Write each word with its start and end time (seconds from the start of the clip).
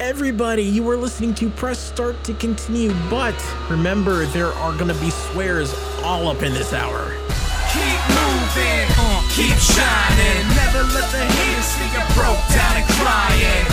everybody. 0.00 0.64
You 0.64 0.88
are 0.88 0.96
listening 0.96 1.34
to 1.34 1.50
Press 1.50 1.78
Start 1.78 2.16
to 2.24 2.32
continue, 2.34 2.92
but 3.10 3.36
remember, 3.68 4.24
there 4.32 4.48
are 4.48 4.72
gonna 4.76 4.96
be 4.96 5.10
swears 5.10 5.76
all 6.02 6.28
up 6.28 6.42
in 6.42 6.52
this 6.52 6.72
hour. 6.72 7.12
Keep 7.68 8.00
moving, 8.16 8.88
keep 9.28 9.54
shining. 9.60 10.40
Never 10.56 10.88
let 10.96 11.04
the 11.12 11.20
haters 11.20 11.68
see 11.76 11.84
you 11.92 12.02
broke 12.16 12.40
down 12.48 12.80
and 12.80 12.88
crying. 12.96 13.64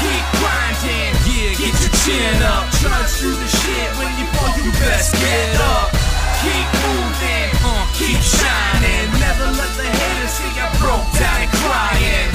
Keep 0.00 0.24
grinding, 0.40 1.12
yeah, 1.28 1.52
get 1.52 1.76
your 1.76 1.94
chin 2.00 2.42
up. 2.48 2.64
Trudge 2.80 3.20
through 3.20 3.36
the 3.36 3.50
shit 3.52 3.90
when 4.00 4.08
you 4.16 4.26
fall, 4.40 4.56
you 4.56 4.72
best 4.80 5.12
get 5.20 5.60
up. 5.68 5.92
Keep 6.40 6.68
moving, 6.80 7.52
keep 7.92 8.20
shining. 8.24 9.04
Never 9.20 9.52
let 9.52 9.72
the 9.76 9.84
haters 9.84 10.32
see 10.32 10.48
you 10.48 10.66
broke 10.80 11.04
down 11.20 11.44
and 11.44 11.52
crying. 11.60 12.28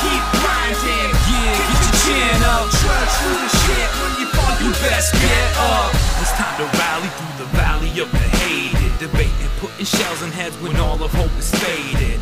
Keep 0.00 0.24
grinding, 0.40 1.10
yeah, 1.28 1.83
chin 2.04 2.38
up. 2.44 2.68
Trudge 2.68 3.14
through 3.20 3.38
the 3.40 3.50
shit 3.64 3.88
when 4.00 4.12
you 4.20 4.26
fall, 4.36 4.54
you 4.60 4.70
best 4.84 5.12
get 5.16 5.48
up. 5.56 5.90
It's 6.20 6.32
time 6.36 6.56
to 6.60 6.66
rally 6.76 7.10
through 7.16 7.36
the 7.44 7.50
valley 7.56 7.92
of 8.00 8.08
the 8.12 8.26
hated. 8.40 8.92
Debating, 8.98 9.50
putting 9.58 9.84
shells 9.84 10.22
in 10.22 10.30
heads 10.30 10.56
when 10.60 10.76
all 10.76 11.02
of 11.02 11.12
hope 11.12 11.34
is 11.38 11.50
faded. 11.62 12.20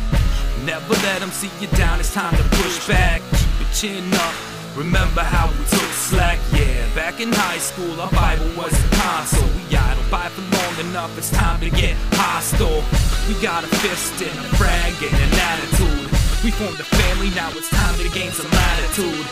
Never 0.65 0.95
let 1.05 1.19
them 1.19 1.31
see 1.31 1.51
you 1.59 1.67
down, 1.75 1.99
it's 1.99 2.13
time 2.13 2.35
to 2.35 2.43
push 2.57 2.87
back. 2.87 3.21
Keep 3.35 3.53
your 3.59 3.71
chin 3.73 4.13
up. 4.13 4.35
Remember 4.75 5.21
how 5.21 5.51
we 5.51 5.63
took 5.69 5.91
slack? 5.93 6.39
Yeah, 6.51 6.87
back 6.95 7.19
in 7.19 7.31
high 7.31 7.59
school, 7.59 7.99
our 8.01 8.09
Bible 8.11 8.49
was 8.57 8.73
a 8.73 8.95
console. 8.95 9.47
We 9.69 9.75
idle 9.75 10.03
by 10.09 10.29
for 10.29 10.41
long 10.41 10.89
enough, 10.89 11.15
it's 11.17 11.29
time 11.29 11.59
to 11.59 11.69
get 11.69 11.95
hostile. 12.13 12.81
We 13.27 13.39
got 13.39 13.63
a 13.63 13.67
fist 13.67 14.19
and 14.23 14.33
a 14.33 14.49
frag 14.57 14.93
and 15.03 15.13
an 15.13 15.39
attitude. 15.51 16.12
We 16.43 16.51
formed 16.51 16.77
a 16.77 16.83
family, 16.83 17.29
now 17.39 17.47
it's 17.55 17.69
time 17.69 17.95
to 18.03 18.09
gain 18.11 18.29
some 18.35 18.51
latitude. 18.51 19.23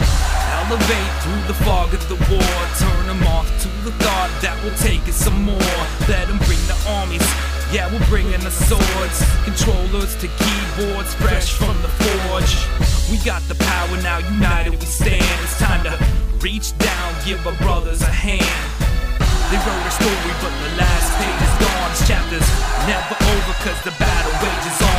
Elevate 0.64 1.14
through 1.20 1.44
the 1.44 1.60
fog 1.68 1.94
of 1.94 2.00
the 2.08 2.16
war. 2.32 2.56
Turn 2.80 3.04
them 3.06 3.20
off 3.36 3.52
to 3.64 3.68
the 3.84 3.92
thought 4.00 4.32
that 4.40 4.56
we'll 4.64 4.80
take 4.80 5.04
it 5.12 5.14
some 5.14 5.44
more. 5.44 5.76
Let 6.08 6.32
them 6.32 6.40
bring 6.48 6.64
the 6.72 6.78
armies. 6.88 7.28
Yeah, 7.76 7.92
we're 7.92 8.08
bringing 8.08 8.40
the 8.40 8.50
swords. 8.50 9.28
Controllers 9.44 10.16
to 10.24 10.32
keyboards, 10.40 11.12
fresh 11.20 11.52
from 11.52 11.76
the 11.84 11.92
forge. 12.00 12.56
We 13.12 13.20
got 13.28 13.44
the 13.52 13.60
power 13.60 14.00
now, 14.00 14.24
united 14.32 14.80
we 14.80 14.88
stand. 14.88 15.28
It's 15.44 15.60
time 15.60 15.84
to 15.84 16.00
reach 16.40 16.72
down, 16.80 17.10
give 17.28 17.44
our 17.44 17.60
brothers 17.60 18.08
a 18.08 18.14
hand. 18.24 18.56
They 19.52 19.60
wrote 19.68 19.84
a 19.84 19.92
story, 20.00 20.32
but 20.40 20.54
the 20.64 20.80
last 20.80 21.12
page 21.20 21.42
is 21.44 21.56
gone. 21.60 21.92
Chapter's 22.08 22.48
never 22.88 23.20
over, 23.20 23.54
cause 23.68 23.84
the 23.84 23.92
battle 24.00 24.32
wages 24.40 24.80
on. 24.80 24.91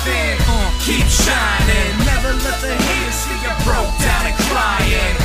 Keep 0.00 0.08
moving, 0.08 0.40
uh, 0.48 0.70
keep 0.80 1.06
shining. 1.12 1.92
Never 2.08 2.32
let 2.32 2.56
the 2.64 2.72
haters 2.72 3.14
see 3.20 3.36
you 3.36 3.52
broke 3.68 3.92
down 4.00 4.24
and 4.24 4.38
crying. 4.48 5.16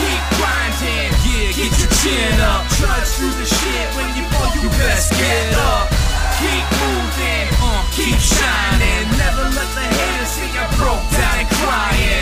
Keep 0.00 0.22
grinding, 0.40 1.12
yeah, 1.20 1.52
get 1.52 1.72
your 1.76 1.92
chin 2.00 2.40
up. 2.40 2.64
Trudge 2.80 3.12
through 3.20 3.36
the 3.36 3.44
shit 3.44 3.88
when 3.92 4.08
you 4.16 4.24
fall, 4.32 4.48
you 4.56 4.70
best 4.80 5.12
get 5.12 5.52
up. 5.52 5.92
Keep 6.40 6.64
moving, 6.80 7.48
uh, 7.60 7.84
keep 7.92 8.16
shining. 8.16 9.04
Never 9.20 9.52
let 9.52 9.68
the 9.76 9.84
haters 10.00 10.28
see 10.32 10.48
you 10.48 10.64
broke 10.80 11.04
down 11.12 11.36
and 11.36 11.50
crying. 11.60 12.21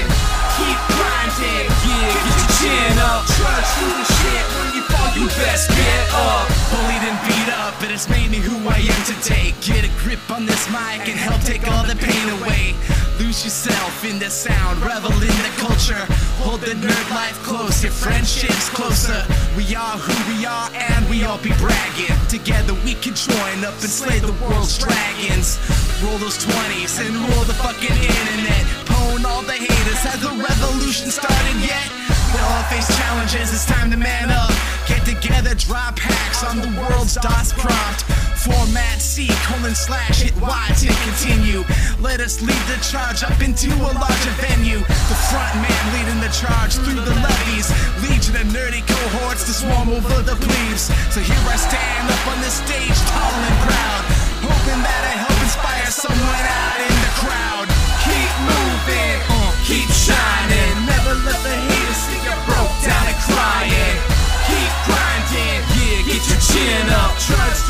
It's 8.01 8.09
made 8.09 8.31
me 8.31 8.39
who 8.39 8.57
I 8.67 8.81
am 8.81 9.03
today. 9.05 9.53
Get 9.61 9.85
a 9.85 9.93
grip 10.01 10.25
on 10.33 10.47
this 10.47 10.65
mic 10.73 11.05
and 11.05 11.21
help 11.21 11.43
take 11.43 11.69
all 11.69 11.85
the 11.85 11.97
pain 11.97 12.27
away. 12.41 12.73
Lose 13.21 13.45
yourself 13.45 14.05
in 14.09 14.19
the 14.19 14.31
sound, 14.31 14.81
revel 14.81 15.13
in 15.13 15.37
the 15.45 15.53
culture. 15.61 16.01
Hold 16.41 16.63
the 16.63 16.73
nerd 16.81 17.11
life 17.11 17.37
close, 17.45 17.83
your 17.85 17.93
friendships 17.93 18.71
closer. 18.71 19.21
We 19.53 19.77
are 19.77 19.99
who 20.01 20.17
we 20.33 20.47
are, 20.47 20.71
and 20.73 21.05
we 21.11 21.25
all 21.25 21.37
be 21.45 21.53
bragging. 21.61 22.17
Together 22.33 22.73
we 22.89 22.95
can 23.05 23.13
join 23.13 23.69
up 23.69 23.77
and 23.85 23.93
slay 23.93 24.19
the 24.19 24.33
world's 24.41 24.79
dragons. 24.81 25.61
Roll 26.01 26.17
those 26.17 26.41
20s 26.41 27.05
and 27.05 27.13
roll 27.29 27.45
the 27.45 27.59
fucking 27.61 27.97
internet. 28.01 28.65
Pwn 28.89 29.29
all 29.29 29.43
the 29.45 29.61
haters, 29.61 30.01
has 30.09 30.21
the 30.25 30.33
revolution 30.41 31.13
started 31.13 31.61
yet? 31.61 32.00
We 32.33 32.39
all 32.39 32.63
face 32.71 32.87
challenges, 32.97 33.51
it's 33.51 33.67
time 33.67 33.91
to 33.91 33.97
man 33.97 34.31
up. 34.31 34.55
Get 34.87 35.03
together, 35.03 35.55
drop 35.55 35.99
hacks 35.99 36.47
on 36.47 36.63
the 36.63 36.71
world's 36.79 37.15
DOS 37.19 37.53
prompt. 37.59 38.07
Format 38.39 39.03
C, 39.03 39.29
colon 39.51 39.75
slash, 39.75 40.23
hit 40.23 40.35
Y 40.39 40.67
to 40.79 40.89
continue. 41.11 41.67
Let 41.99 42.21
us 42.23 42.41
lead 42.41 42.63
the 42.71 42.79
charge 42.87 43.27
up 43.27 43.35
into 43.43 43.67
a 43.67 43.93
larger 43.99 44.35
venue. 44.39 44.79
The 44.79 45.19
front 45.29 45.55
man 45.59 45.83
leading 45.91 46.23
the 46.23 46.31
charge 46.31 46.79
through 46.87 47.03
the 47.03 47.19
levees. 47.19 47.67
Legion 48.07 48.39
of 48.39 48.47
nerdy 48.55 48.87
cohorts 48.87 49.45
to 49.51 49.53
swarm 49.53 49.91
over 49.91 50.23
the 50.23 50.39
plebes. 50.39 50.87
So 51.11 51.19
here 51.21 51.45
I 51.51 51.59
stand 51.59 52.07
up 52.09 52.23
on 52.31 52.39
this 52.47 52.63
stage, 52.63 52.99
tall 53.11 53.35
and 53.43 53.59
proud. 53.67 54.03
Hoping 54.47 54.81
that 54.87 55.03
I 55.03 55.15
help 55.19 55.39
inspire 55.43 55.91
someone 55.91 56.47
out 56.47 56.79
in 56.79 56.95
the 56.95 57.13
crowd. 57.27 57.67
Keep 58.07 58.33
moving, 58.47 59.19
keep 59.67 59.91
shining. 59.91 60.60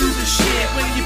Through 0.00 0.16
the 0.16 0.24
shit 0.24 0.66
when 0.74 0.88
you 0.96 0.99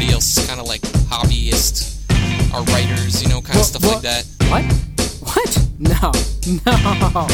everybody 0.00 0.14
else 0.14 0.38
is 0.38 0.46
kind 0.46 0.58
of 0.58 0.66
like 0.66 0.80
hobbyist, 1.10 2.54
are 2.54 2.62
writers, 2.72 3.22
you 3.22 3.28
know, 3.28 3.42
kind 3.42 3.58
of 3.58 3.66
stuff 3.66 3.84
like 3.84 4.00
that. 4.00 4.24
What? 4.48 4.64
What? 5.20 5.58
No, 5.78 6.10
no. 6.64 7.26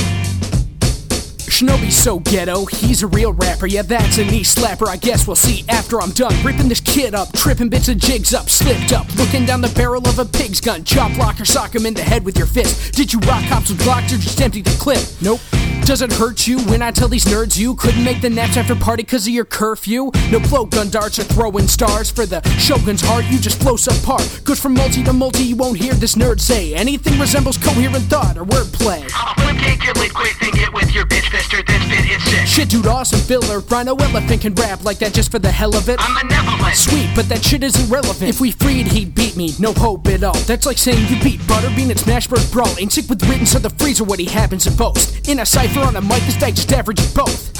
Shinobi's 1.46 1.96
so 1.96 2.18
ghetto, 2.18 2.64
he's 2.64 3.04
a 3.04 3.06
real 3.06 3.32
rapper. 3.32 3.68
Yeah, 3.68 3.82
that's 3.82 4.18
a 4.18 4.24
knee 4.24 4.42
slapper. 4.42 4.88
I 4.88 4.96
guess 4.96 5.28
we'll 5.28 5.36
see 5.36 5.64
after 5.68 6.00
I'm 6.00 6.10
done. 6.10 6.34
Ripping 6.44 6.68
this 6.68 6.80
kid 6.80 7.14
up, 7.14 7.32
tripping 7.34 7.68
bits 7.68 7.88
of 7.88 7.98
jigs 7.98 8.34
up, 8.34 8.50
slipped 8.50 8.92
up. 8.92 9.06
Looking 9.14 9.46
down 9.46 9.60
the 9.60 9.72
barrel 9.76 10.06
of 10.08 10.18
a 10.18 10.24
pig's 10.24 10.60
gun. 10.60 10.82
Chop 10.82 11.14
block 11.14 11.40
or 11.40 11.44
sock 11.44 11.72
him 11.72 11.86
in 11.86 11.94
the 11.94 12.02
head 12.02 12.24
with 12.24 12.36
your 12.36 12.48
fist. 12.48 12.94
Did 12.94 13.12
you 13.12 13.20
rock 13.20 13.44
cops 13.48 13.70
with 13.70 13.82
blocks 13.84 14.12
or 14.12 14.18
just 14.18 14.40
empty 14.40 14.60
the 14.60 14.76
clip? 14.80 15.02
Nope. 15.22 15.40
Does 15.86 16.02
it 16.02 16.12
hurt 16.12 16.48
you 16.48 16.58
when 16.62 16.82
I 16.82 16.90
tell 16.90 17.06
these 17.06 17.24
nerds 17.26 17.56
you 17.56 17.76
couldn't 17.76 18.02
make 18.02 18.20
the 18.20 18.28
Nats 18.28 18.56
after 18.56 18.74
party 18.74 19.04
cause 19.04 19.28
of 19.28 19.32
your 19.32 19.44
curfew? 19.44 20.06
No 20.32 20.40
blowgun 20.40 20.90
darts 20.90 21.20
or 21.20 21.22
throwing 21.22 21.68
stars 21.68 22.10
for 22.10 22.26
the 22.26 22.42
Shogun's 22.58 23.00
heart, 23.00 23.24
you 23.30 23.38
just 23.38 23.62
flow 23.62 23.74
subpar. 23.74 24.42
Goes 24.42 24.58
from 24.58 24.74
multi 24.74 25.04
to 25.04 25.12
multi, 25.12 25.44
you 25.44 25.54
won't 25.54 25.78
hear 25.78 25.94
this 25.94 26.16
nerd 26.16 26.40
say 26.40 26.74
anything 26.74 27.20
resembles 27.20 27.56
coherent 27.56 28.02
thought 28.06 28.36
or 28.36 28.44
wordplay. 28.44 29.08
I'll 29.14 29.36
cake 29.54 29.84
your 29.84 29.94
lid 29.94 30.12
quick, 30.12 30.34
then 30.40 30.50
get 30.50 30.74
with 30.74 30.92
your 30.92 31.06
bitch 31.06 31.30
fister, 31.30 31.64
then 31.64 31.80
spit 31.82 32.04
hit 32.04 32.20
shit. 32.20 32.48
Shit, 32.48 32.68
dude, 32.68 32.88
awesome 32.88 33.20
filler. 33.20 33.60
Rhino 33.60 33.94
Elephant 33.94 34.40
can 34.40 34.54
rap 34.54 34.84
like 34.84 34.98
that 34.98 35.14
just 35.14 35.30
for 35.30 35.38
the 35.38 35.52
hell 35.52 35.76
of 35.76 35.88
it. 35.88 35.98
I'm 36.00 36.26
benevolent. 36.26 36.74
Sweet, 36.74 37.10
but 37.14 37.28
that 37.28 37.44
shit 37.44 37.62
isn't 37.62 37.88
relevant. 37.88 38.28
If 38.28 38.40
we 38.40 38.50
freed, 38.50 38.88
he'd 38.88 39.14
beat 39.14 39.36
me, 39.36 39.52
no 39.60 39.72
hope 39.72 40.08
at 40.08 40.24
all. 40.24 40.38
That's 40.40 40.66
like 40.66 40.78
saying 40.78 41.06
you 41.08 41.22
beat 41.22 41.38
Butterbean 41.42 41.90
at 41.90 41.98
Smash 41.98 42.26
Bros. 42.26 42.50
Brawl. 42.50 42.74
Ain't 42.78 42.92
sick 42.92 43.08
with 43.08 43.22
written, 43.28 43.46
so 43.46 43.60
the 43.60 43.70
freezer 43.70 44.02
what 44.02 44.18
he 44.18 44.26
happens 44.26 44.64
to 44.64 44.72
boast. 44.72 45.28
In 45.28 45.40
a 45.40 45.46
cipher 45.46 45.75
on 45.82 45.96
a 45.96 46.00
mic, 46.00 46.22
this 46.24 46.36
guy 46.36 46.50
just 46.50 46.72
averaging 46.72 47.12
both. 47.14 47.56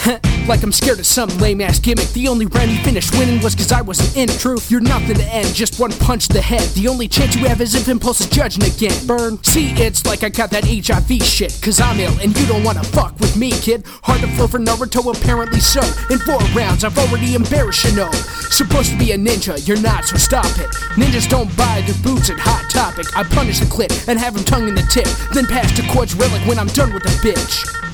like 0.49 0.63
I'm 0.63 0.73
scared 0.73 0.99
of 0.99 1.07
some 1.07 1.29
lame 1.39 1.61
ass 1.61 1.79
gimmick. 1.79 2.09
The 2.11 2.29
only 2.29 2.47
round 2.47 2.71
you 2.71 2.79
finished 2.79 3.13
winning 3.19 3.43
was 3.43 3.55
cause 3.55 3.73
I 3.73 3.81
wasn't 3.81 4.17
in. 4.17 4.29
Truth, 4.39 4.71
you're 4.71 4.81
nothing 4.81 5.17
to 5.17 5.25
end, 5.25 5.55
just 5.55 5.81
one 5.81 5.91
punch 5.93 6.29
to 6.29 6.35
the 6.35 6.41
head. 6.41 6.63
The 6.71 6.89
only 6.89 7.09
chance 7.09 7.35
you 7.35 7.47
have 7.47 7.61
is 7.61 7.75
if 7.75 7.89
Impulse 7.89 8.21
is 8.21 8.29
judging 8.29 8.65
again. 8.65 8.95
Burn. 9.07 9.43
See, 9.43 9.71
it's 9.73 10.07
like 10.07 10.23
I 10.23 10.29
got 10.29 10.51
that 10.51 10.65
HIV 10.65 11.23
shit, 11.23 11.59
cause 11.63 11.81
I'm 11.81 11.99
ill 11.99 12.17
and 12.23 12.37
you 12.39 12.47
don't 12.47 12.63
wanna 12.63 12.85
fuck 12.85 13.19
with 13.19 13.37
me, 13.37 13.51
kid. 13.51 13.85
Hard 14.03 14.21
to 14.21 14.29
flow 14.29 14.47
for 14.47 14.59
Naruto, 14.59 15.15
apparently 15.17 15.61
so. 15.61 15.81
In 16.11 16.19
four 16.21 16.39
rounds, 16.55 16.85
I've 16.85 16.99
already 16.99 17.35
embarrassed 17.35 17.85
Shino. 17.85 18.13
Supposed 18.53 18.93
to 18.93 18.99
be 18.99 19.13
a 19.13 19.19
ninja, 19.19 19.67
you're 19.67 19.81
not, 19.81 20.05
so 20.05 20.17
stop 20.17 20.47
it. 20.59 20.71
Ninjas 20.95 21.29
don't 21.29 21.55
buy 21.57 21.83
their 21.83 22.01
boots 22.03 22.31
at 22.31 22.39
Hot 22.39 22.71
Topic. 22.71 23.07
I 23.17 23.25
punish 23.25 23.59
the 23.59 23.67
clit 23.67 24.09
and 24.09 24.19
have 24.19 24.37
him 24.37 24.45
tongue 24.45 24.69
in 24.69 24.75
the 24.75 24.83
tip, 24.83 25.07
then 25.33 25.47
pass 25.47 25.75
to 25.77 25.83
Quartz 25.93 26.15
Relic 26.15 26.43
when 26.47 26.59
I'm 26.59 26.69
done 26.69 26.93
with 26.93 27.03
the 27.03 27.11
bitch. 27.27 27.86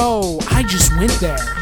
Oh, 0.00 0.38
I 0.48 0.62
just 0.62 0.96
went 0.96 1.10
there. 1.18 1.58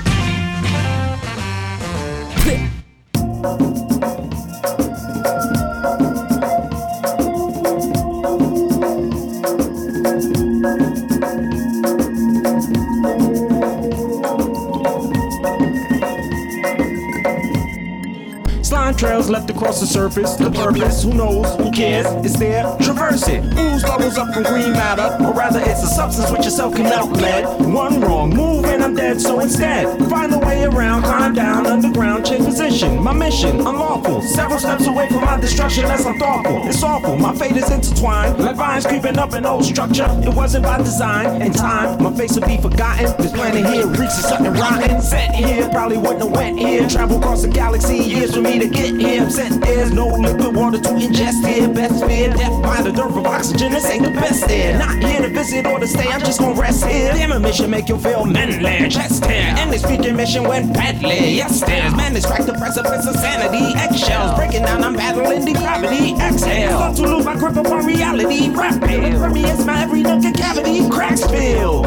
Left 19.29 19.51
across 19.51 19.81
the 19.81 19.87
surface. 19.87 20.35
The 20.35 20.51
purpose, 20.51 21.03
who 21.03 21.13
knows, 21.13 21.53
who 21.57 21.73
cares? 21.73 22.07
is 22.25 22.35
there, 22.35 22.63
traverse 22.81 23.27
it. 23.29 23.43
Ooze 23.59 23.83
bubbles 23.83 24.19
up 24.19 24.33
from 24.33 24.45
green 24.45 24.73
matter, 24.73 25.25
or 25.25 25.33
rather, 25.33 25.61
it's 25.61 25.83
a 25.83 25.89
substance 25.89 26.31
which 26.31 26.45
yourself 26.45 26.75
can 26.75 26.87
outlet. 26.87 27.45
One 27.61 28.01
wrong 28.01 28.31
move 28.31 28.65
and 28.67 28.83
I'm 28.83 28.95
dead, 28.95 29.21
so 29.21 29.41
instead, 29.41 29.87
find 30.09 30.33
a 30.33 30.39
way 30.39 30.65
around, 30.65 31.03
climb 31.03 31.35
down 31.35 31.67
underground, 31.67 32.27
change 32.27 32.45
position. 32.45 33.03
My 33.03 33.13
mission, 33.13 33.59
unlawful. 33.59 34.23
Several 34.23 34.59
steps 34.59 34.87
away 34.87 35.09
from 35.09 35.23
my 35.23 35.41
destruction, 35.41 35.85
that's 35.85 36.05
unthoughtful. 36.05 36.69
It's 36.69 36.83
awful, 36.83 37.17
my 37.17 37.35
fate 37.35 37.57
is 37.57 37.71
intertwined, 37.71 38.39
like 38.39 38.57
vines 38.57 38.87
creeping 38.87 39.19
up 39.19 39.33
an 39.33 39.47
old 39.47 39.65
structure. 39.65 40.07
It 40.23 40.35
wasn't 40.35 40.65
by 40.65 40.79
design. 40.79 41.43
In 41.43 41.53
time, 41.53 42.03
my 42.03 42.13
face 42.15 42.39
will 42.39 42.47
be 42.47 42.59
forgotten. 42.59 43.07
This 43.19 43.33
planet 43.33 43.67
here 43.73 43.87
reeks 43.87 44.19
of 44.19 44.25
something 44.27 44.53
rotten. 44.53 45.01
Set 45.01 45.35
here, 45.35 45.69
probably 45.71 45.99
wouldn't 45.99 46.23
have 46.23 46.33
went 46.33 46.59
here. 46.59 46.89
Travel 46.89 47.19
across 47.19 47.43
the 47.43 47.49
galaxy, 47.49 47.99
years 47.99 48.35
for 48.35 48.41
me 48.41 48.59
to 48.59 48.69
get 48.69 48.95
here. 49.01 49.16
Upset 49.19 49.61
there's 49.63 49.93
no 49.93 50.07
liquid 50.09 50.55
water 50.55 50.79
to 50.79 50.89
ingest 50.91 51.47
here. 51.47 51.69
Best 51.69 52.05
fear, 52.07 52.29
death 52.31 52.63
by 52.63 52.83
the 52.83 52.93
dearth 52.93 53.17
of 53.17 53.27
oxygen. 53.27 53.73
This 53.73 53.87
ain't 53.87 54.05
the 54.05 54.11
best 54.11 54.49
air. 54.51 54.79
Not 54.79 55.03
here 55.03 55.23
to 55.23 55.29
visit 55.29 55.67
or 55.67 55.79
to 55.79 55.87
stay, 55.87 56.09
I'm 56.09 56.21
just 56.21 56.39
gonna 56.39 56.61
rest 56.61 56.85
here. 56.85 57.13
Damn, 57.13 57.33
a 57.33 57.41
mission 57.41 57.71
make 57.71 57.89
you 57.89 57.99
feel 57.99 58.25
manly. 58.25 58.89
Chest 58.89 59.25
hair, 59.25 59.55
and 59.57 59.73
they 59.73 59.79
speak 59.79 60.05
your 60.05 60.15
mission 60.15 60.45
went 60.45 60.73
badly. 60.75 61.33
Yes, 61.33 61.61
there's 61.61 61.95
madness, 61.95 62.27
crack 62.27 62.45
the 62.45 62.53
precipice 62.53 63.07
of 63.07 63.17
sanity. 63.17 63.75
Eggshells 63.79 64.37
breaking 64.37 64.63
down, 64.63 64.85
I'm 64.85 64.95
battling 64.95 65.45
depravity. 65.45 66.13
Exhale, 66.15 66.77
start 66.77 66.97
to 66.97 67.03
lose 67.03 67.25
my 67.25 67.37
grip 67.37 67.57
upon 67.57 67.87
reality. 67.87 68.51
Rapid, 68.51 69.15
permeates 69.17 69.65
my 69.65 69.83
every 69.83 70.03
nook 70.03 70.25
and 70.25 70.37
cavity. 70.37 70.89
Cracks 70.91 71.25
fill 71.25 71.87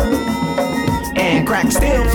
and 1.19 1.45
crack 1.45 1.71
still 1.71 2.05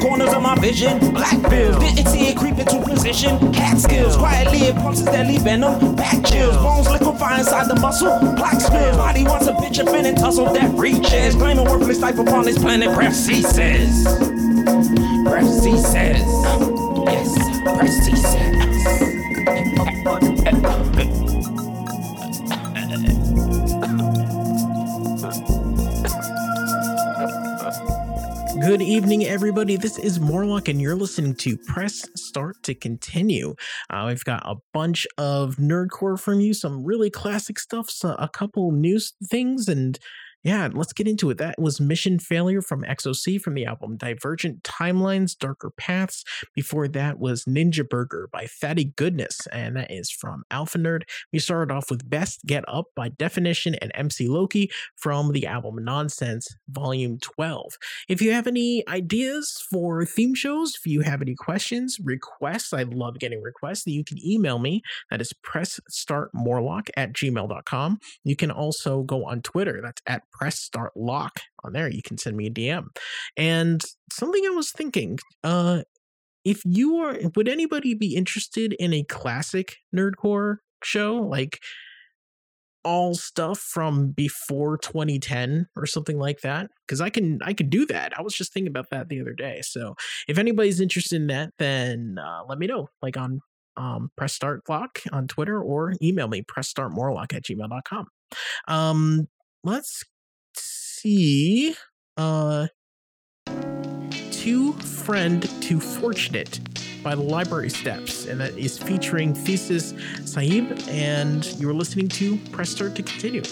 corners 0.00 0.32
of 0.32 0.42
my 0.42 0.54
vision. 0.56 0.98
Black 1.12 1.40
bills, 1.50 1.78
didn't 1.78 2.06
see 2.06 2.28
it 2.28 2.36
creep 2.36 2.58
into 2.58 2.80
position. 2.82 3.52
Cat 3.52 3.78
skills, 3.78 4.16
quietly 4.16 4.58
it 4.58 4.76
pulses 4.76 5.04
deadly 5.04 5.38
venom. 5.38 5.94
Back 5.96 6.24
chills, 6.24 6.56
bones 6.56 6.88
liquefy 6.88 7.38
inside 7.38 7.68
the 7.68 7.76
muscle. 7.80 8.18
Black 8.36 8.60
spills, 8.60 8.96
body 8.96 9.24
wants 9.24 9.46
a 9.46 9.52
bitch 9.52 9.78
of 9.80 9.88
fin 9.88 10.06
and 10.06 10.16
tussle 10.16 10.52
that 10.52 10.70
reaches. 10.78 11.34
Claiming 11.34 11.64
worthless 11.64 12.00
life 12.00 12.18
upon 12.18 12.44
this 12.44 12.58
planet, 12.58 12.94
breath 12.94 13.14
ceases. 13.14 14.04
Breath 15.24 15.48
ceases. 15.48 16.24
Yes, 17.06 17.60
breath 17.62 17.90
ceases. 17.90 18.58
Good 28.60 28.82
evening, 28.82 29.24
everybody. 29.24 29.76
This 29.76 29.98
is 29.98 30.18
Morlock, 30.18 30.68
and 30.68 30.80
you're 30.80 30.96
listening 30.96 31.34
to 31.36 31.56
Press 31.56 32.04
Start 32.16 32.56
to 32.64 32.74
Continue. 32.74 33.54
Uh, 33.88 34.06
we've 34.08 34.24
got 34.24 34.42
a 34.44 34.56
bunch 34.72 35.06
of 35.16 35.56
nerdcore 35.56 36.18
from 36.18 36.40
you, 36.40 36.52
some 36.52 36.84
really 36.84 37.08
classic 37.08 37.60
stuff, 37.60 37.88
so 37.88 38.16
a 38.18 38.28
couple 38.28 38.72
new 38.72 38.98
things, 39.30 39.68
and 39.68 39.98
yeah, 40.44 40.68
let's 40.72 40.92
get 40.92 41.08
into 41.08 41.30
it. 41.30 41.38
That 41.38 41.56
was 41.58 41.80
Mission 41.80 42.18
Failure 42.18 42.62
from 42.62 42.84
XOC 42.84 43.40
from 43.40 43.54
the 43.54 43.66
album 43.66 43.96
Divergent 43.96 44.62
Timelines, 44.62 45.36
Darker 45.36 45.70
Paths. 45.76 46.22
Before 46.54 46.86
that 46.88 47.18
was 47.18 47.44
Ninja 47.44 47.88
Burger 47.88 48.28
by 48.32 48.46
Fatty 48.46 48.92
Goodness, 48.96 49.46
and 49.52 49.76
that 49.76 49.90
is 49.90 50.10
from 50.10 50.44
Alpha 50.50 50.78
Nerd. 50.78 51.02
We 51.32 51.40
started 51.40 51.74
off 51.74 51.90
with 51.90 52.08
Best 52.08 52.46
Get 52.46 52.64
Up 52.68 52.86
by 52.94 53.08
Deafinition 53.08 53.74
and 53.76 53.90
MC 53.94 54.28
Loki 54.28 54.70
from 54.96 55.32
the 55.32 55.46
album 55.46 55.84
Noncents 55.84 56.48
Volume 56.68 57.18
12. 57.20 57.72
If 58.08 58.22
you 58.22 58.32
have 58.32 58.46
any 58.46 58.84
ideas 58.88 59.62
for 59.70 60.04
theme 60.04 60.34
shows, 60.34 60.74
if 60.76 60.86
you 60.86 61.00
have 61.00 61.20
any 61.20 61.34
questions, 61.34 61.96
requests, 62.02 62.72
I 62.72 62.84
love 62.84 63.18
getting 63.18 63.42
requests, 63.42 63.86
you 63.86 64.04
can 64.04 64.24
email 64.24 64.58
me. 64.58 64.82
That 65.10 65.20
is 65.20 65.32
pressstartmorlock 65.44 66.90
at 66.96 67.12
gmail.com. 67.12 67.98
You 68.24 68.36
can 68.36 68.50
also 68.50 69.02
go 69.02 69.24
on 69.24 69.42
Twitter. 69.42 69.80
That's 69.82 70.02
at 70.06 70.22
press 70.32 70.58
start 70.58 70.92
lock 70.96 71.40
on 71.64 71.72
there 71.72 71.88
you 71.88 72.02
can 72.02 72.18
send 72.18 72.36
me 72.36 72.46
a 72.46 72.50
dm 72.50 72.86
and 73.36 73.82
something 74.12 74.42
i 74.46 74.50
was 74.50 74.70
thinking 74.70 75.18
uh 75.44 75.82
if 76.44 76.62
you 76.64 76.96
are 76.96 77.16
would 77.36 77.48
anybody 77.48 77.94
be 77.94 78.14
interested 78.14 78.74
in 78.78 78.92
a 78.92 79.04
classic 79.04 79.76
nerdcore 79.94 80.56
show? 80.82 81.16
Like 81.16 81.60
all 82.84 83.14
stuff 83.14 83.58
from 83.58 84.12
before 84.12 84.78
2010 84.78 85.66
or 85.76 85.84
something 85.84 86.18
like 86.18 86.40
that? 86.40 86.70
Because 86.86 87.00
i 87.00 87.10
can 87.10 87.38
i 87.42 87.52
could 87.52 87.70
do 87.70 87.84
that. 87.86 88.18
I 88.18 88.22
was 88.22 88.34
just 88.34 88.52
thinking 88.52 88.68
about 88.68 88.90
that 88.90 89.08
the 89.08 89.20
other 89.20 89.34
day. 89.34 89.60
So 89.62 89.94
if 90.26 90.38
anybody's 90.38 90.80
interested 90.80 91.16
in 91.16 91.26
that 91.28 91.52
then 91.58 92.16
uh, 92.18 92.42
let 92.48 92.58
me 92.58 92.66
know. 92.66 92.88
Like 93.02 93.16
on 93.16 93.40
um, 93.76 94.10
press 94.16 94.32
start 94.32 94.62
lock 94.68 95.00
on 95.12 95.28
twitter 95.28 95.62
or 95.62 95.94
email 96.02 96.26
me 96.26 96.42
press 96.42 96.68
start 96.68 96.92
morlock 96.92 97.32
at 97.32 97.44
gmail.com 97.44 98.06
um 98.66 99.28
let's 99.62 100.02
see 101.00 101.74
uh 102.16 102.66
too 104.30 104.72
friend 104.74 105.48
too 105.62 105.78
fortunate 105.78 106.58
by 107.04 107.14
the 107.14 107.22
library 107.22 107.70
steps 107.70 108.26
and 108.26 108.40
that 108.40 108.56
is 108.58 108.76
featuring 108.78 109.32
thesis 109.32 109.94
sahib 110.24 110.76
and 110.88 111.54
you're 111.60 111.74
listening 111.74 112.08
to 112.08 112.36
press 112.50 112.70
start 112.70 112.96
to 112.96 113.02
continue. 113.02 113.42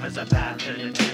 Has 0.00 0.18
a 0.18 0.26
path 0.26 1.05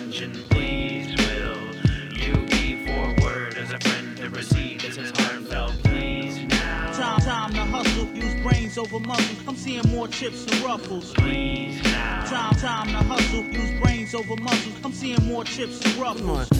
use 8.72 8.88
brains 8.88 8.92
over 8.92 9.06
muscles. 9.06 9.38
I'm 9.48 9.56
seeing 9.56 9.82
more 9.90 10.08
chips 10.08 10.44
and 10.44 10.64
ruffles. 10.64 11.12
Time, 11.14 12.54
time 12.54 12.86
to 12.88 12.96
hustle, 13.04 13.44
use 13.44 13.80
brains 13.80 14.14
over 14.14 14.36
muscles. 14.36 14.74
I'm 14.84 14.92
seeing 14.92 15.22
more 15.26 15.44
chips 15.44 15.84
and 15.84 15.94
ruffles. 15.96 16.50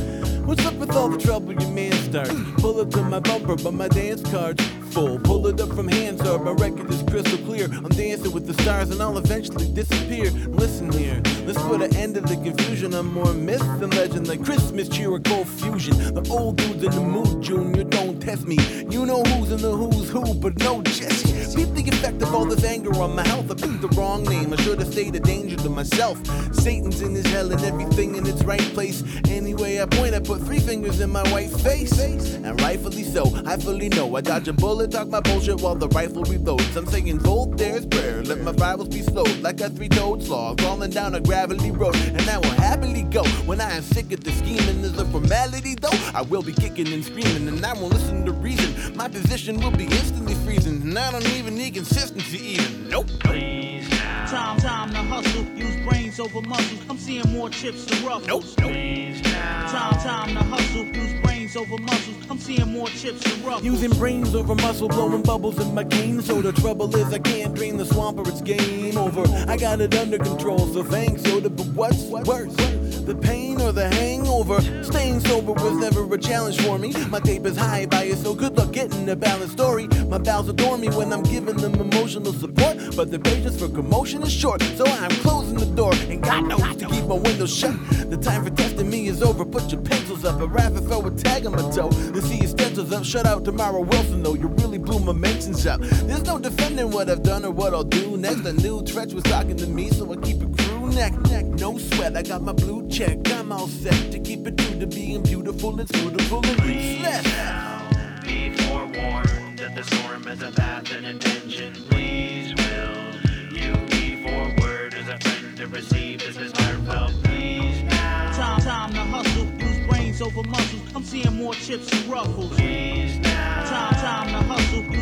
What's 0.45 0.65
up 0.67 0.75
with 0.75 0.91
all 0.91 1.09
the 1.09 1.19
trouble 1.19 1.55
your 1.55 1.71
man 1.71 1.93
starts? 1.93 2.35
Bullets 2.61 2.97
on 2.97 3.11
my 3.11 3.21
bumper, 3.21 3.57
but 3.57 3.73
my 3.73 3.89
dance 3.89 4.23
cards 4.31 4.63
full. 4.91 5.19
Pull 5.21 5.47
it 5.47 5.61
up 5.61 5.71
from 5.71 5.89
Hansard, 5.89 6.45
my 6.45 6.51
record 6.53 6.91
is 6.91 7.03
crystal 7.05 7.39
clear. 7.47 7.67
I'm 7.67 7.89
dancing 7.89 8.33
with 8.33 8.47
the 8.47 8.55
stars 8.63 8.91
and 8.91 9.01
I'll 9.01 9.17
eventually 9.17 9.73
disappear. 9.73 10.31
Listen 10.49 10.93
here, 10.93 11.23
let's 11.47 11.63
put 11.63 11.81
an 11.81 11.95
end 11.97 12.17
to 12.17 12.21
the 12.21 12.37
confusion. 12.37 12.93
I'm 12.93 13.13
more 13.13 13.33
myth 13.33 13.65
than 13.81 13.91
legend, 13.91 14.29
like 14.29 14.45
Christmas 14.45 14.89
cheer 14.89 15.11
or 15.11 15.21
cold 15.21 15.49
fusion. 15.49 15.97
The 16.15 16.29
old 16.31 16.57
dudes 16.57 16.85
in 16.85 16.91
the 16.91 17.01
mood, 17.01 17.43
Junior, 17.43 17.85
don't 17.85 18.21
test 18.21 18.47
me. 18.47 18.59
You 18.91 19.07
know 19.07 19.23
who's 19.23 19.53
in 19.53 19.63
the 19.63 19.75
who's 19.75 20.11
who, 20.11 20.35
but 20.35 20.59
no 20.59 20.83
Jesse. 20.83 21.32
The 21.53 21.89
effect 21.89 22.23
of 22.23 22.35
all 22.35 22.45
this 22.45 22.65
anger 22.65 22.95
on 23.01 23.15
my 23.15 23.27
health. 23.27 23.51
I 23.51 23.55
picked 23.55 23.81
the 23.81 23.89
wrong 23.89 24.23
name, 24.25 24.53
I 24.53 24.57
should 24.57 24.79
have 24.79 24.93
stayed 24.93 25.15
a 25.17 25.21
danger 25.21 25.57
to 25.57 25.69
myself. 25.69 26.19
Satan's 26.55 27.01
in 27.03 27.15
his 27.15 27.27
hell 27.27 27.51
and 27.51 27.63
everything 27.63 28.15
in 28.15 28.27
its 28.27 28.43
right 28.45 28.61
place. 28.73 29.03
Anyway, 29.29 29.81
I 29.81 29.87
point, 29.87 30.15
I 30.15 30.21
put 30.21 30.41
three 30.43 30.61
fingers 30.61 31.01
in 31.01 31.11
my 31.11 31.23
white 31.31 31.51
face. 31.51 31.99
And 31.99 32.61
rightfully 32.61 33.05
so, 33.05 33.25
I 33.47 33.57
fully 33.57 33.89
know. 33.89 34.17
I 34.17 34.21
dodge 34.21 34.49
a 34.49 34.53
bullet, 34.53 34.93
talk 34.93 35.09
my 35.09 35.21
bullshit 35.21 35.61
while 35.61 35.75
the 35.75 35.89
rifle 35.89 36.23
reloads. 36.25 36.77
I'm 36.77 36.87
saying 36.87 37.19
Voltaire's 37.21 37.87
prayer, 37.87 38.23
let 38.23 38.41
my 38.41 38.53
rivals 38.53 38.89
be 38.89 39.03
slowed 39.03 39.41
like 39.41 39.61
a 39.61 39.69
three-toed 39.69 40.23
sloth 40.23 40.61
falling 40.61 40.91
down 40.91 41.15
a 41.15 41.21
gravelly 41.21 41.71
road. 41.71 41.97
And 41.97 42.23
I 42.29 42.39
will 42.39 42.57
happily 42.61 43.03
go 43.03 43.25
when 43.45 43.61
I 43.61 43.73
am 43.77 43.83
sick 43.83 44.13
of 44.13 44.25
the 44.25 44.33
scheming. 44.33 44.83
There's 44.83 44.99
a 44.99 45.05
formality, 45.07 45.75
though, 45.75 45.99
I 46.15 46.23
will 46.23 46.43
be 46.43 46.53
kicking 46.53 46.93
and 46.93 47.05
screaming, 47.05 47.49
and 47.49 47.65
I 47.65 47.73
won't 47.75 47.93
listen 47.93 48.25
to 48.27 48.33
reason. 48.33 48.97
My 48.97 49.09
position 49.09 49.61
will 49.61 49.71
be 49.71 49.85
instantly 49.85 50.35
freezing, 50.47 50.83
and 50.83 50.99
I 50.99 51.11
don't 51.11 51.25
even 51.43 51.57
need 51.57 51.75
consistency, 51.75 52.39
even. 52.53 52.89
Nope. 52.89 53.09
Please 53.21 53.91
now. 53.91 54.27
Time, 54.27 54.59
time 54.59 54.91
to 54.91 54.99
hustle. 54.99 55.45
Use 55.57 55.77
brains 55.85 56.21
over 56.21 56.41
muscles. 56.43 56.81
I'm 56.89 56.97
seeing 56.99 57.29
more 57.33 57.51
chips 57.51 57.85
than 57.85 58.05
ruffles. 58.07 58.29
Nope, 58.29 58.45
nope. 58.61 58.71
Please 58.71 59.21
now. 59.25 59.69
Time, 59.69 59.99
time 60.01 60.29
to 60.37 60.43
hustle. 60.45 60.85
Use 60.85 61.21
brains 61.23 61.57
over 61.57 61.79
muscles. 61.79 62.17
I'm 62.31 62.39
seeing 62.39 62.73
more 62.73 62.87
chips 62.87 63.25
than 63.25 63.45
ruffles. 63.45 63.65
Using 63.65 63.91
brains 63.99 64.37
over 64.37 64.55
muscle, 64.55 64.89
blowing 64.89 65.23
bubbles 65.23 65.59
in 65.59 65.75
my 65.75 65.83
cane. 65.83 66.23
So 66.23 66.41
the 66.41 66.53
trouble 66.53 66.95
is, 66.95 67.13
I 67.13 67.19
can't 67.19 67.55
drain 67.55 67.77
the 67.77 67.87
swamp 67.87 68.19
or 68.19 68.29
it's 68.29 68.41
game 68.41 68.97
over. 68.97 69.25
I 69.49 69.57
got 69.57 69.81
it 69.81 69.95
under 69.97 70.19
control, 70.19 70.61
so 70.73 70.85
thanks, 70.85 71.23
Yoda. 71.23 71.55
But 71.55 71.67
what's 71.75 72.05
worse? 72.05 72.82
The 73.05 73.17
pain 73.17 73.61
or 73.61 73.73
the 73.73 73.89
hangover? 73.89 74.61
Staying 74.85 75.21
sober 75.21 75.53
was 75.53 75.77
never 75.77 76.03
a 76.15 76.19
challenge 76.19 76.61
for 76.61 76.79
me. 76.79 76.93
My 77.09 77.19
tape 77.19 77.45
is 77.47 77.57
high 77.57 77.87
bias, 77.87 78.23
so 78.23 78.33
good 78.33 78.57
luck 78.57 78.73
getting 78.73 79.09
a 79.09 79.17
balanced 79.17 79.55
story. 79.55 79.89
My 80.09 80.19
pals 80.19 80.49
adore 80.49 80.79
me 80.79 80.89
when 80.89 81.13
I'm 81.13 81.25
giving 81.25 81.57
them 81.57 81.75
emotional 81.75 82.33
support, 82.33 82.77
but 82.95 83.11
the 83.11 83.19
patience 83.19 83.59
for 83.59 83.69
commotion 83.69 84.23
is 84.23 84.33
short, 84.33 84.63
so 84.63 84.85
I'm 84.87 85.11
closing 85.23 85.57
the 85.57 85.67
door. 85.67 85.93
And 86.09 86.23
God 86.23 86.47
knows 86.47 86.77
to 86.77 86.87
keep 86.87 87.05
my 87.07 87.17
windows 87.17 87.53
shut. 87.53 87.75
The 88.09 88.17
time 88.17 88.45
for 88.45 88.51
testing 88.51 88.89
me 88.89 89.09
is 89.09 89.21
over. 89.21 89.45
Put 89.45 89.73
your 89.73 89.81
pencils 89.81 90.25
up. 90.25 90.41
I'd 90.41 90.53
rather 90.53 90.81
throw 90.81 91.05
a 91.05 91.11
tag 91.11 91.45
on 91.47 91.53
my 91.53 91.71
toe 91.73 91.89
than 91.89 92.23
see 92.23 92.37
your 92.37 92.49
stencils 92.49 92.93
up. 92.93 93.05
Shut 93.05 93.27
out 93.27 93.45
Tamara 93.45 93.81
Wilson, 93.81 94.23
though. 94.23 94.35
You 94.35 94.47
really 94.47 94.79
blew 94.79 95.01
my 95.01 95.13
mentions 95.13 95.67
up. 95.67 95.81
There's 95.81 96.25
no 96.25 96.39
defending 96.39 96.93
what 96.93 97.11
I've 97.11 97.25
done 97.25 97.45
or 97.45 97.51
what 97.51 97.75
I'll 97.75 97.83
do 97.83 98.17
next. 98.17 98.47
I 98.47 98.53
knew 98.53 98.81
Tretch 98.83 99.13
was 99.13 99.25
talking 99.25 99.57
to 99.57 99.67
me, 99.67 99.91
so 99.91 100.13
I 100.13 100.17
keep 100.17 100.41
it 100.41 100.52
neck, 100.95 101.13
neck. 101.31 101.45
No 101.47 101.79
sweat, 101.79 102.17
I 102.17 102.23
got 102.23 102.43
my 102.43 102.53
blue 102.53 102.89
check. 102.89 103.19
I'm 103.33 103.53
all 103.53 103.69
set 103.69 104.13
to 104.13 104.19
keep 104.19 104.47
it 104.47 104.57
true 104.57 104.79
to 104.81 104.87
being 104.87 105.23
beautiful 105.23 105.79
and 105.79 105.89
suitable 105.97 106.45
and 106.45 106.65
useless. 106.65 107.25
Now, 107.25 107.91
be 108.23 108.51
forewarned 108.51 109.59
that 109.59 109.75
the 109.75 109.85
storm 109.85 110.29
is 110.29 110.43
a 110.43 110.53
path 110.53 110.93
and 110.93 111.07
intention. 111.07 111.75
Please, 111.91 112.55
will 112.55 113.57
you 113.57 113.75
be 113.87 114.23
forward 114.23 114.95
as 114.95 115.09
a 115.09 115.19
friend 115.19 115.57
to 115.57 115.67
receive 115.69 116.21
this 116.21 116.37
is 116.37 116.53
heartfelt? 116.57 117.13
Please, 117.25 117.83
now. 117.85 118.33
Time, 118.33 118.61
time 118.61 118.93
to 118.93 119.01
hustle. 119.01 119.45
Use 119.45 119.87
brains 119.89 120.23
over 120.23 120.43
muscles. 120.45 120.83
I'm 120.95 121.05
seeing 121.05 121.35
more 121.37 121.55
chips 121.55 121.91
and 121.93 122.11
ruffles. 122.11 122.51
Please, 122.57 123.19
now. 123.19 123.65
Time, 123.69 123.95
time 123.95 124.29
to 124.29 124.53
hustle. 124.53 125.02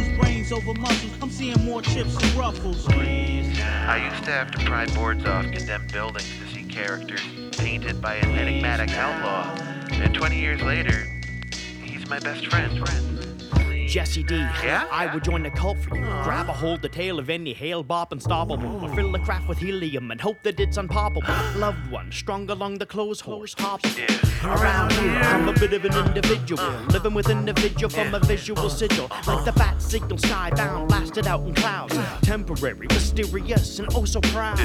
Over 0.52 0.74
muscles. 0.74 1.12
I'm 1.22 1.30
seeing 1.30 1.64
more 1.64 1.80
chips 1.80 2.16
than 2.16 2.36
ruffles. 2.36 2.88
I 2.88 4.10
used 4.10 4.24
to 4.24 4.32
have 4.32 4.50
to 4.50 4.58
pry 4.64 4.84
boards 4.86 5.24
off 5.24 5.44
condemned 5.44 5.92
buildings 5.92 6.28
to 6.40 6.46
see 6.52 6.64
characters 6.64 7.20
painted 7.52 8.02
by 8.02 8.16
an 8.16 8.30
enigmatic 8.30 8.90
outlaw. 8.90 9.48
And 9.92 10.12
20 10.12 10.40
years 10.40 10.60
later, 10.60 11.06
he's 11.84 12.08
my 12.08 12.18
best 12.18 12.48
friend. 12.48 12.80
Jesse 13.90 14.22
D. 14.22 14.36
Yeah? 14.36 14.86
I 14.92 15.12
would 15.12 15.24
join 15.24 15.42
the 15.42 15.50
cult 15.50 15.76
for 15.80 15.96
you. 15.96 16.04
Grab 16.22 16.48
a 16.48 16.52
hold 16.52 16.80
the 16.80 16.88
tail 16.88 17.18
of 17.18 17.28
any 17.28 17.52
Hale-Bopp 17.52 18.12
unstoppable. 18.12 18.84
Or 18.84 18.94
fill 18.94 19.10
the 19.10 19.18
craft 19.18 19.48
with 19.48 19.58
helium 19.58 20.12
and 20.12 20.20
hope 20.20 20.40
that 20.44 20.60
it's 20.60 20.78
unpoppable. 20.78 21.56
Loved 21.56 21.90
one, 21.90 22.12
strung 22.12 22.48
along 22.50 22.78
the 22.78 22.86
clothes 22.86 23.20
horse, 23.20 23.52
hoppable. 23.56 24.30
Around 24.44 24.92
here, 24.92 25.10
I'm 25.10 25.48
a 25.48 25.52
bit 25.52 25.72
of 25.72 25.84
an 25.84 26.06
individual. 26.06 26.62
Uh. 26.62 26.82
Living 26.84 27.14
with 27.14 27.28
individual 27.30 27.90
from 27.90 28.14
a 28.14 28.20
visual 28.20 28.70
sigil. 28.70 29.10
Like 29.26 29.44
the 29.44 29.52
bat 29.52 29.82
signal 29.82 30.18
skybound, 30.18 30.86
blasted 30.86 31.26
out 31.26 31.40
in 31.42 31.54
clouds. 31.54 31.98
Temporary, 32.22 32.86
mysterious, 32.86 33.80
and 33.80 33.88
oh 33.96 34.04
so 34.04 34.20
proud. 34.20 34.56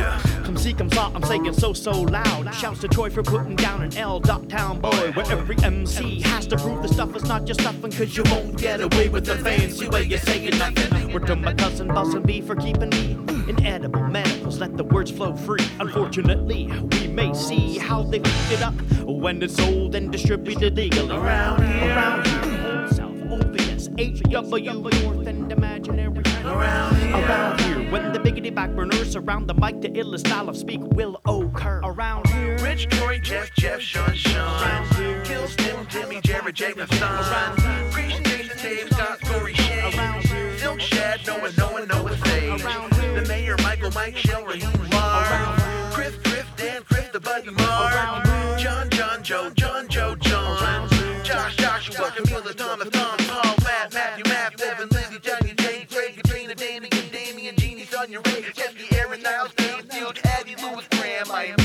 Come 0.46 0.56
see, 0.56 0.74
come 0.74 0.92
saw, 0.92 1.12
I'm 1.16 1.24
saying 1.24 1.52
so, 1.54 1.74
so 1.74 2.00
loud. 2.02 2.54
Shouts 2.54 2.82
to 2.82 2.88
Troy 2.88 3.10
for 3.10 3.24
putting 3.24 3.56
down 3.56 3.82
an 3.82 3.98
L. 3.98 4.20
Dot 4.20 4.48
Town 4.50 4.80
boy, 4.80 5.12
where 5.14 5.30
every 5.32 5.58
MC 5.64 6.22
has 6.22 6.46
to 6.48 6.58
prove 6.58 6.84
the 6.84 6.90
stuff 6.90 7.16
is 7.16 7.24
not 7.24 7.46
just 7.46 7.60
stuffing, 7.62 7.92
cause 7.92 8.16
you 8.16 8.24
won't 8.28 8.58
get 8.58 8.82
away 8.82 9.10
with 9.10 9.15
the 9.24 9.38
fancy 9.38 9.88
way 9.88 10.04
you're 10.04 10.20
saying 10.20 10.58
nothing. 10.58 11.14
Word 11.14 11.28
to 11.28 11.36
my 11.36 11.54
cousin 11.54 11.88
Bussin' 11.88 12.26
B 12.26 12.42
for 12.42 12.56
keeping 12.56 12.90
me 12.90 13.18
inedible 13.48 14.04
manacles. 14.04 14.60
Let 14.60 14.76
the 14.76 14.84
words 14.84 15.12
flow 15.12 15.36
free. 15.36 15.66
Unfortunately, 15.80 16.68
we 16.92 17.08
may 17.08 17.34
see 17.34 17.78
how 17.78 18.04
they 18.04 18.20
pick 18.20 18.52
it 18.52 18.62
up 18.62 18.74
when 19.06 19.42
it's 19.42 19.56
sold 19.56 19.96
and 19.96 20.12
distributed 20.12 20.76
legally. 20.76 21.16
Around 21.16 21.64
here, 21.64 21.92
around 21.92 22.28
here, 22.28 22.82
Old 22.82 22.90
South, 22.90 23.32
OPS, 23.32 23.90
HW, 23.98 25.04
North 25.04 25.28
and 25.28 25.52
Imaginary. 25.52 26.22
Around 26.44 26.96
here, 26.98 27.16
around 27.16 27.62
here, 27.62 27.92
when 27.92 28.12
the 28.12 28.20
biggity 28.20 28.54
backburners 28.54 29.12
surround 29.12 29.48
the 29.48 29.54
mic, 29.54 29.82
the 29.82 29.90
illest 29.90 30.28
style 30.28 30.50
of 30.50 30.58
speak 30.58 30.82
will 30.82 31.22
occur. 31.26 31.80
Around 31.84 32.28
here, 32.28 32.58
Rich, 32.58 32.88
Troy, 32.90 33.20
Jeff, 33.20 33.54
Jeff, 33.54 33.80
Sean, 33.80 34.14
Sean. 34.14 35.24
Kills 35.24 35.56
Tim, 35.56 35.86
Timmy, 35.88 36.20
Jared, 36.22 36.56
Jacob, 36.56 36.94
Son. 36.94 37.54
Appreciation 37.88 38.35
Dave, 38.76 38.90
Scott, 38.92 39.22
Corey, 39.22 39.54
Shane. 39.54 40.58
Silk 40.58 40.82
Shad, 40.82 41.26
no 41.26 41.40
one, 41.40 41.54
no 41.58 41.72
one, 41.72 41.88
no 41.88 42.04
one 42.04 42.18
say. 42.26 42.50
The 42.58 43.24
mayor, 43.26 43.56
Michael, 43.64 43.92
Mike, 43.92 44.18
Shell, 44.18 44.44
Raheem, 44.46 44.70
Lar. 44.92 45.56
Chris, 45.94 46.14
Chris, 46.26 46.46
Dan, 46.58 46.84
Chris, 46.84 47.08
the 47.14 47.22
Buddy, 47.22 47.52
Mark. 47.52 48.26
John, 48.60 48.90
John, 48.90 49.24
Joe, 49.24 49.50
John, 49.56 49.88
Joe, 49.88 50.16
John. 50.16 50.90
Josh, 51.24 51.56
Joshua, 51.56 52.12
Camila, 52.12 52.54
Thomas, 52.54 52.90
Tom, 52.90 53.18
Paul, 53.18 53.56
Matt, 53.64 53.94
Matthew, 53.94 54.26
Matt, 54.26 54.58
Devin, 54.58 54.90
Lizzie, 54.90 55.20
Johnny, 55.20 55.54
Jay, 55.54 55.86
Trey, 55.90 56.12
Katrina, 56.12 56.54
Damian, 56.54 56.92
Damian, 57.14 57.56
Jeannie, 57.56 57.86
Sonia, 57.86 58.20
Ray, 58.26 58.46
Jesse, 58.54 58.94
Aaron, 58.98 59.22
Niles, 59.22 59.54
Dave, 59.56 59.86
Field, 59.90 60.20
Abby, 60.26 60.56
Lewis, 60.62 60.86
Graham, 60.92 61.32
I 61.32 61.54
miss 61.58 61.65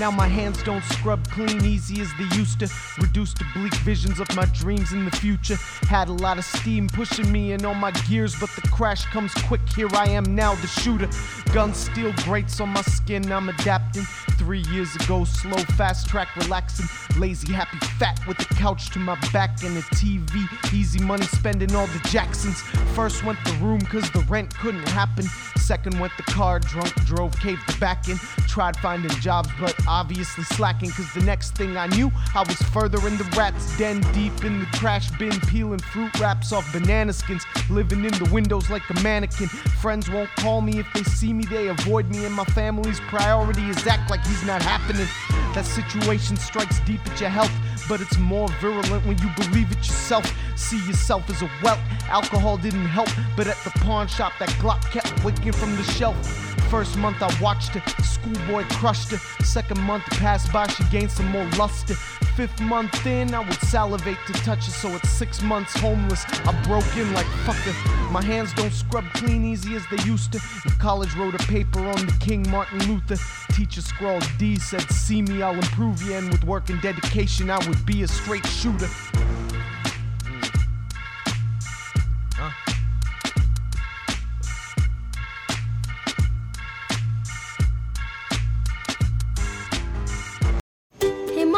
Now 0.00 0.10
my 0.10 0.28
hands 0.28 0.62
don't 0.62 0.82
scrub 0.82 1.28
clean 1.28 1.62
easy 1.62 2.00
as 2.00 2.10
they 2.16 2.34
used 2.34 2.60
to. 2.60 2.70
Reduced 3.02 3.36
to 3.36 3.44
bleak 3.54 3.74
visions 3.84 4.18
of 4.18 4.34
my 4.34 4.46
dreams 4.46 4.94
in 4.94 5.04
the 5.04 5.10
future. 5.10 5.56
Had 5.82 6.08
a 6.08 6.12
lot 6.14 6.38
of 6.38 6.44
steam 6.46 6.88
pushing 6.88 7.30
me 7.30 7.52
in 7.52 7.66
all 7.66 7.74
my 7.74 7.90
gears, 8.08 8.34
but 8.40 8.48
the 8.56 8.62
crash 8.68 9.04
comes 9.04 9.34
quick. 9.46 9.60
Here 9.76 9.90
I 9.92 10.08
am 10.08 10.34
now, 10.34 10.54
the 10.54 10.68
shooter. 10.68 11.10
Gun 11.52 11.74
steel 11.74 12.14
grates 12.24 12.60
on 12.60 12.70
my 12.70 12.80
skin, 12.80 13.30
I'm 13.30 13.50
adapting. 13.50 14.04
Three 14.38 14.64
years 14.72 14.96
ago, 14.96 15.24
slow, 15.24 15.58
fast 15.76 16.08
track, 16.08 16.34
relaxing. 16.34 16.86
Lazy, 17.20 17.52
happy, 17.52 17.76
fat 17.98 18.18
with 18.26 18.38
the 18.38 18.54
couch 18.54 18.88
to 18.92 18.98
my 18.98 19.18
back 19.34 19.62
and 19.64 19.76
a 19.76 19.82
TV. 19.82 20.72
Easy 20.72 21.00
money 21.00 21.24
spending 21.24 21.74
all 21.74 21.88
the 21.88 22.08
Jacksons. 22.08 22.62
First 22.94 23.22
went 23.22 23.38
the 23.44 23.52
room 23.60 23.82
cause 23.82 24.10
the 24.12 24.20
rent 24.20 24.56
couldn't 24.56 24.88
happen. 24.88 25.26
Second 25.58 26.00
went 26.00 26.12
the 26.16 26.22
car, 26.22 26.58
drunk, 26.58 26.94
drove, 27.04 27.38
caved 27.38 27.68
the 27.68 27.78
back 27.78 28.08
in. 28.08 28.16
Tried 28.48 28.76
finding 28.78 29.10
jobs, 29.20 29.50
but 29.60 29.76
obviously 29.90 30.44
slacking 30.44 30.88
cause 30.90 31.12
the 31.14 31.20
next 31.22 31.56
thing 31.56 31.76
I 31.76 31.88
knew, 31.88 32.12
I 32.34 32.42
was 32.42 32.56
further 32.70 33.04
in 33.08 33.18
the 33.18 33.24
rat's 33.36 33.76
den, 33.76 34.00
deep 34.12 34.44
in 34.44 34.60
the 34.60 34.66
trash 34.66 35.10
bin, 35.18 35.38
peeling 35.40 35.80
fruit 35.80 36.16
wraps 36.20 36.52
off 36.52 36.72
banana 36.72 37.12
skins. 37.12 37.44
Living 37.68 38.04
in 38.04 38.12
the 38.12 38.30
windows 38.32 38.70
like 38.70 38.88
a 38.88 38.94
mannequin. 39.02 39.48
Friends 39.48 40.08
won't 40.08 40.30
call 40.36 40.60
me 40.60 40.78
if 40.78 40.86
they 40.94 41.02
see 41.02 41.32
me, 41.32 41.44
they 41.44 41.68
avoid 41.68 42.08
me, 42.08 42.24
and 42.24 42.34
my 42.34 42.44
family's 42.44 43.00
priority 43.00 43.68
is 43.68 43.84
act 43.86 44.10
like 44.10 44.24
he's 44.26 44.44
not 44.44 44.62
happening. 44.62 45.08
That 45.54 45.66
situation 45.66 46.36
strikes 46.36 46.78
deep 46.80 47.04
at 47.06 47.20
your 47.20 47.30
health, 47.30 47.52
but 47.88 48.00
it's 48.00 48.16
more 48.18 48.48
virulent 48.60 49.04
when 49.04 49.18
you 49.18 49.28
believe 49.36 49.72
it 49.72 49.78
yourself. 49.78 50.24
See 50.54 50.78
yourself 50.86 51.28
as 51.28 51.42
a 51.42 51.50
welt. 51.64 51.80
Alcohol 52.08 52.58
didn't 52.58 52.86
help, 52.86 53.08
but 53.36 53.48
at 53.48 53.56
the 53.64 53.70
pawn 53.80 54.06
shop, 54.06 54.34
that 54.38 54.50
Glock 54.60 54.82
kept 54.92 55.24
waking 55.24 55.52
from 55.52 55.74
the 55.74 55.82
shelf. 55.82 56.59
First 56.70 56.96
month 56.98 57.20
I 57.20 57.42
watched 57.42 57.70
her, 57.70 58.02
schoolboy 58.04 58.62
crushed 58.70 59.10
her. 59.10 59.16
Second 59.44 59.80
month 59.80 60.04
passed 60.04 60.52
by, 60.52 60.68
she 60.68 60.84
gained 60.84 61.10
some 61.10 61.26
more 61.26 61.44
luster. 61.58 61.94
Fifth 62.36 62.60
month 62.60 63.04
in, 63.06 63.34
I 63.34 63.40
would 63.40 63.60
salivate 63.62 64.18
to 64.28 64.32
touch 64.34 64.66
her, 64.66 64.70
so 64.70 64.88
at 64.90 65.04
six 65.04 65.42
months 65.42 65.76
homeless, 65.76 66.24
I 66.46 66.52
broke 66.62 66.96
in 66.96 67.12
like 67.12 67.26
fucker. 67.44 68.12
My 68.12 68.22
hands 68.22 68.54
don't 68.54 68.72
scrub 68.72 69.04
clean 69.14 69.44
easy 69.44 69.74
as 69.74 69.84
they 69.90 70.00
used 70.04 70.32
to. 70.32 70.40
In 70.64 70.70
college, 70.78 71.12
wrote 71.16 71.34
a 71.34 71.44
paper 71.48 71.80
on 71.80 72.06
the 72.06 72.16
King 72.20 72.48
Martin 72.48 72.78
Luther. 72.86 73.16
Teacher 73.52 73.82
scrawled 73.82 74.24
D, 74.38 74.56
said, 74.56 74.88
See 74.92 75.22
me, 75.22 75.42
I'll 75.42 75.54
improve 75.54 76.00
you, 76.02 76.14
and 76.14 76.30
with 76.30 76.44
work 76.44 76.70
and 76.70 76.80
dedication, 76.80 77.50
I 77.50 77.58
would 77.66 77.84
be 77.84 78.04
a 78.04 78.08
straight 78.08 78.46
shooter. 78.46 78.88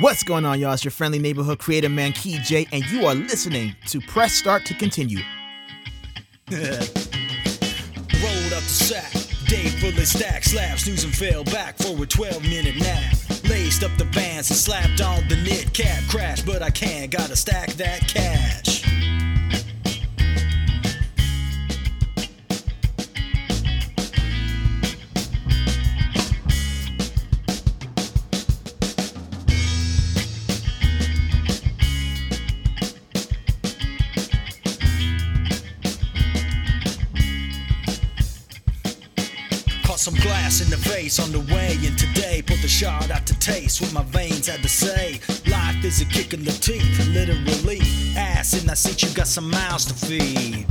What's 0.00 0.24
going 0.24 0.44
on, 0.44 0.58
y'all? 0.58 0.72
It's 0.72 0.82
your 0.82 0.90
friendly 0.90 1.20
neighborhood 1.20 1.60
creator 1.60 1.88
man, 1.88 2.10
Key 2.10 2.38
J, 2.38 2.66
and 2.72 2.84
you 2.90 3.06
are 3.06 3.14
listening 3.14 3.76
to 3.86 4.00
Press 4.00 4.32
Start 4.32 4.66
to 4.66 4.74
Continue. 4.74 5.20
Rolled 6.50 6.62
up 8.52 8.64
the 8.64 8.74
sack, 8.74 9.12
day 9.46 9.68
fully 9.68 10.04
stacked, 10.04 10.46
slab, 10.46 10.80
snooze 10.80 11.04
and 11.04 11.14
fell 11.14 11.44
back 11.44 11.78
for 11.78 12.02
a 12.02 12.06
12 12.06 12.42
minute 12.42 12.74
nap. 12.80 13.14
Laced 13.48 13.84
up 13.84 13.96
the 13.96 14.06
bands 14.06 14.50
and 14.50 14.58
slapped 14.58 15.00
on 15.00 15.28
the 15.28 15.36
knit 15.36 15.72
cap, 15.72 16.02
crash, 16.08 16.42
but 16.42 16.60
I 16.60 16.70
can't, 16.70 17.12
gotta 17.12 17.36
stack 17.36 17.68
that 17.74 18.00
cash. 18.08 18.82
Some 40.04 40.14
glass 40.16 40.60
in 40.60 40.68
the 40.68 40.76
face 40.76 41.18
on 41.18 41.32
the 41.32 41.40
way 41.54 41.78
and 41.86 41.98
today. 41.98 42.42
Put 42.46 42.60
the 42.60 42.68
shot 42.68 43.10
out 43.10 43.26
to 43.26 43.38
taste 43.38 43.80
what 43.80 43.90
my 43.94 44.02
veins 44.02 44.46
had 44.46 44.60
to 44.62 44.68
say. 44.68 45.18
Life 45.46 45.82
is 45.82 46.02
a 46.02 46.04
kick 46.04 46.34
in 46.34 46.44
the 46.44 46.52
teeth, 46.52 47.08
literally. 47.08 47.80
Ass 48.14 48.52
in 48.52 48.66
that 48.66 48.76
seat, 48.76 49.02
you 49.02 49.08
got 49.14 49.26
some 49.26 49.50
mouths 49.50 49.86
to 49.86 49.94
feed. 49.94 50.66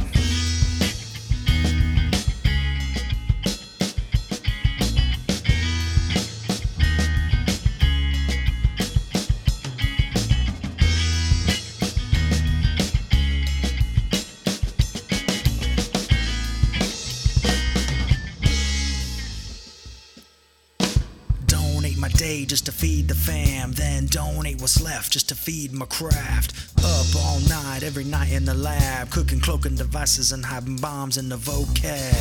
Donate 24.14 24.62
what's 24.62 24.80
left 24.80 25.12
just 25.12 25.28
to 25.30 25.34
feed 25.36 25.74
my 25.74 25.88
craft. 25.88 26.54
Up 26.86 27.24
all 27.26 27.40
night, 27.50 27.82
every 27.82 28.04
night 28.04 28.32
in 28.32 28.46
the 28.46 28.54
lab, 28.54 29.10
cooking 29.10 29.40
cloaking 29.40 29.76
devices 29.76 30.32
and 30.32 30.46
hiding 30.46 30.76
bombs 30.76 31.18
in 31.18 31.30
the 31.30 31.36
vocab. 31.36 32.14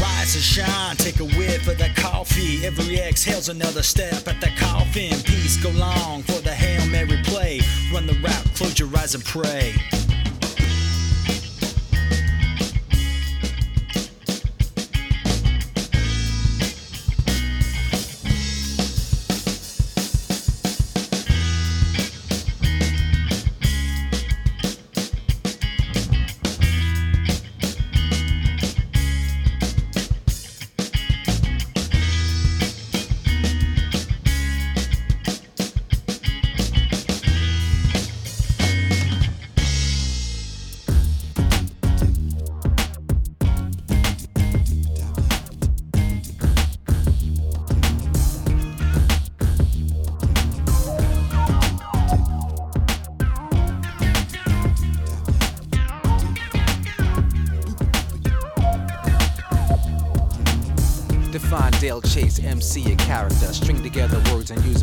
Rise 0.00 0.34
and 0.34 0.42
shine, 0.42 0.96
take 0.96 1.20
a 1.20 1.24
whiff 1.38 1.68
of 1.68 1.78
that 1.78 1.94
coffee. 1.94 2.66
Every 2.66 2.98
exhale's 2.98 3.48
another 3.48 3.84
step 3.84 4.26
at 4.26 4.40
the 4.40 4.50
coffin. 4.58 5.14
Peace 5.22 5.56
go 5.62 5.70
long 5.70 6.24
for 6.24 6.40
the 6.42 6.52
Hail 6.52 6.84
Mary 6.90 7.22
play. 7.22 7.60
Run 7.94 8.08
the 8.08 8.14
route, 8.14 8.54
close 8.56 8.80
your 8.80 8.88
eyes 8.98 9.14
and 9.14 9.24
pray. 9.24 9.76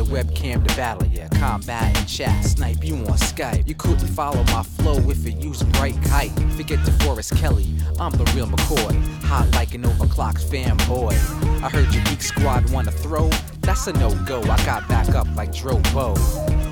Webcam 0.08 0.67
to 0.67 0.76
battle 0.76 1.06
ya. 1.08 1.28
Combat 1.34 1.96
and 1.98 2.08
chat, 2.08 2.43
snipe 2.43 2.84
you 2.84 2.96
on 2.96 3.17
Skype. 3.17 3.67
You 3.67 3.76
couldn't 3.76 4.08
follow 4.08 4.43
my 4.46 4.63
flow 4.63 4.98
if 5.10 5.26
you 5.26 5.38
used 5.39 5.70
bright 5.74 6.02
kite. 6.04 6.32
Forget 6.56 6.80
DeForest 6.80 7.38
Kelley, 7.38 7.67
I'm 8.00 8.12
the 8.13 8.26
real 8.36 8.48
McCoy. 8.48 9.24
Hot 9.24 9.50
like 9.54 9.74
an 9.74 9.84
overclocked 9.84 10.43
fanboy. 10.50 11.13
I 11.62 11.70
heard 11.70 11.93
your 11.93 12.04
geek 12.06 12.22
squad 12.22 12.70
wanna 12.72 12.91
throw. 12.91 13.30
That's 13.62 13.88
a 13.88 13.93
no 13.93 14.13
go. 14.26 14.41
I 14.41 14.58
got 14.65 14.88
back 14.88 15.10
up 15.10 15.28
like 15.36 15.52
Drobo. 15.52 16.17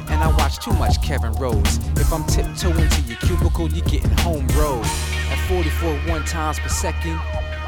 And 0.09 0.23
I 0.23 0.27
watch 0.37 0.63
too 0.63 0.73
much 0.73 1.01
Kevin 1.01 1.33
Rose. 1.33 1.77
If 1.97 2.13
I'm 2.13 2.23
tiptoeing 2.25 2.89
to 2.89 3.01
your 3.01 3.17
cubicle, 3.17 3.69
you're 3.69 3.85
getting 3.85 4.17
home 4.19 4.47
road. 4.55 4.85
At 5.29 5.37
44 5.49 5.93
one 6.09 6.23
times 6.23 6.59
per 6.59 6.69
second. 6.69 7.19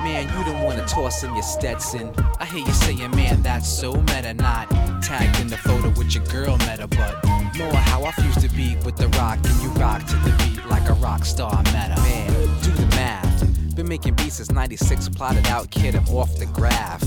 Man, 0.03 0.27
you 0.27 0.45
don't 0.45 0.63
wanna 0.63 0.85
toss 0.85 1.23
in 1.23 1.33
your 1.33 1.43
Stetson. 1.43 2.13
I 2.39 2.45
hear 2.45 2.65
you 2.65 2.71
saying, 2.71 3.11
man, 3.11 3.41
that's 3.41 3.67
so 3.67 3.93
meta. 3.93 4.33
Not 4.33 4.69
tagged 5.01 5.39
in 5.39 5.47
the 5.47 5.57
photo 5.57 5.89
with 5.89 6.13
your 6.13 6.23
girl 6.25 6.57
meta, 6.59 6.87
but 6.87 7.23
more 7.57 7.73
how 7.73 8.03
I 8.03 8.11
fuse 8.11 8.37
to 8.37 8.49
beat 8.55 8.83
with 8.85 8.97
the 8.97 9.07
rock, 9.19 9.39
and 9.43 9.61
you 9.61 9.69
rock 9.81 10.05
to 10.05 10.15
the 10.17 10.35
beat 10.37 10.65
like 10.67 10.87
a 10.89 10.93
rock 10.93 11.25
star 11.25 11.57
meta. 11.63 11.95
Man, 11.97 12.31
do 12.61 12.71
the 12.71 12.87
math. 12.95 13.75
Been 13.75 13.87
making 13.87 14.15
beats 14.15 14.35
since 14.35 14.51
96, 14.51 15.09
plotted 15.09 15.47
out, 15.47 15.69
kid, 15.71 15.95
I'm 15.95 16.07
off 16.09 16.35
the 16.37 16.45
graph. 16.47 17.03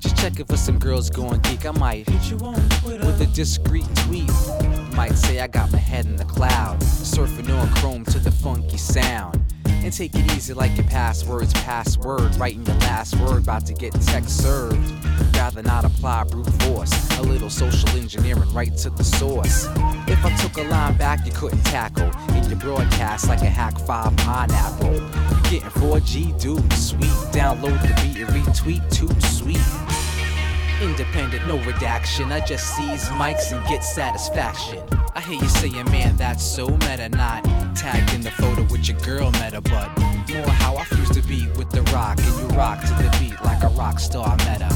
Just 0.00 0.16
Checking 0.16 0.46
for 0.46 0.56
some 0.56 0.78
girls 0.78 1.10
going 1.10 1.40
geek. 1.42 1.64
I 1.64 1.70
might 1.70 2.08
hit 2.08 2.30
you 2.30 2.38
on 2.44 2.54
with 2.82 3.20
a 3.20 3.26
discreet 3.34 3.86
tweet. 3.96 4.30
Might 4.94 5.14
say 5.14 5.38
I 5.40 5.46
got 5.46 5.70
my 5.70 5.78
head 5.78 6.06
in 6.06 6.16
the 6.16 6.24
cloud, 6.24 6.80
surfing 6.80 7.56
on 7.56 7.68
Chrome 7.76 8.04
to 8.06 8.18
the 8.18 8.32
funky 8.32 8.78
sound. 8.78 9.37
And 9.84 9.92
take 9.92 10.14
it 10.14 10.30
easy 10.36 10.52
like 10.52 10.76
your 10.76 10.86
password's 10.86 11.52
password. 11.54 12.36
Writing 12.36 12.64
your 12.66 12.76
last 12.76 13.16
word, 13.16 13.44
about 13.44 13.64
to 13.66 13.74
get 13.74 13.92
text 14.02 14.42
served. 14.42 14.76
Rather 15.34 15.62
not 15.62 15.84
apply 15.84 16.24
brute 16.24 16.48
force. 16.62 16.92
A 17.18 17.22
little 17.22 17.48
social 17.48 17.88
engineering 17.90 18.52
right 18.52 18.76
to 18.78 18.90
the 18.90 19.04
source. 19.04 19.66
If 20.06 20.24
I 20.24 20.36
took 20.36 20.58
a 20.58 20.68
line 20.68 20.96
back, 20.96 21.24
you 21.24 21.32
couldn't 21.32 21.62
tackle. 21.64 22.10
In 22.34 22.44
your 22.50 22.58
broadcast 22.58 23.28
like 23.28 23.40
a 23.42 23.46
Hak5 23.46 24.16
pineapple. 24.18 24.94
You 24.94 25.60
getting 25.60 25.70
4G, 25.80 26.40
dude, 26.40 26.72
sweet. 26.74 27.08
Download 27.32 27.80
the 27.80 27.94
beat 28.02 28.20
and 28.20 28.30
retweet, 28.30 28.82
too 28.92 29.08
sweet. 29.28 30.07
Independent, 30.80 31.44
no 31.48 31.58
redaction. 31.64 32.30
I 32.30 32.38
just 32.38 32.76
seize 32.76 33.08
mics 33.08 33.50
and 33.50 33.66
get 33.66 33.82
satisfaction. 33.82 34.80
I 35.16 35.20
hear 35.20 35.40
you 35.40 35.48
saying, 35.48 35.90
man, 35.90 36.16
that's 36.16 36.44
so 36.44 36.68
meta. 36.68 37.08
Not 37.08 37.42
tagged 37.74 38.14
in 38.14 38.20
the 38.20 38.30
photo 38.30 38.62
with 38.70 38.88
your 38.88 38.96
girl 39.00 39.32
meta, 39.32 39.60
but 39.60 39.88
more 40.32 40.48
how 40.48 40.76
I 40.76 40.84
fuse 40.84 41.08
the 41.08 41.24
beat 41.26 41.50
with 41.56 41.70
the 41.70 41.82
rock. 41.90 42.18
And 42.20 42.38
you 42.38 42.56
rock 42.56 42.80
to 42.82 42.94
the 42.94 43.16
beat 43.18 43.42
like 43.42 43.60
a 43.64 43.68
rock 43.70 43.98
star 43.98 44.36
meta. 44.36 44.68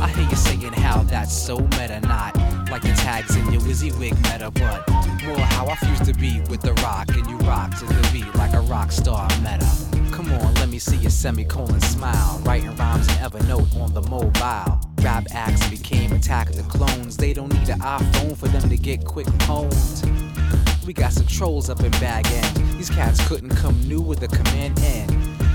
I 0.00 0.08
hear 0.08 0.28
you 0.30 0.36
saying 0.36 0.72
how 0.74 1.02
that's 1.02 1.36
so 1.36 1.58
meta. 1.58 2.00
Not 2.02 2.36
like 2.70 2.82
the 2.82 2.94
tags 2.94 3.34
in 3.34 3.52
your 3.52 3.60
WYSIWYG 3.62 4.14
meta, 4.30 4.52
but 4.52 4.88
more 5.24 5.40
how 5.40 5.66
I 5.66 5.74
fuse 5.74 6.06
the 6.06 6.14
beat 6.14 6.48
with 6.48 6.60
the 6.60 6.74
rock. 6.74 7.08
And 7.08 7.28
you 7.28 7.36
rock 7.38 7.76
to 7.80 7.84
the 7.84 8.10
beat 8.12 8.32
like 8.36 8.54
a 8.54 8.60
rock 8.60 8.92
star 8.92 9.28
meta. 9.42 9.68
Come 10.12 10.30
on, 10.34 10.54
let 10.54 10.68
me 10.68 10.78
see 10.78 10.98
your 10.98 11.10
semicolon 11.10 11.80
smile. 11.80 12.40
Writing 12.44 12.76
rhymes 12.76 13.08
in 13.08 13.14
Evernote 13.14 13.74
on 13.80 13.92
the 13.92 14.02
mobile. 14.02 14.87
Rap 15.02 15.26
acts 15.32 15.68
became 15.68 16.12
Attack 16.12 16.52
the 16.52 16.62
Clones. 16.64 17.16
They 17.16 17.32
don't 17.32 17.52
need 17.52 17.68
an 17.68 17.80
iPhone 17.80 18.36
for 18.36 18.48
them 18.48 18.68
to 18.68 18.76
get 18.76 19.04
quick 19.04 19.26
pwned. 19.26 20.86
We 20.86 20.92
got 20.92 21.12
some 21.12 21.26
trolls 21.26 21.70
up 21.70 21.80
in 21.80 21.90
Bag 21.92 22.26
End. 22.26 22.56
These 22.78 22.90
cats 22.90 23.26
couldn't 23.28 23.50
come 23.56 23.80
new 23.88 24.00
with 24.00 24.22
a 24.22 24.28
command 24.28 24.78
N. 24.80 25.08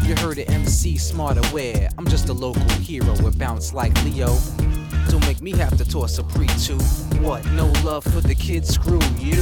You 0.05 0.15
heard 0.15 0.37
of 0.39 0.49
MC 0.49 0.97
Smart 0.97 1.37
Aware. 1.49 1.89
I'm 1.97 2.07
just 2.07 2.29
a 2.29 2.33
local 2.33 2.67
hero 2.79 3.11
with 3.23 3.37
bounce 3.37 3.73
like 3.73 3.93
Leo. 4.03 4.37
Don't 5.09 5.25
make 5.25 5.41
me 5.41 5.51
have 5.51 5.77
to 5.77 5.85
toss 5.85 6.17
a 6.17 6.23
pre 6.23 6.47
two. 6.47 6.77
What? 7.19 7.45
No 7.51 7.67
love 7.83 8.03
for 8.03 8.21
the 8.21 8.35
kids? 8.35 8.69
Screw 8.69 9.01
you. 9.19 9.41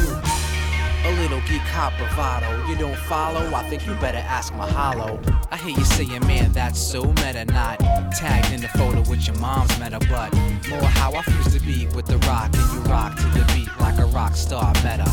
A 1.04 1.12
little 1.20 1.42
geek 1.42 1.62
hop 1.62 1.98
bravado. 1.98 2.68
You 2.68 2.76
don't 2.76 2.96
follow? 2.96 3.54
I 3.56 3.64
think 3.64 3.88
you 3.88 3.96
better 3.96 4.20
ask 4.20 4.54
Mahalo. 4.54 5.20
I 5.50 5.58
hear 5.58 5.76
you 5.76 5.84
saying, 5.84 6.26
man, 6.28 6.52
that's 6.52 6.80
so 6.80 7.04
meta. 7.04 7.46
Not 7.46 7.80
tagged 8.14 8.54
in 8.54 8.62
the 8.62 8.68
photo 8.70 9.00
with 9.10 9.26
your 9.26 9.36
mom's 9.38 9.78
meta, 9.80 10.00
but 10.10 10.32
more 10.70 10.84
how 10.84 11.14
I 11.14 11.24
fuse 11.24 11.54
the 11.54 11.60
beat 11.60 11.94
with 11.96 12.06
the 12.06 12.18
rock. 12.30 12.52
And 12.54 12.74
you 12.74 12.80
rock 12.92 13.18
to 13.18 13.26
the 13.30 13.52
beat 13.54 13.70
like 13.80 13.98
a 13.98 14.06
rock 14.06 14.36
star 14.36 14.68
meta. 14.76 15.10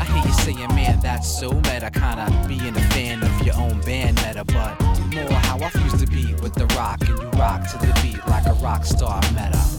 I 0.00 0.04
hear 0.04 0.26
you 0.26 0.32
saying, 0.32 0.74
man, 0.74 0.98
that's 1.00 1.28
so 1.38 1.52
meta. 1.52 1.90
Kinda 1.92 2.44
being 2.48 2.76
a 2.76 2.80
fan 2.90 3.22
of 3.22 3.46
your 3.46 3.56
own 3.56 3.80
band 3.82 4.16
meta, 4.16 4.44
but 4.44 4.80
more 5.14 5.38
how 5.46 5.58
I 5.60 5.68
fuse 5.70 6.00
the 6.00 6.06
beat 6.06 6.40
with 6.40 6.54
the 6.54 6.66
rock. 6.74 7.00
And 7.00 7.10
you 7.10 7.28
rock 7.38 7.62
to 7.70 7.78
the 7.78 7.96
beat 8.02 8.26
like 8.26 8.46
a 8.46 8.54
rock 8.54 8.84
star 8.84 9.20
meta. 9.34 9.77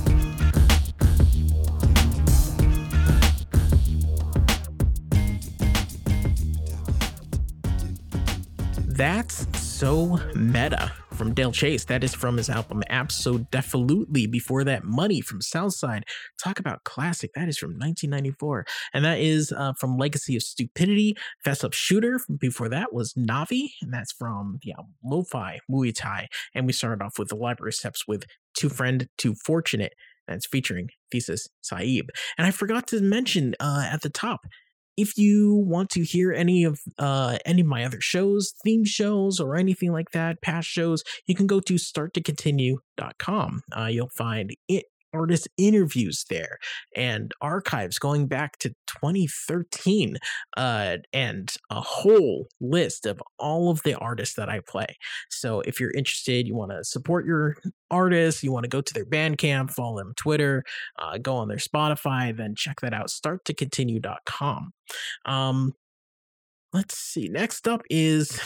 That's 9.00 9.48
so 9.58 10.20
meta 10.36 10.92
from 11.14 11.34
Dale 11.34 11.54
Chase. 11.54 11.86
That 11.86 12.04
is 12.04 12.14
from 12.14 12.36
his 12.36 12.50
album 12.50 12.84
Absolutely. 12.90 14.28
Before 14.28 14.66
that, 14.66 14.84
Money 14.84 15.22
from 15.22 15.40
Southside. 15.40 16.04
Talk 16.38 16.60
about 16.60 16.84
classic. 16.84 17.32
That 17.34 17.48
is 17.48 17.58
from 17.58 17.70
1994. 17.70 18.66
And 18.94 19.06
that 19.06 19.20
is 19.20 19.54
uh, 19.54 19.72
from 19.80 19.98
Legacy 19.98 20.36
of 20.36 20.44
Stupidity. 20.44 21.16
Fess 21.46 21.64
Up 21.64 21.72
Shooter. 21.72 22.20
Before 22.42 22.68
that 22.68 22.92
was 22.92 23.14
Navi. 23.14 23.70
And 23.82 23.94
that's 23.94 24.12
from 24.12 24.60
the 24.64 24.74
album 24.74 24.96
Lo-Fi 25.02 25.60
Muay 25.72 25.96
Thai. 25.96 26.28
And 26.54 26.66
we 26.66 26.74
started 26.74 27.02
off 27.02 27.18
with 27.18 27.30
the 27.30 27.38
Library 27.38 27.72
Steps 27.72 28.06
with 28.06 28.26
Too 28.54 28.68
Friend, 28.68 29.08
Too 29.18 29.34
Fortunate. 29.34 29.94
That's 30.28 30.46
featuring 30.46 30.90
Thesis 31.10 31.48
Sahib. 31.62 32.10
And 32.38 32.46
I 32.46 32.52
forgot 32.52 32.86
to 32.88 33.00
mention 33.00 33.56
uh, 33.62 33.88
at 33.90 34.02
the 34.02 34.10
top, 34.10 34.42
if 34.97 35.17
you 35.17 35.56
want 35.56 35.89
to 35.91 36.04
hear 36.04 36.32
any 36.32 36.63
of 36.63 36.80
uh, 36.97 37.38
any 37.45 37.62
of 37.62 37.67
my 37.67 37.86
other 37.86 38.02
shows, 38.02 38.54
theme 38.63 38.86
shows, 38.86 39.39
or 39.39 39.56
anything 39.56 39.91
like 39.91 40.12
that, 40.12 40.41
past 40.41 40.67
shows, 40.67 41.04
you 41.25 41.36
can 41.36 41.47
go 41.47 41.60
to 41.62 41.75
starttocontinue.com. 41.75 43.62
Uh, 43.75 43.86
you'll 43.86 44.10
find 44.10 44.56
it 44.67 44.86
artist 45.13 45.48
interviews 45.58 46.26
there 46.30 46.60
and 46.95 47.34
archives 47.41 48.00
going 48.00 48.28
back 48.28 48.58
to 48.60 48.69
2013 48.88 50.17
uh, 50.58 50.98
and 51.13 51.54
a 51.69 51.82
whole 51.82 52.48
list 52.62 53.06
of 53.06 53.22
all 53.38 53.69
of 53.69 53.82
the 53.84 53.95
artists 53.95 54.36
that 54.36 54.50
I 54.50 54.60
play. 54.60 54.98
So 55.30 55.62
if 55.62 55.80
you're 55.80 55.91
interested, 55.91 56.48
you 56.48 56.56
want 56.56 56.72
to 56.72 56.84
support 56.84 57.26
your 57.26 57.56
artists, 57.89 58.43
you 58.43 58.52
want 58.52 58.63
to 58.63 58.69
go 58.69 58.82
to 58.82 58.93
their 58.93 59.06
Bandcamp, 59.06 59.72
follow 59.72 59.98
them 59.98 60.10
on 60.10 60.13
Twitter, 60.15 60.63
uh, 60.98 61.17
go 61.17 61.36
on 61.36 61.48
their 61.48 61.58
Spotify, 61.58 62.36
then 62.36 62.56
check 62.56 62.82
that 62.82 62.93
out, 62.93 63.10
start 63.10 63.39
starttocontinue.com. 63.45 64.74
Um, 65.26 65.74
let's 66.74 66.98
see. 66.98 67.30
Next 67.30 67.67
up 67.67 67.82
is 67.89 68.39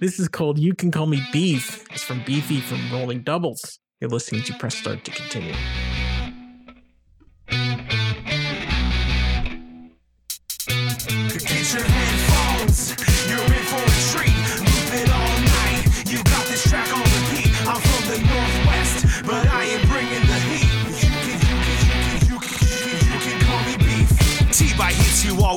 this 0.00 0.18
is 0.18 0.28
called 0.28 0.58
You 0.58 0.74
Can 0.74 0.90
Call 0.90 1.06
Me 1.06 1.22
Beef. 1.32 1.84
It's 1.90 2.02
from 2.02 2.22
Beefy 2.24 2.60
from 2.60 2.92
Rolling 2.92 3.22
Doubles. 3.22 3.78
You're 4.00 4.08
listening 4.08 4.42
to 4.44 4.54
Press 4.54 4.76
Start 4.76 5.04
to 5.04 5.10
continue. 5.10 5.52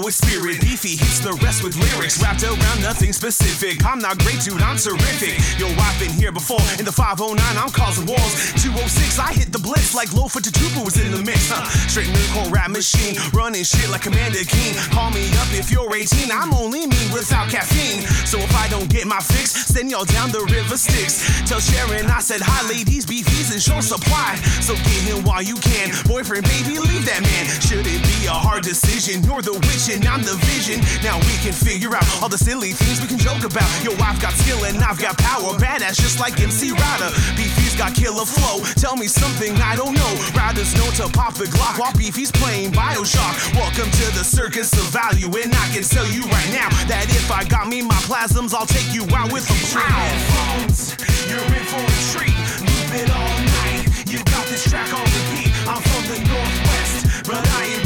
With 0.04 0.16
spirit. 0.16 0.60
Beefy 0.60 1.00
hits 1.00 1.24
the 1.24 1.32
rest 1.40 1.64
with 1.64 1.80
lyrics 1.80 2.22
wrapped 2.22 2.44
around 2.44 2.84
nothing 2.84 3.14
specific. 3.14 3.86
I'm 3.86 4.00
not 4.00 4.20
great, 4.20 4.44
dude. 4.44 4.60
I'm 4.60 4.76
terrific. 4.76 5.40
Yo, 5.56 5.72
I've 5.80 5.96
been 5.96 6.12
here 6.12 6.34
before. 6.34 6.60
In 6.76 6.84
the 6.84 6.92
509, 6.92 7.40
I'm 7.40 7.72
causing 7.72 8.04
walls. 8.04 8.36
206, 8.60 9.16
I 9.18 9.32
hit 9.32 9.56
the 9.56 9.64
blitz 9.64 9.96
like 9.96 10.10
Lofa 10.12 10.44
Tatupu 10.44 10.84
was 10.84 11.00
in 11.00 11.16
the 11.16 11.24
mix. 11.24 11.48
Huh? 11.48 11.64
Straight 11.88 12.12
nerdcore 12.12 12.52
rap 12.52 12.72
machine, 12.76 13.16
running 13.32 13.64
shit 13.64 13.88
like 13.88 14.04
Commander 14.04 14.44
Keen. 14.44 14.76
Call 14.92 15.08
me 15.16 15.24
up 15.40 15.48
if 15.56 15.72
you're 15.72 15.88
18. 15.88 16.36
I'm 16.36 16.52
only 16.52 16.84
me 16.84 17.00
without 17.16 17.48
caffeine. 17.48 18.04
So 18.28 18.44
if 18.44 18.52
I 18.60 18.68
don't 18.68 18.92
get 18.92 19.08
my 19.08 19.24
fix, 19.24 19.56
send 19.72 19.88
y'all 19.88 20.04
down 20.04 20.36
the 20.36 20.44
river 20.52 20.76
Styx. 20.76 21.48
Tell 21.48 21.64
Sharon 21.64 22.12
I 22.12 22.20
said 22.20 22.44
hi, 22.44 22.60
ladies. 22.68 23.06
Beefy's 23.06 23.56
in 23.56 23.60
short 23.64 23.88
supply. 23.88 24.36
So 24.60 24.76
get 24.84 25.08
him 25.08 25.24
while 25.24 25.42
you 25.42 25.56
can. 25.64 25.96
Boyfriend, 26.12 26.44
baby, 26.44 26.76
leave 26.76 27.08
that 27.08 27.24
man. 27.24 27.48
Should 27.64 27.88
it 27.88 28.04
be 28.04 28.28
a 28.28 28.36
hard 28.36 28.68
decision? 28.68 29.24
You're 29.24 29.42
the 29.42 29.56
witch 29.56 29.93
and 29.94 30.06
I'm 30.08 30.24
the 30.24 30.34
vision. 30.50 30.82
Now 31.06 31.22
we 31.22 31.38
can 31.46 31.54
figure 31.54 31.94
out 31.96 32.06
all 32.22 32.28
the 32.30 32.38
silly 32.38 32.74
things 32.74 33.00
we 33.00 33.08
can 33.08 33.22
joke 33.22 33.46
about. 33.46 33.70
Yo, 33.86 33.94
I've 34.02 34.20
got 34.20 34.34
skill 34.34 34.66
and 34.66 34.82
I've 34.82 34.98
got 34.98 35.18
power. 35.18 35.54
Badass 35.62 36.02
just 36.02 36.20
like 36.20 36.42
MC 36.42 36.74
Rider. 36.74 37.10
Beefy's 37.38 37.76
got 37.78 37.94
killer 37.94 38.26
flow. 38.26 38.66
Tell 38.76 38.96
me 38.96 39.08
something 39.08 39.54
I 39.62 39.76
don't 39.76 39.94
know. 39.94 40.12
Riders 40.34 40.74
known 40.74 40.92
to 40.98 41.08
pop 41.14 41.36
the 41.36 41.46
Glock 41.46 41.78
while 41.78 41.94
Beefy's 41.94 42.32
playing 42.32 42.72
Bioshock. 42.72 43.54
Welcome 43.54 43.90
to 43.92 44.06
the 44.18 44.26
circus 44.26 44.74
of 44.74 44.90
value. 44.90 45.30
And 45.30 45.54
I 45.54 45.68
can 45.70 45.84
tell 45.84 46.08
you 46.10 46.26
right 46.26 46.50
now 46.50 46.70
that 46.90 47.06
if 47.10 47.30
I 47.32 47.44
got 47.46 47.68
me 47.68 47.82
my 47.82 48.02
plasms, 48.10 48.54
I'll 48.54 48.66
take 48.66 48.94
you 48.94 49.06
out 49.14 49.32
with 49.32 49.46
a. 49.50 49.54
Headphones, 49.74 50.98
you're 51.30 51.40
in 51.40 51.66
for 51.70 51.82
a 51.82 51.98
treat. 52.12 52.38
Loop 52.66 52.92
it 52.98 53.10
all 53.10 53.38
night. 53.62 53.86
You 54.10 54.20
got 54.26 54.46
this 54.48 54.70
track 54.70 54.92
on 54.94 55.06
repeat. 55.06 55.54
I'm 55.68 55.82
from 55.82 56.04
the 56.10 56.20
northwest, 56.30 57.26
but 57.26 57.42
I 57.62 57.64
am 57.66 57.83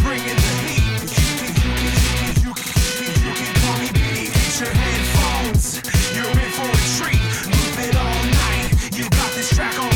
track 9.58 9.80
on 9.80 9.87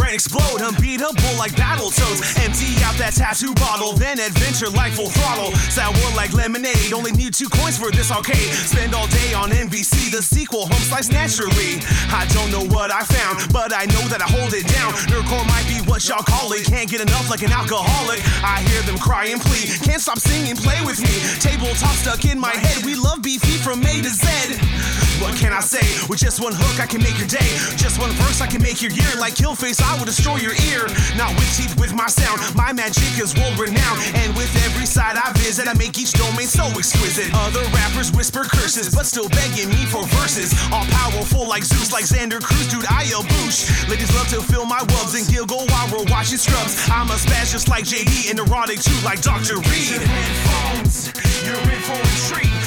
brain 0.00 0.14
explode. 0.14 0.64
Unbeatable 0.64 1.36
like 1.36 1.54
battle 1.56 1.92
toads. 1.92 2.24
Empty 2.40 2.80
out 2.88 2.96
that 2.96 3.12
tattoo 3.12 3.52
bottle, 3.60 3.92
then 3.92 4.16
adventure 4.18 4.72
life 4.72 4.96
full 4.96 5.12
throttle. 5.12 5.52
Sour 5.68 5.92
like 6.16 6.32
lemonade, 6.32 6.92
only 6.96 7.12
need 7.12 7.34
two 7.36 7.48
coins 7.52 7.76
for 7.76 7.92
this 7.92 8.10
arcade. 8.10 8.48
Spend 8.64 8.94
all 8.94 9.06
day 9.08 9.34
on 9.36 9.50
NBC, 9.52 10.10
the 10.10 10.22
sequel, 10.24 10.64
home 10.72 10.84
slice 10.88 11.12
naturally. 11.12 11.84
I 12.08 12.24
don't 12.32 12.48
know 12.48 12.64
what 12.72 12.90
I 12.90 13.04
found, 13.04 13.52
but 13.52 13.76
I 13.76 13.84
know 13.92 14.04
that 14.08 14.24
I 14.24 14.28
hold 14.32 14.56
it 14.56 14.64
down. 14.72 14.96
Nerdcore 15.12 15.44
might 15.52 15.68
be 15.68 15.84
what 15.84 16.00
y'all 16.08 16.24
call 16.24 16.52
it. 16.56 16.64
Can't 16.64 16.88
get 16.88 17.02
enough 17.04 17.28
like 17.28 17.42
an 17.42 17.52
alcoholic. 17.52 18.24
I 18.40 18.64
hear 18.72 18.80
them 18.88 18.96
cry 18.96 19.28
and 19.28 19.40
plead. 19.40 19.68
Can't 19.84 20.00
stop 20.00 20.18
singing, 20.18 20.56
play 20.56 20.80
with 20.80 20.98
me. 21.04 21.12
Tabletop 21.44 21.94
stuck 22.00 22.24
in 22.24 22.40
my 22.40 22.56
head. 22.56 22.84
We 22.86 22.94
love 22.96 23.20
beefy 23.20 23.60
from 23.60 23.84
A 23.84 24.00
to 24.00 24.08
Z. 24.08 24.99
What 25.20 25.36
can 25.36 25.52
I 25.52 25.60
say? 25.60 25.84
With 26.08 26.18
just 26.18 26.40
one 26.40 26.56
hook, 26.56 26.80
I 26.80 26.86
can 26.88 27.04
make 27.04 27.20
your 27.20 27.28
day. 27.28 27.44
Just 27.76 28.00
one 28.00 28.10
verse, 28.24 28.40
I 28.40 28.48
can 28.48 28.62
make 28.64 28.80
your 28.80 28.90
year. 28.90 29.12
Like 29.20 29.36
Killface, 29.36 29.76
I 29.84 29.92
will 30.00 30.08
destroy 30.08 30.40
your 30.40 30.56
ear. 30.72 30.88
Not 31.14 31.36
with 31.36 31.44
teeth, 31.52 31.76
with 31.76 31.92
my 31.92 32.08
sound. 32.08 32.40
My 32.56 32.72
magic 32.72 33.20
is 33.20 33.36
world 33.36 33.60
renowned. 33.60 34.00
And 34.16 34.32
with 34.32 34.48
every 34.64 34.88
side 34.88 35.20
I 35.20 35.28
visit, 35.36 35.68
I 35.68 35.74
make 35.76 36.00
each 36.00 36.16
domain 36.16 36.48
so 36.48 36.64
exquisite. 36.72 37.28
Other 37.36 37.60
rappers 37.76 38.10
whisper 38.12 38.48
curses, 38.48 38.94
but 38.94 39.04
still 39.04 39.28
begging 39.28 39.68
me 39.68 39.84
for 39.92 40.08
verses. 40.20 40.56
All 40.72 40.88
powerful 40.88 41.44
like 41.46 41.64
Zeus, 41.68 41.92
like 41.92 42.08
Xander 42.08 42.40
Cruz, 42.40 42.72
dude, 42.72 42.88
I 42.88 43.04
yell 43.04 43.22
boosh. 43.22 43.68
Ladies 43.92 44.08
love 44.16 44.28
to 44.32 44.40
feel 44.40 44.64
my 44.64 44.80
wubs 44.96 45.12
and 45.12 45.28
giggle 45.28 45.68
while 45.68 45.88
we're 45.92 46.08
watching 46.08 46.40
scrubs. 46.40 46.88
I'm 46.88 47.12
a 47.12 47.20
spaz 47.20 47.52
just 47.52 47.68
like 47.68 47.84
JD, 47.84 48.30
and 48.30 48.40
erotic 48.40 48.80
too, 48.80 48.96
like 49.04 49.20
Dr. 49.20 49.60
Reid. 49.68 49.90
Your 49.90 50.00
Headphones, 50.00 51.12
you're 51.44 51.60
in 51.60 51.80
for 51.84 52.00
a 52.00 52.10
treat. 52.24 52.59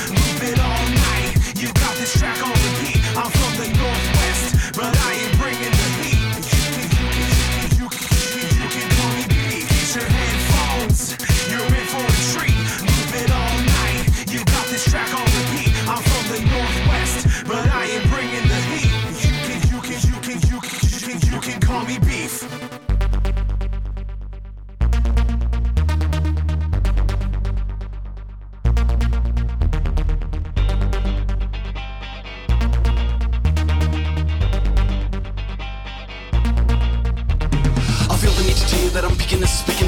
This 2.03 2.19
track 2.19 2.43
on 2.43 2.49
repeat. 2.49 2.99
I'm 3.15 3.31
from 3.31 3.53
the 3.61 3.67
northwest, 3.79 4.75
but 4.75 4.91
I 4.91 5.22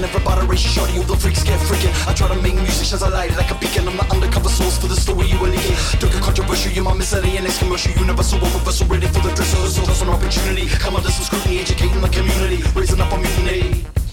Everybody 0.06 0.46
your 0.46 0.58
shorty, 0.58 0.98
all 1.00 1.04
the 1.04 1.18
freaks 1.18 1.44
get 1.44 1.60
freaking. 1.62 1.90
I 2.08 2.14
try 2.14 2.28
to 2.28 2.40
make 2.40 2.54
music 2.54 2.86
shines 2.86 3.02
a 3.02 3.10
light 3.10 3.36
like 3.36 3.50
a 3.50 3.56
beacon. 3.56 3.88
I'm 3.88 3.98
the 3.98 4.06
undercover 4.14 4.50
source 4.50 4.78
for 4.78 4.86
the 4.86 4.96
story 4.96 5.26
you 5.26 5.40
will 5.40 5.50
leaking. 5.50 5.74
A 5.74 6.22
controversial, 6.22 6.72
you 6.72 6.84
might 6.84 6.98
miss 6.98 7.12
it, 7.12 7.26
and 7.26 7.44
next 7.44 7.58
commercial. 7.58 7.92
Universal, 7.94 8.38
universal, 8.38 8.88
ready 8.88 9.08
for 9.08 9.22
the 9.26 9.34
dress 9.34 9.52
rehearsal. 9.56 9.86
That's 9.88 10.02
an 10.04 10.10
opportunity. 10.10 10.68
Come 10.68 10.96
under 10.96 11.10
some 11.10 11.26
scrutiny, 11.26 11.60
educating 11.60 12.02
the 12.02 12.10
community, 12.10 12.62
raising 12.76 13.02
up 13.02 13.12
a 13.14 13.18
mutiny. 13.18 14.05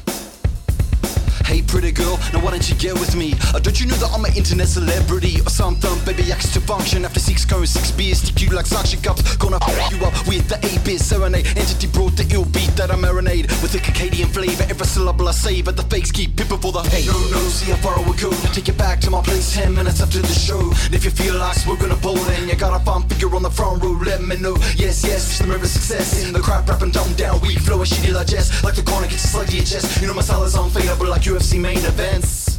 Hey 1.72 1.80
pretty 1.80 1.92
girl, 1.92 2.18
now 2.34 2.44
why 2.44 2.50
don't 2.50 2.68
you 2.68 2.76
get 2.76 2.92
with 3.00 3.16
me? 3.16 3.32
Uh, 3.54 3.58
don't 3.58 3.80
you 3.80 3.86
know 3.86 3.96
that 3.96 4.12
I'm 4.12 4.24
an 4.26 4.36
internet 4.36 4.68
celebrity 4.68 5.40
or 5.40 5.48
something? 5.48 5.88
Baby, 6.04 6.28
I 6.28 6.36
can 6.36 6.44
still 6.44 6.60
function 6.60 7.02
after 7.06 7.18
six 7.18 7.46
cones, 7.46 7.70
six 7.70 7.90
beers, 7.90 8.18
stick 8.18 8.42
you 8.42 8.50
like 8.50 8.66
suction 8.66 9.00
cups. 9.00 9.36
Gonna 9.36 9.58
fuck 9.58 9.90
you 9.90 10.04
up 10.04 10.12
with 10.28 10.46
the 10.48 10.56
8-bit 10.56 11.00
serenade. 11.00 11.46
Entity 11.56 11.86
brought 11.86 12.14
the 12.16 12.28
ill 12.34 12.44
beat 12.44 12.68
that 12.76 12.90
I 12.90 12.94
marinate 12.96 13.48
with 13.62 13.74
a 13.74 13.78
Cacadian 13.78 14.28
flavor. 14.28 14.64
Every 14.68 14.84
syllable 14.84 15.28
I 15.28 15.32
say, 15.32 15.62
but 15.62 15.76
the 15.78 15.84
fakes 15.84 16.12
keep 16.12 16.36
pipping 16.36 16.58
for 16.58 16.72
the 16.72 16.82
hate. 16.82 17.06
No, 17.06 17.16
no, 17.30 17.40
see 17.48 17.70
how 17.72 17.78
far 17.80 17.96
we 18.04 18.16
go. 18.20 18.30
Take 18.52 18.68
it 18.68 18.76
back 18.76 19.00
to 19.00 19.10
my 19.10 19.22
place 19.22 19.54
10 19.54 19.72
minutes 19.72 20.02
after 20.02 20.20
the 20.20 20.28
show. 20.28 20.60
And 20.60 20.94
if 20.94 21.06
you 21.06 21.10
feel 21.10 21.36
like 21.36 21.56
smoking 21.56 21.90
a 21.90 21.96
bowl, 21.96 22.20
then 22.28 22.50
you 22.50 22.56
got 22.56 22.78
a 22.78 22.84
fun 22.84 23.08
figure 23.08 23.34
on 23.34 23.42
the 23.42 23.50
front 23.50 23.82
row. 23.82 23.92
Let 23.92 24.20
me 24.20 24.36
know. 24.36 24.56
Yes, 24.76 25.04
yes, 25.04 25.38
the 25.38 25.46
mirror 25.46 25.64
success. 25.64 26.22
In 26.26 26.34
the 26.34 26.40
crowd, 26.40 26.68
rapping 26.68 26.90
down, 26.90 27.14
down, 27.14 27.40
weak 27.40 27.60
flow, 27.60 27.78
shitty 27.78 28.12
jazz. 28.28 28.62
Like 28.62 28.74
the 28.74 28.82
corner 28.82 29.08
gets 29.08 29.22
slightly 29.22 29.60
chest. 29.60 30.02
You 30.02 30.08
know 30.08 30.14
my 30.14 30.22
style 30.22 30.44
is 30.44 30.54
unfadable 30.54 31.08
like 31.08 31.22
UFC 31.22 31.61
main 31.62 31.78
events. 31.78 32.51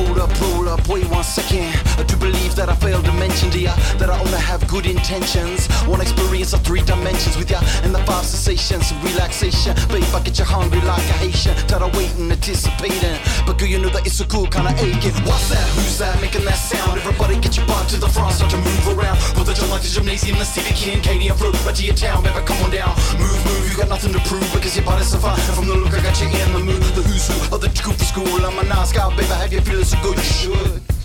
Hold 0.00 0.18
up, 0.18 0.40
roll 0.40 0.68
up, 0.68 0.88
wait 0.88 1.04
one 1.10 1.22
second. 1.22 1.76
I 2.00 2.04
do 2.04 2.16
believe 2.16 2.56
that 2.56 2.70
I 2.70 2.74
failed 2.76 3.04
to 3.04 3.12
mention 3.12 3.52
ya 3.52 3.76
that 4.00 4.08
I 4.08 4.18
only 4.18 4.40
have 4.40 4.66
good 4.66 4.86
intentions. 4.86 5.68
One 5.84 6.00
experience 6.00 6.54
of 6.54 6.62
three 6.62 6.80
dimensions 6.80 7.36
with 7.36 7.50
ya 7.50 7.60
and 7.84 7.94
the 7.94 8.00
five 8.08 8.24
sensations 8.24 8.88
relaxation. 9.04 9.76
Babe, 9.92 10.08
I 10.16 10.20
get 10.24 10.38
you 10.38 10.46
hungry 10.46 10.80
like 10.88 11.04
a 11.12 11.16
Haitian. 11.20 11.54
Tired 11.68 11.82
of 11.82 11.94
waiting, 11.94 12.32
anticipating. 12.32 13.20
But 13.44 13.58
girl, 13.58 13.68
you 13.68 13.78
know 13.78 13.90
that 13.90 14.06
it's 14.06 14.20
a 14.20 14.26
cool 14.26 14.46
kind 14.46 14.72
of 14.72 14.80
aching. 14.80 15.12
What's 15.28 15.52
that? 15.52 15.68
Who's 15.76 15.98
that 15.98 16.16
making 16.24 16.46
that 16.48 16.56
sound? 16.56 16.96
Everybody 16.96 17.36
get 17.38 17.58
your 17.58 17.66
butt 17.66 17.84
to 17.92 18.00
the 18.00 18.08
front, 18.08 18.32
start 18.40 18.50
to 18.52 18.56
move 18.56 18.96
around. 18.96 19.20
Put 19.36 19.44
the 19.44 19.52
joint 19.52 19.68
like 19.68 19.82
the 19.82 19.92
gymnasium, 19.92 20.38
the 20.38 20.48
city 20.48 20.72
king, 20.72 21.02
Katie 21.04 21.28
and 21.28 21.36
Flo, 21.36 21.52
right 21.68 21.76
to 21.76 21.84
your 21.84 21.94
town, 21.94 22.24
baby, 22.24 22.40
come 22.48 22.56
on 22.64 22.70
down. 22.72 22.96
Move, 23.20 23.36
move, 23.44 23.68
you 23.68 23.76
got 23.76 23.92
nothing 23.92 24.16
to 24.16 24.20
prove 24.24 24.48
because 24.56 24.74
your 24.74 24.86
body's 24.88 25.12
so 25.12 25.18
fine. 25.20 25.36
And 25.36 25.54
from 25.60 25.68
the 25.68 25.76
look, 25.76 25.92
I 25.92 26.00
got 26.00 26.16
you 26.24 26.32
in 26.32 26.52
the 26.56 26.64
mood. 26.64 26.80
The 26.96 27.04
who's 27.04 27.28
who 27.28 27.36
of 27.54 27.60
the 27.60 27.68
school 27.76 27.92
for 27.92 28.08
school. 28.08 28.40
I'm 28.40 28.56
a 28.56 28.64
nice 28.64 28.92
guy, 28.96 29.04
baby, 29.12 29.28
have 29.36 29.52
you 29.52 29.60
feeling 29.60 29.89
so 29.90 30.00
good? 30.02 30.16
You 30.16 30.22
should. 30.22 30.99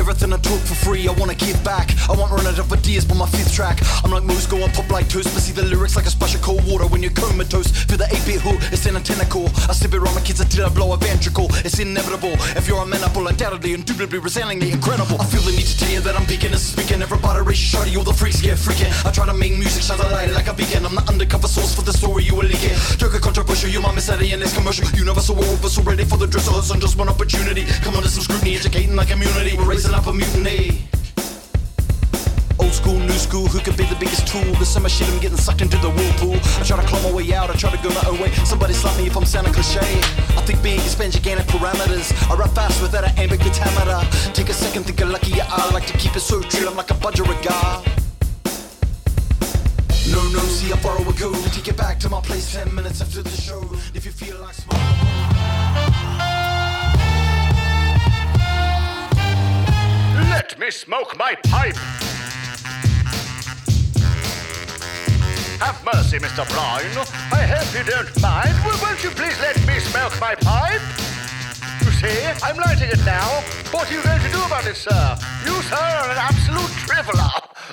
Everything 0.00 0.32
I 0.32 0.38
talk 0.38 0.58
for 0.60 0.74
free, 0.74 1.06
I 1.06 1.12
wanna 1.12 1.34
give 1.34 1.62
back. 1.62 1.92
I 2.08 2.16
want 2.16 2.32
run 2.32 2.46
out 2.46 2.58
of 2.58 2.72
ideas, 2.72 3.04
but 3.04 3.16
my 3.16 3.26
fifth 3.26 3.52
track. 3.52 3.78
I'm 4.02 4.10
like 4.10 4.24
moose 4.24 4.46
going 4.46 4.72
pop 4.72 4.88
like 4.90 5.08
toast, 5.10 5.28
but 5.34 5.42
see 5.42 5.52
the 5.52 5.62
lyrics 5.62 5.94
like 5.94 6.06
a 6.06 6.10
splash 6.10 6.34
of 6.34 6.40
cold 6.40 6.64
water 6.66 6.86
when 6.86 7.02
you're 7.02 7.12
comatose. 7.12 7.68
Feel 7.84 7.98
the 7.98 8.08
8-bit 8.08 8.40
hook, 8.40 8.58
it's 8.72 8.86
in 8.86 8.96
a 8.96 9.00
tentacle. 9.00 9.46
I 9.68 9.74
sip 9.76 9.92
it 9.92 10.00
around 10.00 10.14
my 10.14 10.22
kids 10.22 10.40
until 10.40 10.64
I 10.64 10.70
blow 10.70 10.94
a 10.94 10.96
ventricle. 10.96 11.48
It's 11.66 11.78
inevitable. 11.78 12.32
If 12.56 12.66
you're 12.66 12.80
amenable, 12.82 13.28
undoubtedly, 13.28 13.74
indubitably, 13.74 14.18
resoundingly 14.18 14.72
incredible. 14.72 15.20
I 15.20 15.26
feel 15.26 15.42
the 15.42 15.52
need 15.52 15.68
to 15.68 15.76
tell 15.78 15.92
you 15.92 16.00
that 16.00 16.16
I'm 16.16 16.24
beacon, 16.24 16.52
this 16.52 16.64
is 16.64 16.72
speaking. 16.72 17.02
Everybody 17.02 17.44
raise 17.44 17.60
your 17.60 17.84
shorty, 17.84 17.96
all 17.96 18.04
the 18.04 18.14
freaks 18.14 18.40
get 18.40 18.56
freaking. 18.56 18.90
I 19.04 19.12
try 19.12 19.26
to 19.26 19.34
make 19.34 19.52
music 19.52 19.82
shine 19.84 20.00
a 20.00 20.08
light 20.08 20.32
like 20.32 20.48
a 20.48 20.54
beacon. 20.54 20.86
I'm 20.86 20.94
the 20.96 21.04
undercover 21.12 21.46
source 21.46 21.74
for 21.74 21.82
the 21.82 21.92
story 21.92 22.24
you 22.24 22.34
were 22.34 22.48
leaking. 22.48 22.72
Joke 22.96 23.14
a 23.14 23.20
controversial, 23.20 23.68
you 23.68 23.84
miss 23.92 24.08
out 24.08 24.22
in 24.22 24.40
this 24.40 24.56
commercial. 24.56 24.88
Universal, 24.96 25.36
universal, 25.36 25.84
ready 25.84 26.04
for 26.04 26.16
the 26.16 26.26
dress 26.26 26.48
rehearsal. 26.48 26.80
Just 26.80 26.96
one 26.96 27.08
opportunity. 27.08 27.66
Come 27.84 27.96
under 27.96 28.08
some 28.08 28.24
scrutiny, 28.24 28.56
educating 28.56 28.96
the 28.96 29.04
community. 29.04 29.56
We're 29.56 29.68
raising 29.68 29.89
up 29.94 30.06
a 30.06 30.12
mutiny. 30.12 30.82
Old 32.58 32.72
school, 32.72 32.98
new 32.98 33.18
school, 33.18 33.46
who 33.46 33.58
could 33.60 33.76
be 33.76 33.84
the 33.84 33.96
biggest 33.98 34.26
tool? 34.26 34.44
The 34.58 34.64
summer 34.64 34.88
shit, 34.88 35.08
I'm 35.08 35.18
getting 35.20 35.38
sucked 35.38 35.62
into 35.62 35.78
the 35.78 35.90
whirlpool. 35.90 36.36
I 36.60 36.64
try 36.64 36.80
to 36.80 36.86
claw 36.86 37.02
my 37.02 37.12
way 37.12 37.32
out, 37.32 37.50
I 37.50 37.54
try 37.54 37.70
to 37.70 37.82
go 37.82 37.88
my 37.90 38.04
own 38.08 38.20
way. 38.20 38.30
Somebody 38.44 38.74
slap 38.74 38.96
me 38.98 39.06
if 39.06 39.16
I'm 39.16 39.24
sounding 39.24 39.52
cliche. 39.52 39.80
I 40.36 40.42
think 40.46 40.62
big, 40.62 40.78
expand 40.80 41.12
gigantic 41.12 41.46
parameters. 41.46 42.12
I 42.30 42.36
rap 42.36 42.50
fast 42.50 42.82
without 42.82 43.04
an 43.04 43.14
ambic 43.16 43.40
pentameter. 43.40 44.00
Take 44.32 44.48
a 44.50 44.52
second, 44.52 44.84
think 44.84 45.00
of 45.00 45.10
lucky 45.10 45.32
yeah, 45.32 45.46
I 45.48 45.70
like 45.72 45.86
to 45.86 45.96
keep 45.98 46.14
it 46.14 46.20
so 46.20 46.40
true. 46.42 46.68
I'm 46.68 46.76
like 46.76 46.90
a 46.90 46.94
budgerigar. 46.94 48.00
No, 50.12 50.20
no, 50.30 50.40
see 50.40 50.70
how 50.70 50.76
far 50.76 50.98
we 50.98 51.12
go. 51.14 51.32
Take 51.50 51.68
it 51.68 51.76
back 51.76 51.98
to 52.00 52.08
my 52.08 52.20
place 52.20 52.52
10 52.52 52.74
minutes 52.74 53.00
after 53.00 53.22
the 53.22 53.30
show. 53.30 53.62
If 53.94 54.04
you 54.04 54.12
feel 54.12 54.38
like 54.40 54.54
smoke 60.70 61.16
my 61.18 61.34
pipe. 61.44 61.76
Have 65.58 65.84
mercy, 65.84 66.18
Mr. 66.18 66.48
Brown. 66.48 66.80
I 67.32 67.42
hope 67.44 67.68
you 67.74 67.84
don't 67.84 68.08
mind. 68.22 68.54
Well, 68.64 68.78
won't 68.82 69.02
you 69.02 69.10
please 69.10 69.38
let 69.40 69.58
me 69.66 69.78
smoke 69.80 70.18
my 70.20 70.34
pipe? 70.34 70.80
You 71.84 71.90
see, 71.92 72.26
I'm 72.42 72.56
lighting 72.56 72.88
it 72.88 73.04
now. 73.04 73.42
What 73.70 73.90
are 73.90 73.94
you 73.94 74.02
going 74.02 74.20
to 74.20 74.30
do 74.30 74.42
about 74.44 74.66
it, 74.66 74.76
sir? 74.76 75.18
You, 75.44 75.60
sir, 75.62 75.76
are 75.76 76.10
an 76.10 76.18
absolute 76.18 76.70
driveler. 76.86 77.30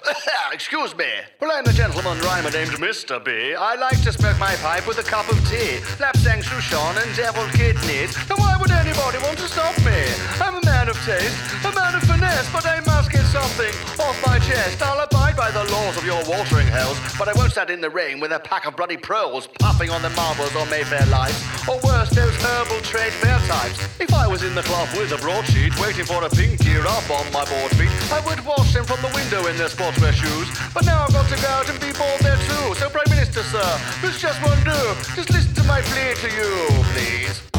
Excuse 0.52 0.96
me. 0.98 1.08
Well, 1.40 1.52
I'm 1.52 1.64
the 1.66 1.74
gentleman 1.74 2.20
rhymer 2.22 2.52
named 2.52 2.72
Mr. 2.82 3.24
B. 3.24 3.54
I 3.56 3.76
like 3.76 4.02
to 4.04 4.12
smoke 4.12 4.40
my 4.40 4.56
pipe 4.56 4.88
with 4.88 4.98
a 5.00 5.04
cup 5.04 5.30
of 5.30 5.38
tea, 5.50 5.80
lapsang 6.02 6.42
souchong, 6.44 7.02
and 7.02 7.16
deviled 7.16 7.52
kidneys. 7.52 8.16
Now, 8.30 8.38
why 8.38 8.58
would 8.60 8.72
anybody 8.72 9.18
want 9.20 9.38
to 9.40 9.48
stop 9.48 9.78
me? 9.86 10.06
I'm 10.42 10.56
a 10.56 10.67
man 10.88 10.96
of 10.96 11.06
taste, 11.06 11.66
a 11.66 11.76
man 11.76 11.96
of 11.96 12.04
finesse, 12.04 12.48
but 12.54 12.66
I 12.66 12.80
must 12.86 13.12
get 13.12 13.26
something 13.26 13.74
off 14.00 14.16
my 14.26 14.40
chest. 14.40 14.82
I'll 14.82 15.04
abide 15.04 15.36
by 15.36 15.52
the 15.52 15.66
laws 15.72 15.98
of 15.98 16.06
your 16.06 16.24
watering 16.24 16.68
hells, 16.68 16.98
but 17.20 17.28
I 17.28 17.34
won't 17.34 17.52
stand 17.52 17.70
in 17.70 17.82
the 17.82 17.90
rain 17.90 18.22
with 18.22 18.32
a 18.32 18.40
pack 18.40 18.66
of 18.66 18.78
bloody 18.78 18.96
proles 18.96 19.48
puffing 19.60 19.90
on 19.90 20.02
the 20.02 20.10
marbles 20.12 20.56
or 20.56 20.66
Mayfair 20.68 21.06
lights, 21.08 21.44
or 21.68 21.76
worse, 21.84 22.10
those 22.12 22.34
herbal 22.40 22.80
trade 22.88 23.12
fair 23.12 23.38
types. 23.52 23.84
If 24.00 24.14
I 24.14 24.28
was 24.28 24.44
in 24.44 24.56
the 24.56 24.64
club 24.64 24.88
with 24.96 25.12
a 25.12 25.18
broadsheet 25.18 25.78
waiting 25.80 26.06
for 26.06 26.24
a 26.24 26.30
pink 26.30 26.60
pinky 26.62 26.80
up 26.80 27.10
on 27.12 27.26
my 27.34 27.44
board 27.44 27.72
feet, 27.76 27.92
I 28.08 28.24
would 28.24 28.40
wash 28.46 28.74
them 28.74 28.86
from 28.86 29.02
the 29.02 29.12
window 29.12 29.46
in 29.48 29.58
their 29.58 29.68
sportswear 29.68 30.14
shoes. 30.14 30.48
But 30.74 30.86
now 30.86 31.04
I've 31.04 31.12
got 31.12 31.28
to 31.28 31.36
go 31.36 31.50
out 31.50 31.68
and 31.68 31.80
be 31.82 31.92
bored 31.92 32.22
there 32.24 32.40
too. 32.48 32.76
So, 32.80 32.88
Prime 32.88 33.10
Minister, 33.10 33.44
sir, 33.44 33.68
this 34.00 34.22
just 34.22 34.40
won't 34.40 34.64
do. 34.64 34.80
Just 35.20 35.32
listen 35.36 35.54
to 35.56 35.64
my 35.64 35.82
plea 35.82 36.16
to 36.16 36.30
you, 36.32 36.52
please. 36.96 37.57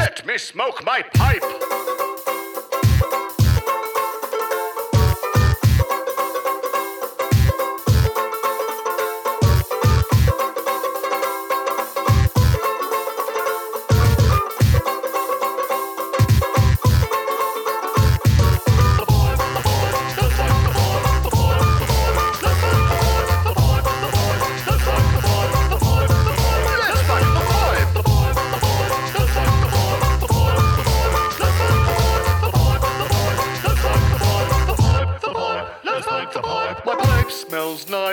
Let 0.00 0.24
me 0.24 0.38
smoke 0.38 0.82
my 0.82 1.02
pipe. 1.12 2.09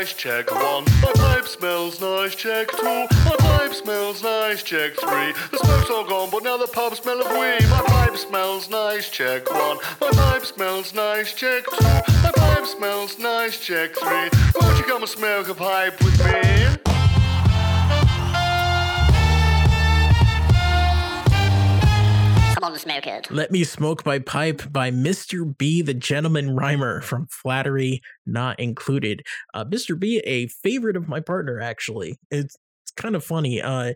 Nice, 0.07 0.13
check 0.15 0.51
one. 0.51 0.85
My 1.01 1.11
pipe 1.15 1.47
smells 1.47 1.99
nice, 1.99 2.35
check 2.35 2.71
two. 2.71 2.83
My 2.83 3.35
pipe 3.39 3.73
smells 3.73 4.23
nice, 4.23 4.63
check 4.63 4.93
three. 4.93 5.33
The 5.51 5.57
smoke's 5.63 5.89
all 5.89 6.07
gone, 6.07 6.29
but 6.31 6.43
now 6.43 6.55
the 6.57 6.67
pub 6.67 6.95
smell 6.95 7.21
of 7.21 7.27
weed. 7.31 7.69
My 7.69 7.81
pipe 7.87 8.15
smells 8.15 8.69
nice, 8.69 9.09
check 9.09 9.49
one. 9.51 9.77
My 9.99 10.11
pipe 10.11 10.45
smells 10.45 10.93
nice, 10.93 11.33
check 11.33 11.65
two. 11.65 11.83
My 12.23 12.31
pipe 12.35 12.65
smells 12.65 13.19
nice, 13.19 13.59
check 13.59 13.95
three. 13.95 14.29
Won't 14.55 14.77
you 14.77 14.85
come 14.85 15.01
and 15.01 15.09
smoke 15.09 15.49
a 15.49 15.55
pipe 15.55 16.01
with 16.01 16.25
me? 16.25 16.76
On, 22.67 22.77
smoke 22.77 23.07
it. 23.07 23.31
Let 23.31 23.49
Me 23.49 23.63
Smoke 23.63 24.05
My 24.05 24.19
Pipe 24.19 24.73
by 24.73 24.91
Mr. 24.91 25.57
B, 25.57 25.81
the 25.81 25.93
Gentleman 25.93 26.53
Rhymer 26.53 26.99
from 26.99 27.27
Flattery 27.27 28.01
Not 28.25 28.59
Included. 28.59 29.21
Uh, 29.53 29.63
Mr. 29.63 29.97
B, 29.97 30.17
a 30.25 30.47
favorite 30.47 30.97
of 30.97 31.07
my 31.07 31.21
partner, 31.21 31.61
actually. 31.61 32.17
It's, 32.29 32.57
it's 32.83 32.91
kind 32.97 33.15
of 33.15 33.23
funny. 33.23 33.61
Uh, 33.61 33.93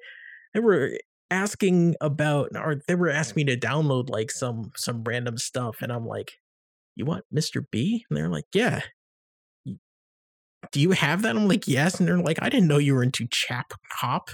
they 0.54 0.62
were 0.62 0.98
asking 1.30 1.96
about, 2.00 2.52
or 2.56 2.82
they 2.88 2.96
were 2.96 3.10
asking 3.10 3.46
me 3.46 3.54
to 3.54 3.60
download 3.60 4.10
like 4.10 4.32
some 4.32 4.72
some 4.78 5.04
random 5.04 5.38
stuff, 5.38 5.82
and 5.82 5.92
I'm 5.92 6.06
like, 6.06 6.40
"You 6.96 7.04
want 7.04 7.26
Mr. 7.34 7.66
B?" 7.70 8.06
And 8.10 8.18
they're 8.18 8.30
like, 8.30 8.46
"Yeah." 8.54 8.82
Do 10.72 10.80
you 10.80 10.92
have 10.92 11.24
that? 11.24 11.36
I'm 11.36 11.48
like, 11.48 11.68
yes. 11.68 12.00
And 12.00 12.08
they're 12.08 12.22
like, 12.22 12.38
I 12.42 12.48
didn't 12.48 12.68
know 12.68 12.78
you 12.78 12.94
were 12.94 13.04
into 13.04 13.28
Chap 13.28 13.74
Hop. 14.00 14.30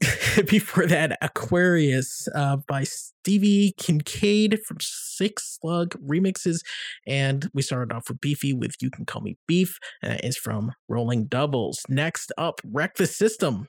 before 0.46 0.86
that 0.86 1.18
aquareous 1.20 2.28
uh, 2.34 2.56
by 2.68 2.84
stevie 2.84 3.74
kincade 3.80 4.60
from 4.62 4.78
six 4.80 5.58
slug 5.60 5.96
remixes. 6.06 6.60
And 7.06 7.50
we 7.52 7.62
started 7.62 7.94
off 7.94 8.08
with 8.08 8.20
beefy 8.20 8.52
with 8.52 8.76
you 8.80 8.90
can 8.90 9.04
call 9.04 9.22
me 9.22 9.36
beef 9.46 9.78
uh, 10.02 10.16
is 10.22 10.36
from 10.36 10.72
rolling 10.88 11.26
doubles. 11.26 11.82
Next 11.88 12.32
up 12.38 12.60
wreck 12.64 12.96
the 12.96 13.06
system 13.06 13.68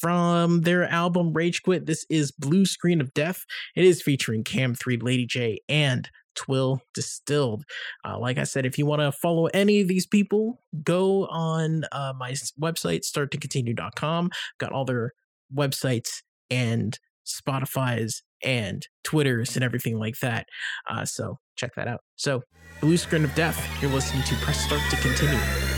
from 0.00 0.62
their 0.62 0.84
album 0.84 1.32
rage 1.32 1.62
quit. 1.62 1.86
This 1.86 2.04
is 2.10 2.32
blue 2.32 2.66
screen 2.66 3.00
of 3.00 3.14
death. 3.14 3.44
It 3.74 3.84
is 3.84 4.02
featuring 4.02 4.44
cam 4.44 4.74
3 4.74 4.98
lady 4.98 5.26
j 5.26 5.60
and 5.68 6.08
Twill 6.34 6.80
Distilled. 6.94 7.64
Uh, 8.04 8.18
like 8.18 8.38
I 8.38 8.44
said, 8.44 8.66
if 8.66 8.78
you 8.78 8.86
want 8.86 9.00
to 9.02 9.12
follow 9.12 9.46
any 9.46 9.80
of 9.80 9.88
these 9.88 10.06
people, 10.06 10.60
go 10.82 11.26
on 11.26 11.84
uh, 11.92 12.12
my 12.16 12.32
website, 12.60 13.00
starttocontinue.com. 13.04 14.30
Got 14.58 14.72
all 14.72 14.84
their 14.84 15.12
websites 15.54 16.22
and 16.50 16.98
Spotify's 17.26 18.22
and 18.42 18.86
Twitters 19.04 19.56
and 19.56 19.64
everything 19.64 19.98
like 19.98 20.18
that. 20.20 20.46
Uh, 20.88 21.04
so 21.04 21.38
check 21.56 21.74
that 21.74 21.88
out. 21.88 22.00
So, 22.16 22.42
Blue 22.80 22.96
Screen 22.96 23.24
of 23.24 23.34
Death, 23.34 23.60
you're 23.82 23.90
listening 23.90 24.22
to 24.24 24.34
Press 24.36 24.64
Start 24.64 24.82
to 24.90 24.96
Continue. 24.96 25.77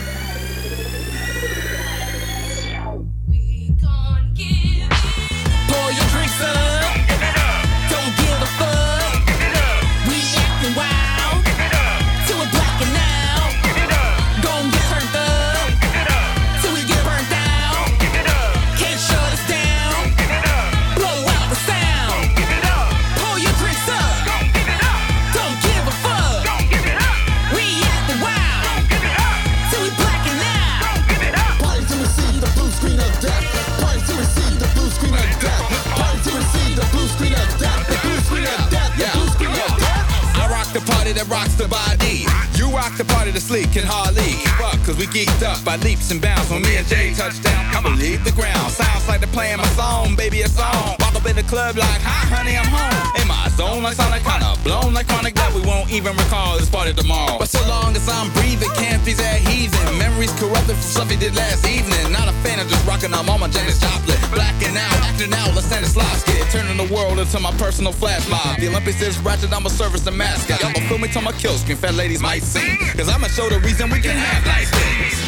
That 41.21 41.29
rocks 41.31 41.55
the 41.55 41.67
body. 41.67 42.25
You 42.57 42.73
rock 42.75 42.97
the 42.97 43.05
party 43.05 43.31
that 43.31 43.41
sleep 43.41 43.71
can 43.71 43.83
hardly 43.85 44.21
keep 44.21 44.59
up. 44.61 44.79
Cause 44.85 44.97
we 44.97 45.05
geeked 45.07 45.43
up 45.43 45.63
by 45.63 45.75
leaps 45.77 46.11
and 46.11 46.21
bounds. 46.21 46.49
When 46.49 46.61
me 46.61 46.77
and 46.77 46.87
Jay 46.87 47.13
touch 47.13 47.41
down, 47.41 47.75
I 47.75 47.81
believe 47.81 48.23
the 48.23 48.31
ground. 48.31 48.71
Sounds 48.71 49.07
like 49.07 49.19
they're 49.19 49.29
playing 49.29 49.57
my 49.57 49.67
song, 49.69 50.15
baby, 50.15 50.41
a 50.41 50.47
song. 50.47 51.00
Up 51.21 51.29
in 51.29 51.35
the 51.35 51.43
club 51.43 51.77
like, 51.77 52.01
hi, 52.01 52.25
honey, 52.33 52.57
I'm 52.57 52.65
home. 52.65 53.21
In 53.21 53.27
my 53.29 53.45
zone, 53.53 53.83
like 53.85 53.93
Sonic, 53.93 54.25
kinda 54.25 54.57
blown 54.65 54.89
like 54.97 55.05
chronic 55.05 55.35
that 55.35 55.53
we 55.53 55.61
won't 55.61 55.93
even 55.93 56.17
recall 56.17 56.57
this 56.57 56.67
party 56.67 56.93
tomorrow. 56.97 57.37
But 57.37 57.45
so 57.45 57.61
long 57.69 57.95
as 57.95 58.09
I'm 58.09 58.33
breathing, 58.33 58.73
that 59.21 59.37
heathen. 59.45 59.97
Memories 60.01 60.33
corrupted 60.41 60.81
from 60.81 60.89
stuff 60.89 61.09
he 61.11 61.17
did 61.17 61.35
last 61.35 61.61
evening. 61.67 62.11
Not 62.11 62.25
a 62.27 62.33
fan 62.41 62.57
of 62.59 62.67
just 62.69 62.81
rocking 62.87 63.13
I'm 63.13 63.29
on 63.29 63.37
Mama 63.37 63.53
Janis 63.53 63.77
Joplin. 63.79 64.17
Blacking 64.33 64.73
out, 64.73 64.97
acting 65.05 65.33
out, 65.33 65.53
let's 65.53 65.69
Stanislavski. 65.69 66.41
Turning 66.49 66.77
the 66.77 66.89
world 66.93 67.19
into 67.19 67.39
my 67.39 67.51
personal 67.61 67.93
flash 67.93 68.27
mob. 68.27 68.57
The 68.57 68.69
Olympics 68.69 69.01
is 69.01 69.19
ratchet, 69.19 69.53
I'ma 69.53 69.69
service 69.69 70.01
the 70.01 70.11
mascot. 70.11 70.59
Y'all 70.61 70.73
gon' 70.73 70.87
film 70.89 71.01
me 71.01 71.07
till 71.07 71.21
my 71.21 71.33
kill 71.33 71.53
screen, 71.57 71.77
fat 71.77 71.93
ladies 71.93 72.21
might 72.21 72.41
sing. 72.41 72.77
Cause 72.97 73.09
I'ma 73.09 73.27
show 73.27 73.47
the 73.47 73.59
reason 73.59 73.91
we 73.91 74.01
can 74.01 74.17
have 74.17 74.41
nice 74.45 74.69
things. 74.71 75.20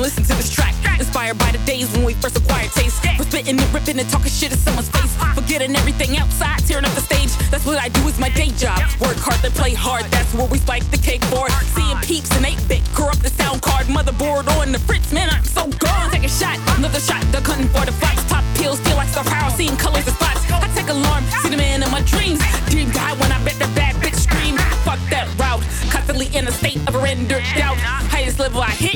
And 0.00 0.08
listen 0.08 0.24
to 0.24 0.34
this 0.34 0.50
track. 0.50 0.74
Inspired 0.98 1.38
by 1.38 1.52
the 1.52 1.58
days 1.64 1.90
when 1.92 2.04
we 2.04 2.14
first 2.14 2.36
acquired 2.36 2.70
taste. 2.72 3.04
We're 3.18 3.24
spitting 3.24 3.60
and 3.60 3.74
ripping 3.74 3.98
and 3.98 4.08
talking 4.08 4.30
shit 4.30 4.52
in 4.52 4.58
someone's 4.58 4.88
face. 4.88 5.12
Forgetting 5.34 5.76
everything 5.76 6.16
outside, 6.16 6.60
tearing 6.66 6.84
up 6.84 6.92
the 6.92 7.00
stage. 7.00 7.32
That's 7.50 7.64
what 7.66 7.78
I 7.78 7.88
do 7.88 8.00
is 8.08 8.18
my 8.18 8.30
day 8.30 8.50
job. 8.56 8.80
Work 9.00 9.16
hard, 9.20 9.40
then 9.42 9.52
play 9.52 9.74
hard. 9.74 10.04
That's 10.10 10.32
where 10.34 10.46
we 10.46 10.58
spike 10.58 10.88
the 10.90 10.98
cake 10.98 11.24
for. 11.24 11.48
Seeing 11.76 11.98
peeps 11.98 12.30
and 12.36 12.46
8 12.46 12.56
bit, 12.68 12.82
corrupt 12.94 13.22
the 13.22 13.30
sound 13.30 13.62
card, 13.62 13.86
motherboard 13.86 14.48
on 14.56 14.72
the 14.72 14.78
fritz. 14.78 15.12
Man, 15.12 15.28
I'm 15.28 15.44
so 15.44 15.68
gone. 15.68 16.10
Take 16.10 16.24
a 16.24 16.28
shot, 16.28 16.56
another 16.78 17.00
shot. 17.00 17.20
They're 17.32 17.44
cutting 17.44 17.68
for 17.68 17.84
the 17.84 17.92
fox. 17.92 18.24
Top 18.28 18.44
pills, 18.56 18.80
feel 18.80 18.96
like 18.96 19.08
star 19.08 19.24
power. 19.24 19.50
Seeing 19.50 19.76
colors 19.76 20.06
and 20.06 20.16
spots. 20.16 20.40
I 20.50 20.68
take 20.74 20.88
alarm, 20.88 21.24
see 21.42 21.50
the 21.50 21.56
man 21.56 21.82
in 21.82 21.90
my 21.90 22.02
dreams. 22.02 22.40
Dream 22.68 22.90
die 22.90 23.14
when 23.20 23.32
I 23.32 23.42
bet 23.44 23.58
that 23.60 23.72
bad 23.74 23.96
bitch 23.96 24.16
scream. 24.16 24.56
Fuck 24.84 25.00
that 25.10 25.28
route. 25.38 25.64
Constantly 25.90 26.28
in 26.36 26.46
a 26.46 26.52
state 26.52 26.80
of 26.88 26.94
rendered 26.94 27.44
doubt. 27.56 27.76
Highest 28.12 28.38
level 28.38 28.60
I 28.60 28.70
hit, 28.70 28.89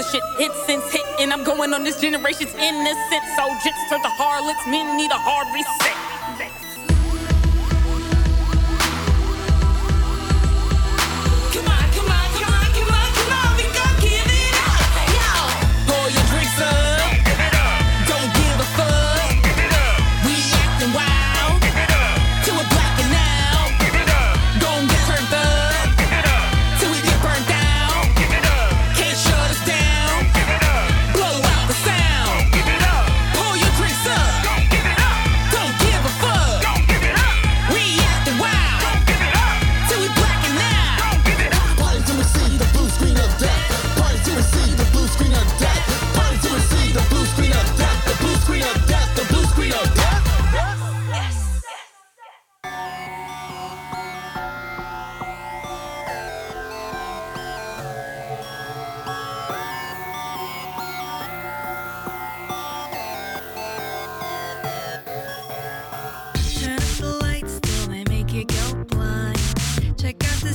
Killer 0.00 0.12
shit. 0.12 0.22
Hit 0.38 0.52
since 0.66 0.92
hit 0.92 1.02
and 1.18 1.32
I'm 1.32 1.44
going 1.44 1.74
on 1.74 1.84
this 1.84 2.00
generation's 2.00 2.54
innocent. 2.54 3.24
So 3.36 3.42
jits 3.60 3.88
to 3.88 3.98
the 4.02 4.08
harlots, 4.08 4.66
men 4.66 4.96
need 4.96 5.10
a 5.10 5.18
hard 5.18 5.46
reset. 5.54 5.99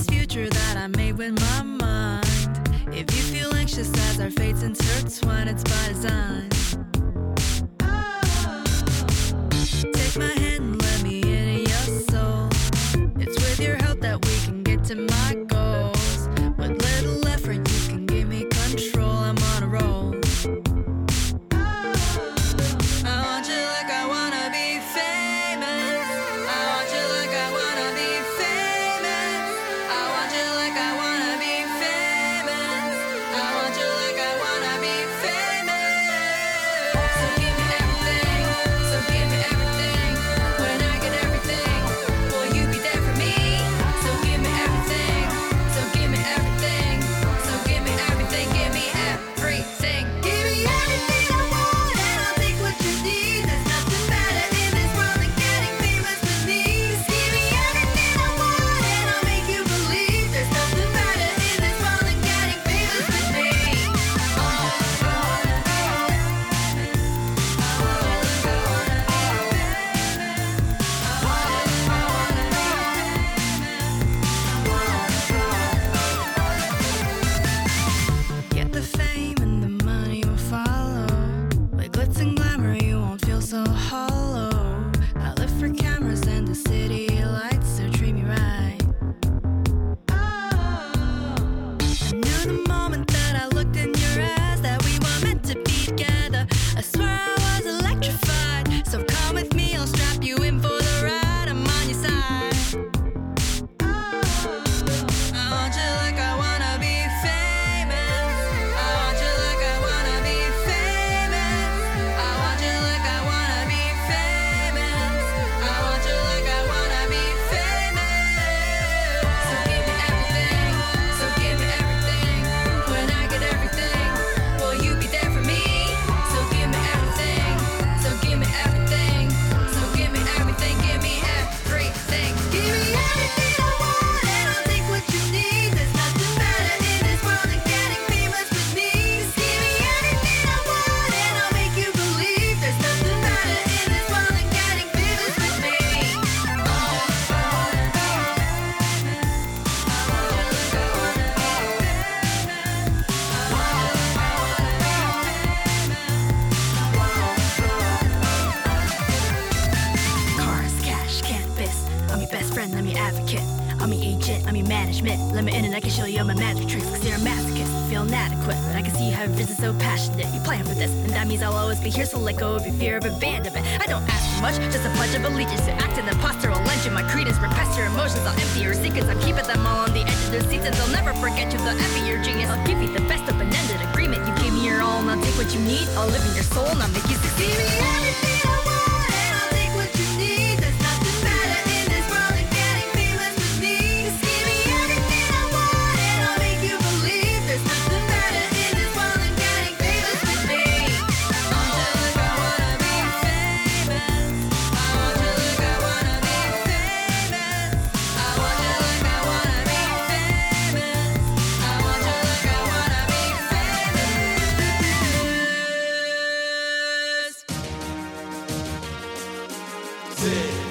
future 0.06 0.50
that 0.50 0.78
I 0.78 0.88
made 0.88 1.18
with 1.18 1.40
my 1.40 1.64
mind. 1.64 2.26
If 2.92 3.14
you 3.16 3.24
feel 3.34 3.54
anxious 3.56 3.92
as 4.10 4.20
our 4.20 4.32
fates 4.32 4.64
intertwine, 4.64 5.48
it's 5.48 5.64
by 5.64 5.88
design. 5.88 6.50
Oh. 7.82 8.64
Take 9.94 10.18
my 10.18 10.26
hand. 10.26 10.55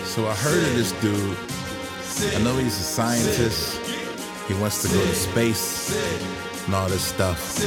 So 0.05 0.27
I 0.27 0.35
heard 0.35 0.63
of 0.63 0.75
this 0.75 0.93
dude. 1.01 1.37
I 2.35 2.43
know 2.43 2.57
he's 2.57 2.79
a 2.79 2.83
scientist. 2.83 3.79
He 4.49 4.55
wants 4.55 4.83
to 4.83 4.89
go 4.89 5.01
to 5.01 5.15
space 5.15 5.95
and 6.67 6.75
all 6.75 6.89
this 6.89 7.03
stuff. 7.03 7.59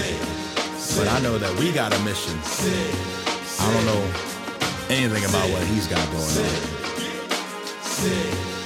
But 0.98 1.08
I 1.08 1.20
know 1.20 1.38
that 1.38 1.54
we 1.60 1.72
got 1.72 1.94
a 1.94 2.00
mission. 2.04 2.38
I 3.60 3.74
don't 3.74 3.86
know 3.86 4.04
anything 4.90 5.24
about 5.26 5.50
what 5.52 5.64
he's 5.64 5.88
got 5.88 6.06
going 6.12 6.24
on. 8.54 8.57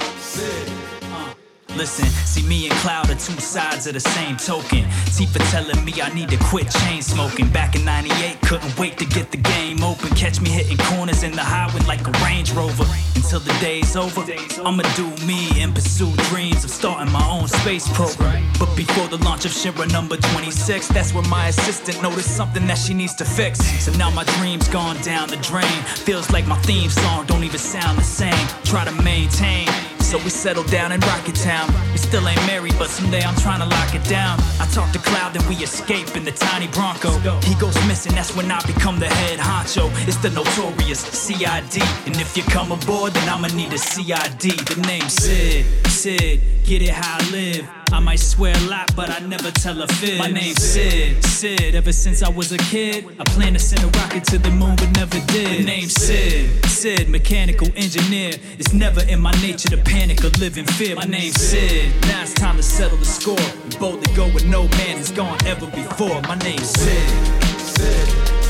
Listen, 1.76 2.04
see 2.26 2.42
me 2.46 2.68
and 2.68 2.74
Cloud 2.80 3.10
are 3.10 3.14
two 3.14 3.40
sides 3.40 3.86
of 3.86 3.94
the 3.94 4.00
same 4.00 4.36
token. 4.36 4.84
Tifa 5.16 5.40
telling 5.50 5.82
me 5.84 5.92
I 6.02 6.12
need 6.12 6.28
to 6.28 6.36
quit 6.44 6.70
chain 6.70 7.00
smoking. 7.00 7.48
Back 7.48 7.74
in 7.74 7.84
98, 7.84 8.40
couldn't 8.42 8.78
wait 8.78 8.98
to 8.98 9.06
get 9.06 9.30
the 9.30 9.38
game 9.38 9.82
open. 9.82 10.10
Catch 10.10 10.40
me 10.40 10.50
hitting 10.50 10.76
corners 10.76 11.22
in 11.22 11.32
the 11.32 11.42
highway 11.42 11.80
like 11.86 12.06
a 12.06 12.12
Range 12.24 12.52
Rover. 12.52 12.84
Until 13.16 13.40
the 13.40 13.52
day's 13.60 13.96
over, 13.96 14.20
I'ma 14.62 14.82
do 14.96 15.08
me 15.24 15.48
and 15.62 15.74
pursue 15.74 16.12
dreams 16.28 16.62
of 16.64 16.70
starting 16.70 17.10
my 17.10 17.26
own 17.30 17.48
space 17.48 17.88
program. 17.96 18.44
But 18.58 18.74
before 18.76 19.08
the 19.08 19.18
launch 19.24 19.46
of 19.46 19.52
Shera 19.52 19.86
number 19.86 20.16
26, 20.16 20.88
that's 20.88 21.14
where 21.14 21.24
my 21.24 21.48
assistant 21.48 22.02
noticed 22.02 22.36
something 22.36 22.66
that 22.66 22.78
she 22.78 22.92
needs 22.92 23.14
to 23.16 23.24
fix. 23.24 23.60
So 23.82 23.92
now 23.92 24.10
my 24.10 24.24
dream's 24.36 24.68
gone 24.68 25.00
down 25.00 25.28
the 25.28 25.38
drain. 25.38 25.82
Feels 26.04 26.30
like 26.30 26.46
my 26.46 26.58
theme 26.62 26.90
song 26.90 27.24
don't 27.26 27.44
even 27.44 27.58
sound 27.58 27.98
the 27.98 28.04
same. 28.04 28.46
Try 28.64 28.84
to 28.84 28.92
maintain 29.02 29.68
so 30.12 30.18
we 30.18 30.28
settled 30.28 30.66
down 30.66 30.92
in 30.92 31.00
Rocket 31.00 31.34
Town. 31.36 31.72
We 31.90 31.96
still 31.96 32.28
ain't 32.28 32.46
married, 32.46 32.74
but 32.78 32.90
someday 32.90 33.22
I'm 33.22 33.34
trying 33.36 33.60
to 33.60 33.66
lock 33.66 33.94
it 33.94 34.04
down. 34.04 34.38
I 34.60 34.68
talk 34.70 34.92
to 34.92 34.98
Cloud, 34.98 35.32
then 35.32 35.48
we 35.48 35.56
escape 35.64 36.14
in 36.14 36.22
the 36.22 36.32
tiny 36.32 36.68
Bronco. 36.68 37.12
He 37.40 37.54
goes 37.54 37.74
missing, 37.86 38.12
that's 38.12 38.36
when 38.36 38.50
I 38.50 38.60
become 38.66 38.98
the 38.98 39.06
head 39.06 39.38
honcho. 39.38 39.88
It's 40.06 40.18
the 40.18 40.28
notorious 40.28 41.00
CID. 41.00 41.82
And 42.06 42.14
if 42.20 42.36
you 42.36 42.42
come 42.42 42.72
aboard, 42.72 43.14
then 43.14 43.26
I'ma 43.26 43.48
need 43.56 43.72
a 43.72 43.78
CID. 43.78 44.52
The 44.68 44.84
name 44.86 45.08
Sid, 45.08 45.64
Sid, 45.86 46.42
get 46.66 46.82
it 46.82 46.90
how 46.90 47.16
I 47.18 47.30
live. 47.30 47.81
I 47.92 48.00
might 48.00 48.20
swear 48.20 48.54
a 48.56 48.60
lot, 48.70 48.94
but 48.96 49.10
I 49.10 49.18
never 49.18 49.50
tell 49.50 49.82
a 49.82 49.86
fib. 49.86 50.18
My 50.18 50.28
name's 50.28 50.62
Sid, 50.62 51.22
Sid. 51.22 51.74
Ever 51.74 51.92
since 51.92 52.22
I 52.22 52.30
was 52.30 52.50
a 52.50 52.56
kid, 52.56 53.04
I 53.20 53.24
planned 53.24 53.54
to 53.54 53.60
send 53.60 53.82
a 53.84 53.98
rocket 53.98 54.24
to 54.24 54.38
the 54.38 54.50
moon, 54.50 54.76
but 54.76 54.90
never 54.96 55.20
did. 55.26 55.60
The 55.60 55.64
name's 55.64 55.92
Sid, 55.94 56.64
Sid, 56.64 57.10
mechanical 57.10 57.68
engineer. 57.76 58.32
It's 58.58 58.72
never 58.72 59.02
in 59.08 59.20
my 59.20 59.32
nature 59.42 59.68
to 59.68 59.76
panic 59.76 60.24
or 60.24 60.30
live 60.40 60.56
in 60.56 60.64
fear. 60.64 60.96
My 60.96 61.04
name's 61.04 61.38
Sid. 61.38 61.92
Now 62.02 62.22
it's 62.22 62.32
time 62.32 62.56
to 62.56 62.62
settle 62.62 62.96
the 62.96 63.04
score. 63.04 63.36
Boldly 63.78 64.14
go 64.14 64.26
where 64.28 64.46
no 64.46 64.62
man 64.68 64.96
has 64.96 65.12
gone 65.12 65.38
ever 65.44 65.66
before. 65.66 66.22
My 66.22 66.36
name's 66.36 66.70
Sid. 66.70 67.42
Sid. 67.60 68.41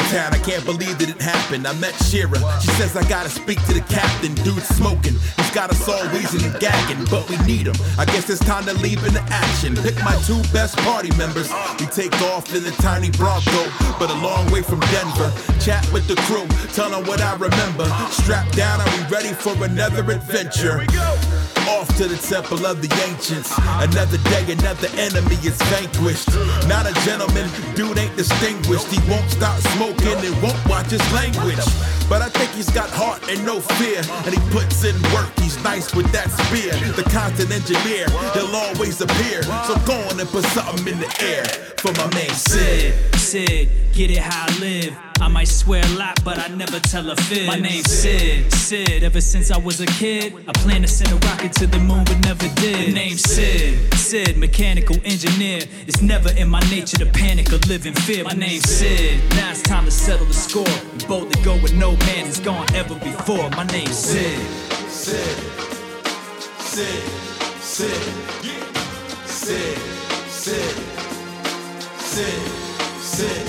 In 0.00 0.06
Town, 0.06 0.32
I 0.32 0.38
can't 0.38 0.64
believe 0.64 0.98
that 0.98 1.10
it 1.10 1.20
happened. 1.20 1.66
I 1.66 1.74
met 1.74 1.92
Shera. 2.08 2.38
She 2.60 2.68
says 2.80 2.96
I 2.96 3.06
gotta 3.08 3.28
speak 3.28 3.62
to 3.66 3.74
the 3.74 3.82
captain. 3.82 4.34
Dude's 4.36 4.66
smoking. 4.68 5.14
He's 5.36 5.50
got 5.50 5.70
us 5.70 5.88
all 5.88 6.06
wheezing 6.08 6.42
and 6.42 6.58
gagging, 6.58 7.04
but 7.10 7.28
we 7.28 7.36
need 7.44 7.66
him. 7.66 7.76
I 7.98 8.06
guess 8.06 8.30
it's 8.30 8.40
time 8.40 8.64
to 8.64 8.74
leave 8.74 9.04
into 9.04 9.20
action. 9.28 9.76
Pick 9.76 9.96
my 10.02 10.16
two 10.24 10.40
best 10.52 10.76
party 10.78 11.14
members. 11.16 11.52
We 11.78 11.86
take 11.86 12.14
off 12.32 12.54
in 12.54 12.62
the 12.64 12.72
tiny 12.80 13.10
Bronco, 13.10 13.68
but 13.98 14.10
a 14.10 14.18
long 14.24 14.50
way 14.50 14.62
from 14.62 14.80
Denver. 14.88 15.30
Chat 15.60 15.84
with 15.92 16.08
the 16.08 16.16
crew, 16.24 16.46
tell 16.72 16.88
them 16.88 17.04
what 17.06 17.20
I 17.20 17.34
remember. 17.36 17.84
Strapped 18.10 18.56
down, 18.56 18.80
are 18.80 18.90
we 18.96 19.02
ready 19.12 19.34
for 19.34 19.52
another 19.62 20.00
adventure? 20.10 20.80
Off 21.70 21.86
to 21.96 22.08
the 22.08 22.16
temple 22.16 22.66
of 22.66 22.82
the 22.82 22.90
ancients. 23.06 23.56
Another 23.58 24.18
day, 24.30 24.52
another 24.52 24.88
enemy 24.98 25.36
is 25.46 25.56
vanquished. 25.70 26.28
Not 26.66 26.86
a 26.86 26.92
gentleman, 27.06 27.48
dude 27.76 27.96
ain't 27.96 28.16
distinguished. 28.16 28.88
He 28.88 28.98
won't 29.08 29.30
stop 29.30 29.58
smoking 29.74 30.18
and 30.18 30.42
won't 30.42 30.58
watch 30.66 30.90
his 30.90 31.12
language. 31.12 31.99
But 32.10 32.22
I 32.22 32.28
think 32.28 32.50
he's 32.50 32.68
got 32.70 32.90
heart 32.90 33.22
and 33.30 33.46
no 33.46 33.60
fear. 33.78 34.02
And 34.26 34.34
he 34.34 34.40
puts 34.50 34.82
in 34.82 35.00
work, 35.14 35.30
he's 35.38 35.62
nice 35.62 35.94
with 35.94 36.10
that 36.10 36.28
spear. 36.28 36.74
The 36.98 37.04
constant 37.08 37.52
engineer, 37.52 38.10
he'll 38.34 38.50
always 38.50 39.00
appear. 39.00 39.44
So 39.44 39.78
go 39.86 39.94
on 40.10 40.18
and 40.18 40.28
put 40.28 40.44
something 40.46 40.88
in 40.88 40.98
the 40.98 41.10
air 41.22 41.44
for 41.78 41.92
my 41.92 42.12
man 42.12 42.34
Sid. 42.34 42.94
Sid, 43.14 43.20
Sid, 43.20 43.68
get 43.94 44.10
it 44.10 44.18
how 44.18 44.46
I 44.48 44.58
live. 44.58 44.98
I 45.20 45.28
might 45.28 45.48
swear 45.48 45.84
a 45.84 45.98
lot, 45.98 46.18
but 46.24 46.38
I 46.38 46.48
never 46.48 46.80
tell 46.80 47.10
a 47.10 47.14
fib. 47.14 47.46
My 47.46 47.56
name's 47.56 47.90
Sid, 47.90 48.50
Sid. 48.50 49.02
Ever 49.02 49.20
since 49.20 49.50
I 49.50 49.58
was 49.58 49.80
a 49.82 49.86
kid, 49.86 50.34
I 50.48 50.52
planned 50.52 50.84
to 50.86 50.88
send 50.88 51.12
a 51.12 51.26
rocket 51.28 51.52
to 51.54 51.66
the 51.66 51.78
moon, 51.78 52.04
but 52.04 52.18
never 52.20 52.48
did. 52.54 52.88
The 52.88 52.92
name's 52.92 53.22
Sid, 53.22 53.92
Sid, 53.94 54.38
mechanical 54.38 54.96
engineer. 55.04 55.60
It's 55.86 56.00
never 56.00 56.30
in 56.38 56.48
my 56.48 56.60
nature 56.70 56.96
to 56.96 57.06
panic 57.06 57.52
or 57.52 57.58
live 57.68 57.84
in 57.84 57.92
fear. 57.92 58.24
My 58.24 58.32
name's 58.32 58.64
Sid. 58.64 59.20
Now 59.36 59.50
it's 59.50 59.60
time 59.60 59.84
to 59.84 59.90
settle 59.90 60.24
the 60.24 60.32
score. 60.32 60.66
And 60.66 61.06
boldly 61.06 61.42
go 61.44 61.54
where 61.58 61.74
no 61.74 61.94
man 62.06 62.26
has 62.26 62.40
gone 62.40 62.66
ever 62.74 62.94
before. 62.96 63.50
My 63.50 63.64
name's 63.66 63.96
Sid. 63.96 64.38
Sid. 64.88 65.38
Sid. 66.58 67.02
Sid. 67.60 68.02
Sid. 69.26 69.78
Sid. 70.28 70.76
Sid. 71.98 72.42
Sid. 73.00 73.48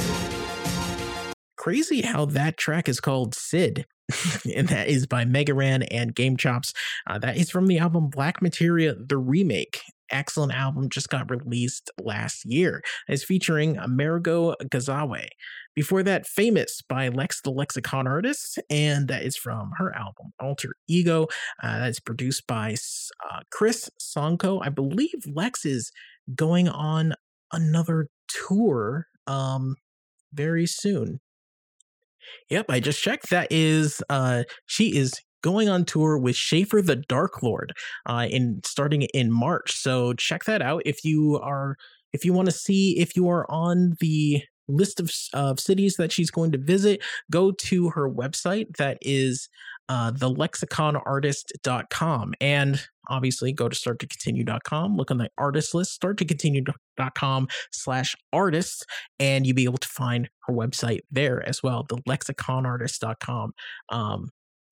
Crazy 1.57 2.01
how 2.01 2.25
that 2.25 2.57
track 2.57 2.89
is 2.89 2.99
called 2.99 3.35
Sid. 3.35 3.85
and 4.55 4.67
that 4.67 4.87
is 4.87 5.07
by 5.07 5.25
Mega 5.25 5.53
Ran 5.53 5.83
and 5.83 6.15
GameChops. 6.15 6.73
Uh, 7.07 7.19
that 7.19 7.37
is 7.37 7.49
from 7.49 7.67
the 7.67 7.79
album 7.79 8.09
Black 8.09 8.41
Materia, 8.41 8.95
the 8.95 9.17
remake. 9.17 9.81
Excellent 10.09 10.53
album, 10.53 10.89
just 10.89 11.09
got 11.09 11.29
released 11.29 11.89
last 11.97 12.43
year. 12.43 12.81
It's 13.07 13.23
featuring 13.23 13.77
Amerigo 13.77 14.55
Gazaway. 14.69 15.29
Before 15.75 16.03
that, 16.03 16.27
Famous 16.27 16.81
by 16.81 17.07
Lex 17.07 17.41
the 17.41 17.51
Lexicon 17.51 18.07
Artist, 18.07 18.59
and 18.69 19.07
that 19.07 19.23
is 19.23 19.37
from 19.37 19.71
her 19.77 19.95
album 19.95 20.33
Alter 20.39 20.75
Ego. 20.87 21.27
Uh, 21.63 21.79
that's 21.79 21.99
produced 21.99 22.45
by 22.45 22.75
uh, 23.29 23.39
Chris 23.51 23.89
Songco. 23.99 24.59
I 24.63 24.69
believe 24.69 25.23
Lex 25.25 25.65
is 25.65 25.91
going 26.35 26.67
on 26.67 27.13
another 27.53 28.07
tour 28.27 29.07
um, 29.27 29.75
very 30.33 30.65
soon. 30.65 31.19
Yep, 32.49 32.65
I 32.69 32.79
just 32.79 33.01
checked. 33.01 33.29
That 33.29 33.47
is, 33.49 34.01
uh, 34.09 34.43
she 34.65 34.95
is 34.95 35.13
going 35.41 35.69
on 35.69 35.85
tour 35.85 36.17
with 36.17 36.35
Schaffer 36.35 36.81
the 36.81 36.95
Dark 36.95 37.41
Lord, 37.41 37.73
uh, 38.05 38.27
in 38.29 38.61
starting 38.65 39.03
in 39.13 39.31
March. 39.31 39.73
So 39.73 40.13
check 40.13 40.43
that 40.45 40.61
out 40.61 40.83
if 40.85 41.03
you 41.03 41.39
are 41.41 41.75
if 42.13 42.25
you 42.25 42.33
want 42.33 42.47
to 42.47 42.51
see 42.51 42.99
if 42.99 43.15
you 43.15 43.29
are 43.29 43.49
on 43.49 43.95
the 44.01 44.43
list 44.75 44.99
of 44.99 45.11
of 45.33 45.59
cities 45.59 45.97
that 45.97 46.11
she's 46.11 46.31
going 46.31 46.51
to 46.51 46.57
visit. 46.57 47.03
Go 47.29 47.51
to 47.51 47.89
her 47.89 48.09
website. 48.09 48.77
That 48.77 48.97
is 49.01 49.47
uh, 49.89 50.13
thelexiconartist.com. 50.13 52.33
And 52.39 52.81
obviously 53.09 53.51
go 53.51 53.67
to 53.67 53.75
starttocontinue.com, 53.75 54.95
look 54.95 55.11
on 55.11 55.17
the 55.17 55.29
artist 55.37 55.75
list, 55.75 56.01
starttocontinue.com 56.01 57.49
slash 57.71 58.15
artists, 58.31 58.85
and 59.19 59.45
you'll 59.45 59.55
be 59.55 59.65
able 59.65 59.79
to 59.79 59.89
find 59.89 60.29
her 60.47 60.53
website 60.53 61.01
there 61.11 61.45
as 61.47 61.61
well, 61.61 61.85
thelexiconartist.com. 61.85 63.53
Um, 63.89 64.29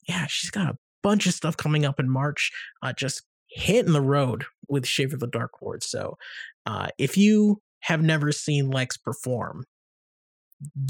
yeah, 0.08 0.26
she's 0.28 0.52
got 0.52 0.70
a 0.70 0.78
bunch 1.04 1.28
of 1.28 1.34
stuff 1.34 1.58
coming 1.58 1.84
up 1.84 2.00
in 2.00 2.10
March, 2.10 2.50
uh, 2.82 2.94
just 2.94 3.24
hitting 3.50 3.92
the 3.92 4.02
road 4.02 4.46
with 4.70 4.88
Schaffer 4.88 5.18
the 5.18 5.28
Dark 5.28 5.62
Lord. 5.62 5.84
So 5.84 6.18
uh, 6.66 6.88
if 6.98 7.18
you 7.18 7.62
have 7.82 8.02
never 8.02 8.32
seen 8.32 8.70
Lex 8.70 8.96
perform, 8.96 9.66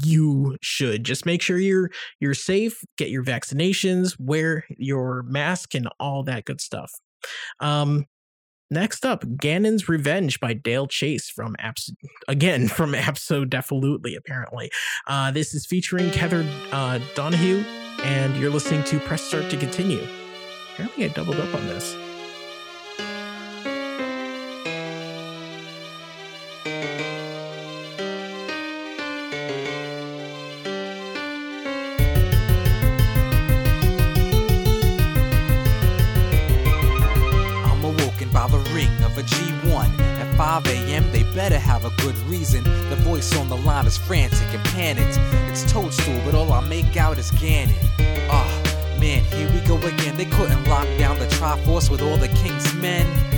you 0.02 0.56
should. 0.62 1.04
Just 1.04 1.26
make 1.26 1.42
sure 1.42 1.58
you're 1.58 1.90
you're 2.20 2.34
safe 2.34 2.82
get 2.96 3.10
your 3.10 3.24
vaccinations 3.24 4.16
wear 4.18 4.64
your 4.76 5.22
mask 5.24 5.74
and 5.74 5.88
all 5.98 6.22
that 6.24 6.44
good 6.44 6.60
stuff. 6.60 6.92
Um 7.60 8.06
next 8.72 9.04
up 9.04 9.24
ganon's 9.36 9.88
revenge 9.88 10.38
by 10.38 10.52
dale 10.52 10.86
chase 10.86 11.28
from 11.28 11.56
apps 11.60 11.90
again 12.28 12.68
from 12.68 12.94
absolutely 12.94 14.14
apparently. 14.14 14.70
Uh 15.06 15.30
this 15.30 15.54
is 15.54 15.66
featuring 15.66 16.10
Kether 16.10 16.48
uh 16.72 16.98
Donohue 17.14 17.64
and 18.02 18.36
you're 18.36 18.50
listening 18.50 18.84
to 18.84 18.98
press 19.00 19.22
start 19.22 19.50
to 19.50 19.56
continue. 19.56 20.06
Apparently 20.72 21.04
i 21.04 21.08
doubled 21.08 21.36
up 21.36 21.54
on 21.54 21.66
this 21.66 21.94
is 43.90 43.98
frantic 43.98 44.54
and 44.54 44.64
panicked. 44.66 45.18
It's 45.50 45.70
Toadstool, 45.70 46.20
but 46.24 46.32
all 46.32 46.52
I 46.52 46.60
make 46.60 46.96
out 46.96 47.18
is 47.18 47.32
Ganon. 47.32 47.74
Ah, 48.30 48.96
man, 49.00 49.24
here 49.24 49.50
we 49.52 49.58
go 49.66 49.78
again. 49.78 50.16
They 50.16 50.26
couldn't 50.26 50.64
lock 50.66 50.86
down 50.96 51.18
the 51.18 51.26
Triforce 51.26 51.90
with 51.90 52.00
all 52.00 52.16
the 52.16 52.28
King's 52.28 52.72
men. 52.74 53.29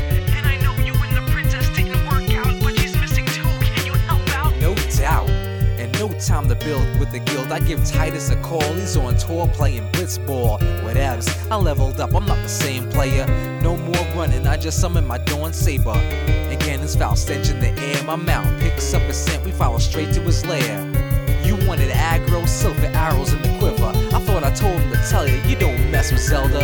Time 6.26 6.48
to 6.48 6.54
build 6.54 7.00
with 7.00 7.10
the 7.10 7.18
guild. 7.18 7.50
I 7.50 7.58
give 7.58 7.80
Tidus 7.80 8.30
a 8.30 8.40
call. 8.42 8.62
He's 8.74 8.96
on 8.96 9.16
tour 9.16 9.48
playing 9.48 9.88
blitzball. 9.88 10.60
Whatevs. 10.82 11.50
I 11.50 11.56
leveled 11.56 12.00
up. 12.00 12.14
I'm 12.14 12.24
not 12.26 12.36
the 12.36 12.48
same 12.48 12.88
player. 12.90 13.26
No 13.60 13.76
more 13.76 14.06
running. 14.14 14.46
I 14.46 14.56
just 14.56 14.80
summon 14.80 15.04
my 15.04 15.18
Dawn 15.18 15.52
Saber. 15.52 15.90
And 15.90 16.60
Ganon's 16.60 16.94
foul 16.94 17.16
stench 17.16 17.50
in 17.50 17.58
the 17.58 17.70
air. 17.70 18.04
My 18.04 18.14
mount 18.14 18.60
picks 18.60 18.94
up 18.94 19.02
a 19.02 19.12
scent. 19.12 19.44
We 19.44 19.50
follow 19.50 19.78
straight 19.78 20.14
to 20.14 20.20
his 20.20 20.46
lair. 20.46 20.80
You 21.42 21.56
wanted 21.66 21.90
aggro, 21.90 22.46
silver 22.46 22.86
arrows 22.94 23.32
in 23.32 23.42
the 23.42 23.58
quiver. 23.58 23.92
I 24.14 24.20
thought 24.20 24.44
I 24.44 24.52
told 24.52 24.80
him 24.80 24.92
to 24.92 25.08
tell 25.10 25.28
you, 25.28 25.38
you 25.42 25.56
don't 25.56 25.90
mess 25.90 26.12
with 26.12 26.20
Zelda. 26.20 26.60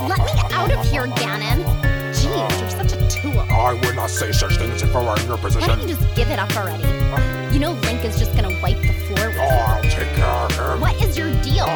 Let 0.00 0.18
me 0.20 0.54
out 0.54 0.70
of 0.70 0.86
here, 0.88 1.08
Ganon. 1.08 1.64
Jeez, 2.12 2.60
you're 2.60 2.70
such 2.70 2.92
a 2.92 3.08
tool. 3.08 3.40
I 3.40 3.72
would 3.72 3.96
not 3.96 4.08
say 4.08 4.30
such 4.30 4.56
things 4.56 4.82
if 4.82 4.94
I 4.94 5.04
were 5.04 5.20
in 5.20 5.26
your 5.26 5.36
position. 5.36 5.68
Why 5.68 5.74
position. 5.74 5.78
don't 5.78 5.88
you 5.88 5.96
just 5.96 6.16
give 6.16 6.30
it 6.30 6.38
up 6.38 6.56
already? 6.56 6.84
You 7.52 7.60
know 7.60 7.74
Link 7.98 8.14
is 8.14 8.18
just 8.20 8.32
gonna 8.36 8.56
wipe 8.62 8.80
the 8.80 8.92
floor 8.92 9.26
with 9.26 9.38
Oh, 9.40 9.48
I'll 9.48 9.82
take 9.82 10.06
care 10.14 10.24
of 10.24 10.52
him. 10.52 10.80
What 10.80 10.94
is 11.02 11.18
your 11.18 11.32
deal? 11.42 11.66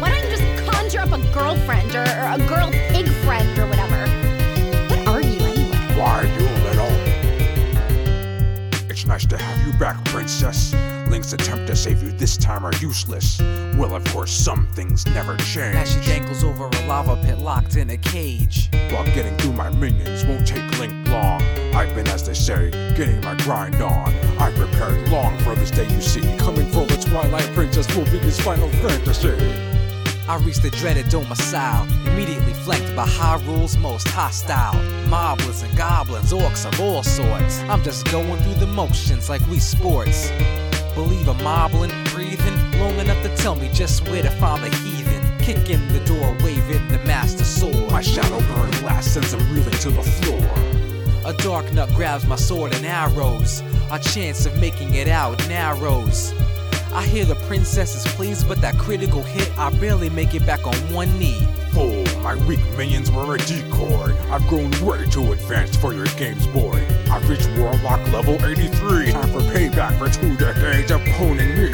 Why 0.00 0.10
don't 0.10 0.28
you 0.28 0.36
just 0.36 0.68
conjure 0.68 0.98
up 0.98 1.12
a 1.12 1.18
girlfriend 1.32 1.94
or, 1.94 2.00
or 2.00 2.32
a 2.32 2.38
girl 2.48 2.72
pig 2.72 3.08
friend 3.22 3.56
or 3.56 3.68
whatever? 3.68 4.00
What 4.88 5.06
are 5.06 5.20
you 5.20 5.38
anyway? 5.38 5.76
Why, 5.96 6.22
you 6.24 6.48
little. 6.66 6.90
It's 8.90 9.06
nice 9.06 9.26
to 9.26 9.36
have 9.38 9.64
you 9.64 9.72
back, 9.74 10.04
princess. 10.06 10.74
Link 11.14 11.24
Hank's 11.24 11.46
attempt 11.46 11.68
to 11.68 11.76
save 11.76 12.02
you 12.02 12.10
this 12.10 12.36
time 12.36 12.66
are 12.66 12.74
useless. 12.80 13.38
Well, 13.78 13.94
of 13.94 14.04
course, 14.06 14.32
some 14.32 14.66
things 14.72 15.06
never 15.06 15.36
change. 15.36 15.76
As 15.76 15.92
she 15.92 16.00
dangles 16.00 16.42
over 16.42 16.66
a 16.66 16.86
lava 16.88 17.14
pit 17.24 17.38
locked 17.38 17.76
in 17.76 17.90
a 17.90 17.96
cage. 17.96 18.68
While 18.90 19.04
getting 19.14 19.36
through 19.36 19.52
my 19.52 19.70
minions 19.70 20.24
won't 20.24 20.44
take 20.44 20.68
Link 20.80 20.92
long. 21.06 21.40
I've 21.72 21.94
been, 21.94 22.08
as 22.08 22.26
they 22.26 22.34
say, 22.34 22.72
getting 22.96 23.20
my 23.20 23.36
grind 23.44 23.76
on. 23.76 24.12
I 24.40 24.50
prepared 24.56 25.08
long 25.08 25.38
for 25.44 25.54
this 25.54 25.70
day 25.70 25.88
you 25.88 26.00
see. 26.00 26.36
Coming 26.36 26.68
for 26.72 26.84
the 26.84 26.96
Twilight 26.96 27.48
Princess 27.54 27.86
will 27.94 28.06
be 28.06 28.18
his 28.18 28.40
final 28.40 28.68
fantasy. 28.68 29.38
I 30.26 30.38
reach 30.38 30.56
the 30.56 30.70
dreaded 30.70 31.10
domicile, 31.10 31.86
immediately 32.08 32.54
flanked 32.54 32.96
by 32.96 33.06
Hyrule's 33.06 33.76
most 33.76 34.08
hostile. 34.08 34.74
Moblins 35.08 35.62
and 35.62 35.76
goblins, 35.78 36.32
orcs 36.32 36.66
of 36.66 36.80
all 36.80 37.04
sorts. 37.04 37.60
I'm 37.70 37.84
just 37.84 38.10
going 38.10 38.42
through 38.42 38.54
the 38.54 38.66
motions 38.66 39.28
like 39.28 39.46
we 39.46 39.60
sports. 39.60 40.32
Believe 40.94 41.26
a 41.26 41.34
moblin, 41.34 41.90
breathing, 42.12 42.80
long 42.80 42.96
enough 42.98 43.20
to 43.24 43.36
tell 43.36 43.56
me 43.56 43.68
just 43.72 44.08
where 44.08 44.22
to 44.22 44.30
find 44.30 44.62
the 44.62 44.74
heathen. 44.76 45.22
Kick 45.38 45.68
in 45.68 45.86
the 45.92 46.00
door, 46.06 46.36
waving 46.44 46.86
the 46.88 46.98
master 47.04 47.44
sword. 47.44 47.90
My 47.90 48.00
shadow 48.00 48.38
burn 48.54 48.70
glass 48.80 49.06
sends 49.06 49.34
him 49.34 49.40
reeling 49.52 49.78
to 49.80 49.90
the 49.90 50.02
floor. 50.02 50.38
A 51.26 51.32
Darknut 51.32 51.94
grabs 51.96 52.26
my 52.26 52.36
sword 52.36 52.74
and 52.74 52.86
arrows. 52.86 53.62
Our 53.90 53.98
chance 53.98 54.46
of 54.46 54.58
making 54.60 54.94
it 54.94 55.08
out 55.08 55.36
narrows. 55.48 56.32
I 56.92 57.04
hear 57.04 57.24
the 57.24 57.34
princess's 57.46 58.06
pleas, 58.14 58.44
but 58.44 58.60
that 58.60 58.78
critical 58.78 59.22
hit, 59.22 59.50
I 59.58 59.70
barely 59.70 60.10
make 60.10 60.34
it 60.34 60.46
back 60.46 60.64
on 60.64 60.74
one 60.92 61.18
knee. 61.18 61.40
Oh, 61.74 62.04
my 62.22 62.36
weak 62.46 62.60
minions 62.76 63.10
were 63.10 63.34
a 63.34 63.38
decoy. 63.38 64.14
I've 64.30 64.46
grown 64.46 64.70
way 64.80 65.04
too 65.06 65.32
advanced 65.32 65.80
for 65.80 65.92
your 65.92 66.06
games, 66.16 66.46
boy. 66.46 66.80
I've 67.14 67.28
reached 67.28 67.48
Warlock 67.50 68.10
level 68.10 68.44
83. 68.44 69.12
Time 69.12 69.28
for 69.30 69.38
payback 69.38 69.96
for 70.00 70.08
two 70.10 70.36
decades 70.36 70.90
of 70.90 71.00
poning 71.12 71.54
me. 71.54 71.70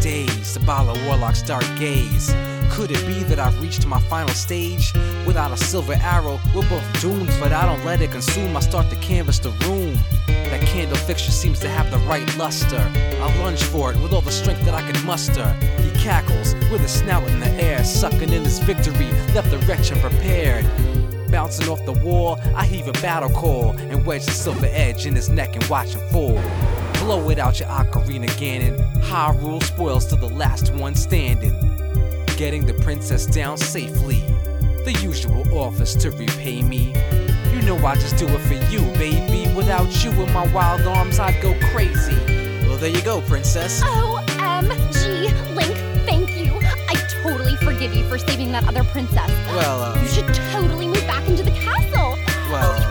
Days, 0.00 0.54
the 0.54 0.60
Bala 0.60 0.94
Warlock's 1.04 1.42
dark 1.42 1.66
gaze. 1.78 2.34
Could 2.76 2.90
it 2.90 3.06
be 3.06 3.22
that 3.22 3.38
I've 3.38 3.58
reached 3.62 3.86
my 3.86 3.98
final 4.02 4.34
stage? 4.34 4.92
Without 5.26 5.50
a 5.50 5.56
silver 5.56 5.94
arrow, 5.94 6.38
we're 6.54 6.68
both 6.68 7.00
doomed, 7.00 7.30
but 7.40 7.50
I 7.50 7.64
don't 7.64 7.82
let 7.86 8.02
it 8.02 8.10
consume. 8.10 8.54
I 8.54 8.60
start 8.60 8.90
to 8.90 8.96
canvas 8.96 9.38
the 9.38 9.48
room. 9.64 9.96
That 10.26 10.60
candle 10.60 10.98
fixture 10.98 11.32
seems 11.32 11.58
to 11.60 11.70
have 11.70 11.90
the 11.90 11.96
right 12.00 12.36
luster. 12.36 12.76
I 12.94 13.42
lunge 13.42 13.62
for 13.62 13.92
it 13.92 14.00
with 14.02 14.12
all 14.12 14.20
the 14.20 14.30
strength 14.30 14.62
that 14.66 14.74
I 14.74 14.82
can 14.82 15.06
muster. 15.06 15.54
He 15.80 15.90
cackles 15.98 16.52
with 16.70 16.82
his 16.82 16.90
snout 16.90 17.26
in 17.28 17.40
the 17.40 17.48
air, 17.52 17.82
sucking 17.82 18.30
in 18.30 18.44
his 18.44 18.58
victory, 18.58 19.10
left 19.32 19.50
the 19.50 19.58
wretch 19.66 19.90
unprepared. 19.90 20.66
Bouncing 21.30 21.70
off 21.70 21.82
the 21.86 21.98
wall, 22.04 22.38
I 22.54 22.66
heave 22.66 22.88
a 22.88 22.92
battle 22.92 23.30
call 23.30 23.70
and 23.70 24.04
wedge 24.04 24.26
the 24.26 24.32
silver 24.32 24.68
edge 24.70 25.06
in 25.06 25.14
his 25.14 25.30
neck 25.30 25.56
and 25.56 25.64
watch 25.64 25.94
him 25.94 26.06
fall. 26.10 26.38
Blow 27.00 27.30
it 27.30 27.38
out 27.38 27.58
your 27.58 27.70
ocarina, 27.70 28.28
Ganon. 28.36 28.76
Hyrule 29.00 29.62
spoils 29.62 30.04
to 30.08 30.16
the 30.16 30.28
last 30.28 30.74
one 30.74 30.94
standing. 30.94 31.75
Getting 32.36 32.66
the 32.66 32.74
princess 32.74 33.24
down 33.24 33.56
safely. 33.56 34.20
The 34.84 34.92
usual 35.02 35.42
office 35.58 35.94
to 35.96 36.10
repay 36.10 36.62
me. 36.62 36.94
You 37.52 37.62
know 37.62 37.76
I 37.84 37.94
just 37.94 38.18
do 38.18 38.26
it 38.28 38.38
for 38.40 38.54
you, 38.70 38.80
baby. 38.98 39.50
Without 39.54 40.04
you 40.04 40.10
in 40.10 40.30
my 40.32 40.46
wild 40.52 40.82
arms, 40.82 41.18
I'd 41.18 41.40
go 41.40 41.58
crazy. 41.72 42.14
Well, 42.66 42.76
there 42.76 42.90
you 42.90 43.00
go, 43.02 43.22
princess. 43.22 43.82
OMG, 43.82 45.54
Link, 45.54 45.76
thank 46.06 46.36
you. 46.36 46.52
I 46.88 46.94
totally 47.22 47.56
forgive 47.56 47.94
you 47.94 48.06
for 48.06 48.18
saving 48.18 48.52
that 48.52 48.68
other 48.68 48.84
princess. 48.84 49.30
Well, 49.48 49.82
uh, 49.82 50.00
You 50.02 50.06
should 50.08 50.32
totally 50.52 50.86
move 50.88 51.06
back 51.06 51.26
into 51.26 51.42
the 51.42 51.52
castle. 51.52 52.18
Well, 52.52 52.85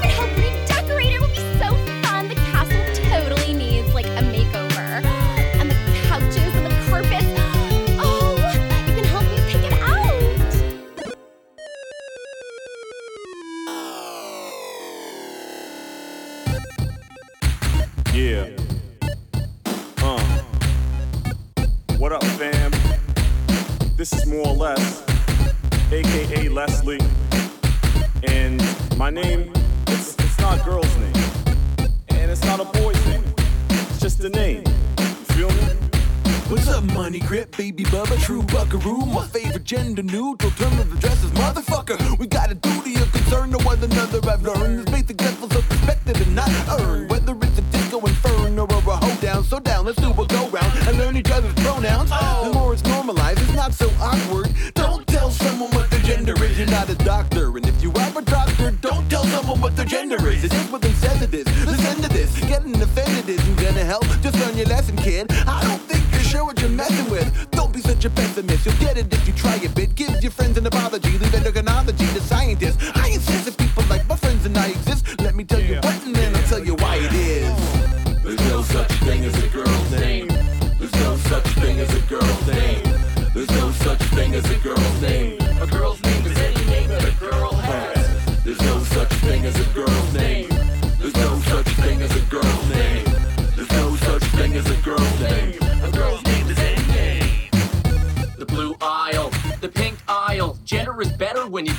your 64.65 64.75
lesson, 64.75 64.95
kid. 64.97 65.31
I 65.31 65.63
don't 65.67 65.81
think 65.81 66.03
you're 66.11 66.21
sure 66.21 66.45
what 66.45 66.59
you're 66.61 66.69
messing 66.69 67.09
with. 67.09 67.49
Don't 67.51 67.73
be 67.73 67.81
such 67.81 68.05
a 68.05 68.09
pessimist. 68.09 68.65
You'll 68.65 68.75
get 68.75 68.97
it 68.97 69.13
if 69.13 69.27
you 69.27 69.33
try 69.33 69.55
a 69.55 69.69
bit. 69.69 69.95
Give 69.95 70.21
your 70.21 70.31
friends 70.31 70.57
an 70.57 70.65
apology. 70.65 71.11
Leave 71.11 71.31
endocrinology 71.31 72.13
to 72.13 72.21
scientists. 72.21 72.77
I 72.95 73.04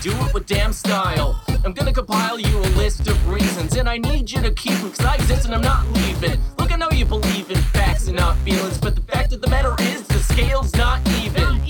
do 0.06 0.12
it 0.24 0.32
with 0.32 0.46
damn 0.46 0.72
style. 0.72 1.42
I'm 1.64 1.72
gonna 1.72 1.92
compile 1.92 2.38
you 2.38 2.58
a 2.58 2.70
list 2.78 3.08
of 3.08 3.28
reasons, 3.28 3.74
and 3.74 3.88
I 3.88 3.98
need 3.98 4.30
you 4.30 4.40
to 4.40 4.52
keep 4.52 4.78
them, 4.78 4.90
cause 4.90 5.04
I 5.04 5.16
exist 5.16 5.46
and 5.46 5.54
I'm 5.54 5.62
not 5.62 5.84
leaving. 5.94 6.38
Look, 6.58 6.72
I 6.72 6.76
know 6.76 6.88
you 6.92 7.04
believe 7.04 7.50
in 7.50 7.56
facts 7.74 8.06
and 8.06 8.16
not 8.16 8.36
feelings, 8.38 8.78
but 8.78 8.94
the 8.94 9.02
fact 9.02 9.32
of 9.32 9.40
the 9.40 9.48
matter 9.48 9.74
is 9.80 10.06
the 10.06 10.20
scale's 10.20 10.72
not 10.76 11.00
even. 11.08 11.60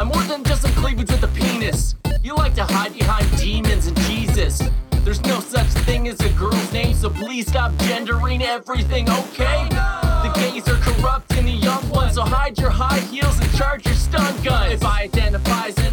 I'm 0.00 0.08
more 0.08 0.24
than 0.24 0.42
just 0.42 0.62
some 0.62 0.72
cleavage 0.72 1.10
with 1.12 1.22
a 1.22 1.28
penis. 1.28 1.94
You 2.24 2.34
like 2.34 2.54
to 2.56 2.64
hide 2.64 2.92
behind 2.92 3.24
demons 3.38 3.86
and 3.86 3.96
Jesus. 4.00 4.62
There's 5.04 5.22
no 5.22 5.38
such 5.38 5.68
thing 5.86 6.08
as 6.08 6.18
a 6.20 6.30
girl's 6.30 6.72
name, 6.72 6.92
so 6.92 7.08
please 7.08 7.46
stop 7.46 7.72
gendering 7.86 8.42
everything, 8.42 9.08
okay? 9.08 9.68
The 9.68 10.32
gays 10.34 10.68
are 10.68 10.80
corrupt 10.80 11.32
and 11.34 11.46
the 11.46 11.52
young 11.52 11.88
ones, 11.90 12.14
so 12.14 12.22
hide 12.22 12.58
your 12.58 12.70
high 12.70 12.98
heels 12.98 13.38
and 13.38 13.56
charge 13.56 13.86
your 13.86 13.94
stun 13.94 14.34
guns. 14.42 14.72
If 14.72 14.84
I 14.84 15.02
identify 15.02 15.68
as 15.68 15.85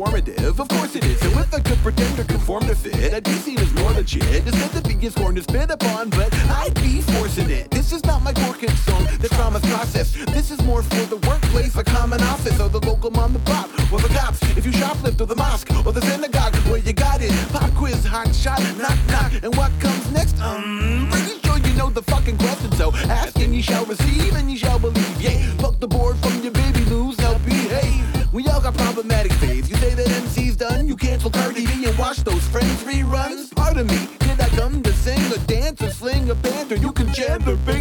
performative. 0.00 0.58
Of 0.58 0.68
course 0.68 0.96
it 0.96 1.04
is, 1.04 1.20
and 1.22 1.32
if 1.32 1.54
I 1.54 1.60
could 1.60 1.78
pretend 1.78 2.16
to 2.16 2.24
conform 2.24 2.64
to 2.64 2.74
fit, 2.74 3.12
I'd 3.12 3.24
be 3.24 3.56
as 3.56 3.72
more 3.74 3.92
legit. 3.92 4.46
Instead 4.46 4.76
of 4.76 4.84
being 4.84 5.10
scorned 5.10 5.36
to 5.36 5.42
spit 5.42 5.70
upon, 5.70 6.10
but 6.10 6.32
I'd 6.50 6.74
be 6.74 7.00
forcing 7.02 7.50
it. 7.50 7.70
This 7.70 7.92
is 7.92 8.04
not 8.04 8.22
my 8.22 8.32
core 8.32 8.54
concern, 8.54 9.04
the 9.18 9.28
trauma's 9.28 9.62
process. 9.62 10.12
This 10.26 10.50
is 10.50 10.62
more 10.62 10.82
for 10.82 11.04
the 11.06 11.16
workplace, 11.28 11.76
a 11.76 11.84
common 11.84 12.20
office, 12.22 12.60
or 12.60 12.68
the 12.68 12.80
local 12.80 13.10
mom 13.10 13.34
and 13.34 13.44
pop, 13.44 13.68
or 13.92 14.00
the 14.00 14.08
cops. 14.08 14.42
If 14.56 14.64
you 14.64 14.72
shoplift, 14.72 15.20
or 15.20 15.26
the 15.26 15.36
mosque, 15.36 15.70
or 15.84 15.92
the 15.92 16.02
synagogue, 16.02 16.54
where 16.68 16.78
you 16.78 16.92
got 16.92 17.20
it. 17.20 17.32
Pop 17.52 17.72
quiz, 17.74 18.04
hot 18.04 18.34
shot, 18.34 18.60
knock 18.78 18.98
knock, 19.08 19.32
and 19.42 19.54
what 19.56 19.70
comes 19.80 20.10
next? 20.12 20.40
Um, 20.40 21.08
pretty 21.10 21.38
sure 21.40 21.58
you 21.58 21.74
know 21.74 21.90
the 21.90 22.02
fucking 22.02 22.38
question, 22.38 22.72
so 22.72 22.92
ask 23.08 23.38
and 23.38 23.54
you 23.54 23.62
shall 23.62 23.84
receive 23.84 24.34
and 24.34 24.50
you 24.50 24.56
shall 24.56 24.78
believe. 24.78 25.20
Yeah, 25.20 25.38
fuck 25.58 25.78
the 25.78 25.88
board 25.88 26.16
from 26.18 26.42
your 26.42 26.52
baby 26.52 26.84
moves, 26.86 27.18
now 27.18 27.36
behave. 27.38 28.32
We 28.32 28.46
all 28.48 28.60
got 28.60 28.74
problematic 28.76 29.32
phase. 29.34 29.59
Watch 32.10 32.24
those 32.24 32.48
Friends 32.48 32.82
reruns. 32.82 33.54
Pardon 33.54 33.86
me, 33.86 34.08
did 34.18 34.40
I 34.40 34.48
come 34.48 34.82
to 34.82 34.92
sing 34.92 35.22
or 35.32 35.38
dance 35.46 35.80
or 35.80 35.90
sling 35.90 36.28
a 36.28 36.34
banter? 36.34 36.74
You 36.74 36.90
can 36.90 37.12
chant 37.12 37.46
or 37.46 37.54
bing 37.68 37.79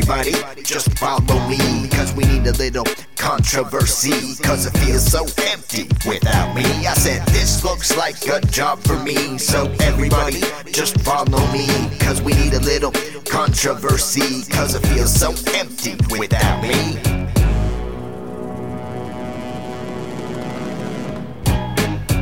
everybody, 0.00 0.62
just 0.62 0.98
follow 0.98 1.48
me. 1.48 1.88
Cause 1.88 2.12
we 2.14 2.24
need 2.24 2.46
a 2.46 2.52
little 2.52 2.84
controversy. 3.16 4.34
Cause 4.42 4.66
it 4.66 4.76
feels 4.78 5.04
so 5.04 5.26
empty 5.52 5.88
without 6.08 6.54
me. 6.54 6.64
I 6.86 6.94
said, 6.94 7.26
this 7.28 7.62
looks 7.64 7.96
like 7.96 8.16
a 8.26 8.40
job 8.46 8.80
for 8.80 8.98
me. 8.98 9.38
So 9.38 9.70
everybody, 9.80 10.40
just 10.72 11.00
follow 11.00 11.46
me. 11.52 11.66
Cause 11.98 12.22
we 12.22 12.32
need 12.34 12.54
a 12.54 12.60
little 12.60 12.92
controversy. 13.28 14.44
Cause 14.50 14.74
it 14.74 14.86
feels 14.86 15.12
so 15.12 15.34
empty 15.54 15.96
without 16.18 16.62
me. 16.62 17.09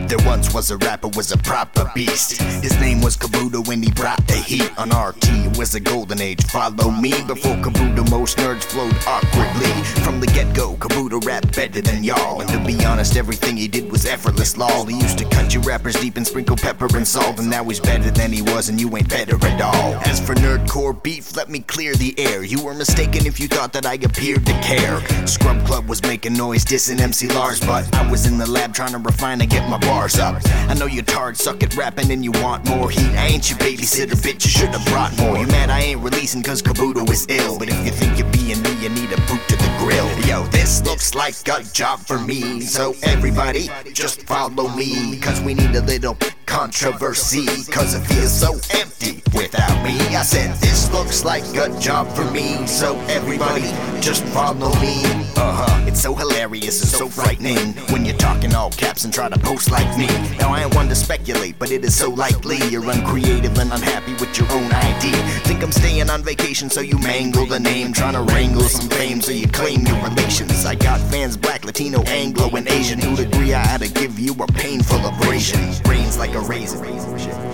There 0.09 0.17
once 0.27 0.55
was 0.55 0.71
a 0.71 0.79
rapper, 0.79 1.09
was 1.09 1.33
a 1.33 1.37
proper 1.37 1.93
beast. 1.95 2.41
His 2.41 2.81
name 2.81 3.03
was 3.03 3.15
Kabuto 3.15 3.67
when 3.69 3.83
he 3.83 3.91
brought 3.91 4.27
the 4.27 4.37
heat 4.37 4.71
on 4.79 4.89
RT. 4.89 5.29
It 5.29 5.59
was 5.59 5.75
a 5.75 5.81
golden 5.81 6.23
age. 6.23 6.43
Follow 6.47 6.91
me 6.91 7.11
before 7.27 7.57
Kabuto, 7.57 8.09
most 8.11 8.39
nerds 8.39 8.63
flowed 8.63 8.97
awkwardly. 9.07 9.71
From 10.03 10.19
the 10.19 10.27
get 10.29 10.55
go, 10.57 10.77
Kabuto 10.77 11.23
rapped 11.27 11.55
better 11.55 11.83
than 11.83 12.03
y'all. 12.03 12.41
And 12.41 12.49
to 12.49 12.59
be 12.65 12.83
honest, 12.87 13.19
everything 13.19 13.59
he 13.59 13.69
did 13.69 13.93
was 13.93 14.07
effortless 14.07 14.57
law. 14.57 14.87
He 14.87 14.99
used 14.99 15.19
to 15.19 15.27
cut 15.27 15.53
you 15.53 15.61
rappers 15.61 16.01
deep 16.01 16.17
and 16.17 16.27
sprinkle 16.27 16.57
pepper 16.57 16.89
and 16.97 17.07
salt. 17.07 17.39
And 17.39 17.51
now 17.51 17.65
he's 17.65 17.81
better 17.81 18.11
than 18.11 18.33
he 18.33 18.41
was, 18.41 18.71
and 18.71 18.81
you 18.81 18.97
ain't 18.97 19.11
better 19.11 19.37
at 19.45 19.61
all. 19.61 19.95
As 20.07 20.25
for 20.25 20.35
nerdcore 20.37 21.03
beef, 21.03 21.37
let 21.37 21.51
me 21.51 21.61
clear 21.61 21.95
the 21.95 22.19
air. 22.19 22.43
You 22.43 22.63
were 22.65 22.73
mistaken 22.73 23.27
if 23.27 23.39
you 23.39 23.47
thought 23.47 23.75
that 23.75 23.85
I 23.85 23.95
appeared 23.95 24.47
to 24.47 24.53
care. 24.63 25.07
Scrub 25.27 25.67
Club 25.67 25.87
was 25.87 26.03
making 26.03 26.33
noise, 26.33 26.65
dissing 26.65 26.99
MC 26.99 27.29
Lars, 27.29 27.61
but 27.61 27.95
I 27.95 28.11
was 28.11 28.27
in 28.27 28.39
the 28.39 28.49
lab 28.49 28.73
trying 28.73 28.93
to 28.93 28.99
refine 28.99 29.43
and 29.43 29.51
get 29.51 29.69
my 29.69 29.77
bars 29.99 30.19
up. 30.19 30.41
I 30.69 30.75
know 30.75 30.87
you're 30.87 31.05
tired, 31.05 31.37
suck 31.37 31.63
at 31.65 31.75
rapping, 31.77 32.11
and 32.13 32.23
you 32.25 32.31
want 32.43 32.69
more 32.69 32.89
heat. 32.89 33.13
I 33.17 33.27
ain't 33.27 33.51
your 33.51 33.59
babysitter, 33.59 34.17
bitch, 34.25 34.45
you 34.45 34.51
should've 34.51 34.85
brought 34.87 35.17
more. 35.19 35.37
You 35.39 35.47
mad 35.49 35.71
I 35.71 35.81
ain't 35.81 36.01
releasing 36.01 36.43
cause 36.43 36.63
Kabuto 36.63 37.09
is 37.11 37.27
ill. 37.29 37.59
But 37.59 37.69
if 37.69 37.85
you 37.85 37.91
think 37.91 38.19
you're 38.19 38.31
being 38.31 38.63
me, 38.63 38.73
you 38.83 38.91
need 38.91 39.11
a 39.13 39.21
boot 39.27 39.43
to 39.49 39.57
the 39.57 39.71
grill. 39.79 40.09
Yo, 40.29 40.45
this 40.51 40.85
looks 40.85 41.15
like 41.15 41.35
a 41.49 41.65
job 41.73 41.99
for 42.01 42.19
me. 42.19 42.61
So 42.61 42.95
everybody, 43.03 43.71
just 43.93 44.23
follow 44.23 44.69
me. 44.69 45.19
Cause 45.19 45.41
we 45.41 45.55
need 45.55 45.75
a 45.75 45.83
little 45.83 46.17
controversy. 46.47 47.47
Cause 47.71 47.95
it 47.95 48.01
feels 48.07 48.33
so 48.33 48.53
empty 48.79 49.23
without 49.35 49.83
me. 49.85 49.99
I 50.15 50.23
said, 50.23 50.55
this 50.57 50.93
looks 50.93 51.25
like 51.25 51.45
a 51.57 51.69
job 51.81 52.09
for 52.15 52.25
me. 52.31 52.67
So 52.67 52.99
everybody, 53.09 53.71
just 54.01 54.25
follow 54.27 54.71
me. 54.81 55.03
Uh 55.37 55.53
huh. 55.61 55.85
It's 55.89 56.03
so 56.03 56.15
hilarious 56.15 56.81
and 56.83 56.91
so 56.91 57.09
frightening 57.09 57.73
when 57.93 58.05
you're 58.05 58.17
talking 58.17 58.55
all 58.55 58.71
caps 58.71 59.05
and 59.05 59.13
try 59.13 59.29
to 59.29 59.39
post 59.39 59.71
like 59.71 59.88
me. 59.97 60.07
Now 60.39 60.53
I 60.53 60.65
ain't 60.65 60.75
one 60.75 60.89
to 60.89 60.95
speculate, 60.95 61.59
but 61.59 61.71
it 61.71 61.85
is 61.85 61.97
so 61.97 62.11
likely 62.11 62.59
you're 62.69 62.89
uncreative 62.91 63.57
and 63.59 63.73
unhappy 63.73 64.13
with 64.15 64.37
your 64.39 64.51
own 64.53 64.71
idea. 64.73 65.17
Think 65.45 65.63
I'm 65.63 65.73
staying 65.73 66.11
on 66.11 66.23
vacation, 66.23 66.69
so 66.69 66.81
you 66.81 66.99
mangle 66.99 67.47
the 67.47 67.61
name, 67.61 67.93
trying 67.93 68.15
to 68.15 68.23
wrangle 68.23 68.63
some 68.63 68.89
fame, 68.89 69.21
so 69.21 69.33
you 69.33 69.49
claim 69.49 69.87
your 69.87 70.03
relations. 70.03 70.67
I 70.67 70.75
got 70.75 71.01
fans, 71.11 71.37
black, 71.37 71.65
Latino, 71.65 72.03
Anglo, 72.03 72.49
and 72.57 72.69
Asian, 72.69 73.01
who'd 73.01 73.21
agree 73.21 73.55
I 73.55 73.65
had 73.65 73.81
to 73.83 73.89
give 73.89 74.19
you 74.19 74.35
a 74.35 74.47
painful 74.47 75.05
abrasion. 75.07 75.61
Brains 75.85 76.19
like 76.19 76.35
a 76.35 76.41
raisin. 76.41 77.48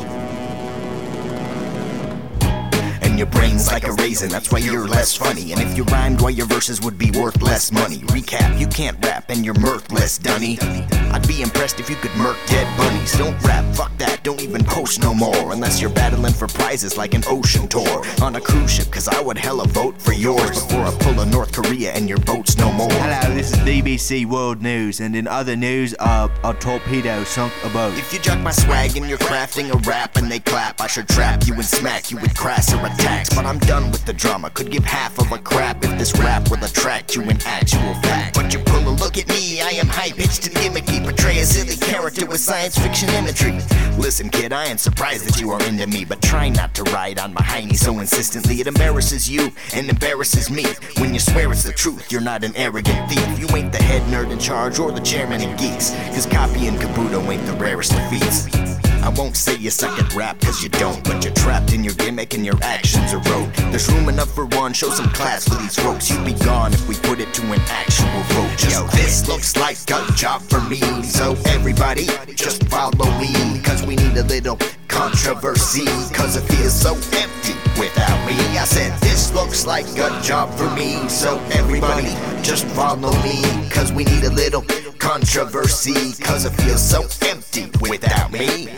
And 3.15 3.19
your 3.21 3.31
brain's 3.31 3.71
like 3.71 3.87
a 3.87 3.93
raisin, 3.93 4.29
that's 4.29 4.51
why 4.51 4.59
you're 4.59 4.89
less 4.89 5.15
funny. 5.15 5.53
And 5.53 5.63
if 5.63 5.77
you 5.77 5.85
rhymed, 5.85 6.21
why 6.21 6.31
your 6.31 6.47
verses 6.47 6.81
would 6.81 6.99
be 6.99 7.13
worth 7.13 7.41
less 7.43 7.71
money. 7.71 7.99
Recap, 8.09 8.59
you 8.59 8.67
can't 8.67 8.99
rap 9.07 9.31
and 9.31 9.45
you're 9.45 9.55
mirthless, 9.55 10.19
dunny. 10.19 10.59
I'd 10.61 11.29
be 11.29 11.41
impressed 11.41 11.79
if 11.79 11.89
you 11.89 11.95
could 11.95 12.11
murk 12.17 12.37
dead 12.49 12.67
bunnies. 12.77 13.17
Don't 13.17 13.41
rap, 13.45 13.73
fuck 13.77 13.97
that, 13.99 14.25
don't 14.25 14.43
even 14.43 14.65
post 14.65 15.01
no 15.01 15.15
more. 15.15 15.53
Unless 15.53 15.81
you're 15.81 15.91
battling 15.91 16.33
for 16.33 16.49
prizes 16.49 16.97
like 16.97 17.15
an 17.15 17.23
ocean 17.29 17.69
tour 17.69 18.05
on 18.21 18.35
a 18.35 18.41
cruise 18.41 18.73
ship, 18.73 18.91
cause 18.91 19.07
I 19.07 19.21
would 19.21 19.39
hella 19.39 19.69
vote 19.69 20.03
for 20.03 20.13
yours 20.13 20.65
before 20.65 20.85
I 20.85 20.97
pull 20.99 21.21
a 21.21 21.27
North 21.27 21.53
Korea 21.53 21.93
and 21.93 22.09
your 22.09 22.19
boat's 22.19 22.59
no 22.59 22.73
more. 22.73 22.91
Hello, 22.91 23.33
this 23.33 23.53
is 23.53 23.59
BBC 23.59 24.27
World 24.27 24.61
News, 24.61 24.99
and 24.99 25.15
in 25.15 25.29
other 25.29 25.55
news, 25.55 25.95
uh, 26.01 26.27
a 26.43 26.53
torpedo 26.55 27.23
sunk 27.23 27.53
a 27.63 27.69
boat. 27.69 27.97
If 27.97 28.13
you 28.13 28.19
jug 28.19 28.41
my 28.41 28.51
swag 28.51 28.97
and 28.97 29.09
you're 29.09 29.19
crafting 29.19 29.73
a 29.73 29.79
rap 29.89 30.17
and 30.17 30.29
they 30.29 30.41
clap, 30.41 30.81
I 30.81 30.89
should 30.89 31.09
trap 31.09 31.47
you 31.47 31.55
and 31.55 31.65
smack 31.65 32.11
you 32.11 32.17
with 32.17 32.37
crasser 32.37 32.77
But 33.05 33.47
I'm 33.47 33.59
done 33.59 33.91
with 33.91 34.07
the 34.07 34.13
drama, 34.13 34.49
could 34.51 34.71
give 34.71 34.85
half 34.85 35.19
of 35.19 35.31
a 35.31 35.39
crap 35.39 35.85
if 35.85 35.99
this 35.99 36.17
rap 36.19 36.51
will 36.51 36.63
attract 36.65 37.15
you 37.15 37.23
in 37.23 37.37
actual 37.45 37.93
fact. 38.03 38.35
But 38.35 38.55
you 38.55 38.61
pull 38.61 38.89
a 38.89 38.95
look 38.97 39.19
at 39.19 39.29
me, 39.29 39.61
I 39.61 39.71
am 39.71 39.87
high 39.87 40.13
pitched 40.13 40.47
and 40.47 40.57
gimmicky, 40.57 41.03
portray 41.05 41.39
a 41.41 41.45
silly 41.45 41.77
character 41.77 42.25
with 42.27 42.41
science 42.41 42.79
fiction 42.79 43.11
imagery. 43.11 43.61
Listen, 43.99 44.31
kid, 44.31 44.53
I 44.53 44.67
ain't 44.67 44.81
surprised 44.81 45.27
that 45.29 45.41
you 45.41 45.51
are 45.51 45.63
into 45.65 45.87
me, 45.87 46.05
but 46.05 46.23
try 46.23 46.49
not 46.49 46.75
to 46.77 46.83
ride 46.85 47.19
on 47.19 47.35
my 47.35 47.43
hiney 47.43 47.77
so 47.77 47.99
insistently. 47.99 48.61
It 48.61 48.67
embarrasses 48.67 49.29
you 49.29 49.53
and 49.75 49.89
embarrasses 49.89 50.51
me. 50.51 50.65
When 50.99 51.13
you 51.13 51.21
swear 51.21 51.53
it's 51.53 51.65
the 51.65 51.73
truth, 51.73 52.11
you're 52.11 52.21
not 52.21 52.45
an 52.45 52.57
arrogant 52.57 53.11
thief. 53.11 53.39
You 53.39 53.55
ain't 53.57 53.73
the 53.73 53.83
head 53.83 54.03
nerd 54.03 54.31
in 54.31 54.39
charge 54.39 54.79
or 54.79 54.93
the 54.93 55.01
chairman 55.01 55.43
of 55.43 55.59
geeks, 55.59 55.91
cause 56.15 56.27
copying 56.27 56.77
Kabuto 56.77 57.21
ain't 57.29 57.45
the 57.47 57.55
rarest 57.55 57.93
of 57.93 58.09
feats. 58.09 58.84
I 59.05 59.11
won't 59.11 59.37
say 59.37 59.59
you 59.59 59.69
suck 59.69 59.99
at 59.99 60.15
rap 60.15 60.41
cause 60.41 60.63
you 60.63 60.71
don't, 60.71 61.05
but 61.05 61.23
you're 61.23 61.35
trapped 61.35 61.75
in 61.75 61.85
your 61.85 61.93
gimmick 61.93 62.33
and 62.33 62.45
your 62.45 62.57
actions 62.63 63.13
are 63.13 63.21
rote. 63.31 63.53
There's 63.71 63.93
room 63.93 64.09
enough 64.09 64.35
for 64.35 64.47
one, 64.47 64.73
show 64.73 64.89
some 64.89 65.11
class 65.11 65.47
for 65.47 65.57
these 65.57 65.77
folks. 65.79 66.11
You'd 66.11 66.25
be 66.25 66.33
gone 66.33 66.73
if 66.73 66.89
we 66.89 66.95
put 66.95 67.21
it 67.21 67.35
to 67.35 67.43
an 67.53 67.61
actual 67.69 68.23
vote. 68.33 68.73
Yo, 68.73 68.87
this 68.97 69.29
looks 69.29 69.57
like 69.57 69.77
a 69.91 70.11
job 70.15 70.41
for 70.41 70.61
me, 70.63 70.81
so 71.03 71.37
everybody 71.49 72.07
just 72.35 72.65
follow 72.69 73.11
me. 73.21 73.61
Cause 73.61 73.85
we 73.85 73.95
need 73.97 74.17
a 74.17 74.25
little 74.25 74.59
controversy, 74.89 75.85
cause 76.15 76.37
it 76.37 76.43
feels 76.55 76.73
so 76.73 76.95
empty 76.95 77.55
without 77.79 78.27
me. 78.27 78.35
I 78.57 78.65
said, 78.65 78.99
this 79.01 79.35
looks 79.35 79.67
like 79.67 79.87
a 79.99 80.19
job 80.23 80.51
for 80.57 80.71
me, 80.71 81.07
so 81.11 81.39
everybody 81.53 82.15
just 82.43 82.65
follow 82.69 83.13
me. 83.23 83.69
Cause 83.69 83.93
we 83.93 84.05
need 84.05 84.25
a 84.25 84.31
little 84.31 84.65
controversy, 84.99 86.15
cause 86.23 86.47
it 86.47 86.53
feels 86.63 86.83
so 86.83 87.03
empty 87.29 87.71
without 87.83 88.33
me. 88.33 88.71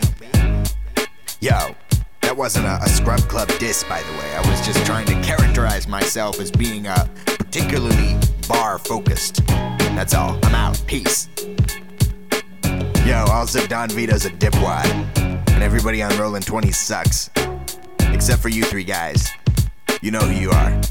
Yo, 1.39 1.75
that 2.21 2.35
wasn't 2.35 2.65
a, 2.65 2.79
a 2.81 2.89
Scrub 2.89 3.19
Club 3.21 3.47
diss, 3.59 3.83
by 3.83 4.01
the 4.01 4.11
way. 4.13 4.35
I 4.35 4.49
was 4.49 4.65
just 4.65 4.83
trying 4.87 5.05
to 5.05 5.13
characterize 5.21 5.87
myself 5.87 6.39
as 6.39 6.49
being 6.49 6.87
uh, 6.87 7.07
particularly 7.25 8.17
bar 8.47 8.79
focused. 8.79 9.45
That's 9.45 10.15
all. 10.15 10.39
I'm 10.43 10.55
out. 10.55 10.81
Peace. 10.87 11.29
Yo, 13.05 13.23
also 13.29 13.65
Don 13.67 13.89
Vito's 13.89 14.25
a 14.25 14.31
dipwad. 14.31 14.87
And 15.51 15.61
everybody 15.61 16.01
on 16.01 16.17
Rolling 16.17 16.41
20 16.41 16.71
sucks. 16.71 17.29
Except 17.99 18.41
for 18.41 18.49
you 18.49 18.63
three 18.63 18.83
guys. 18.83 19.29
You 20.01 20.09
know 20.09 20.19
who 20.21 20.33
you 20.33 20.49
are. 20.49 20.81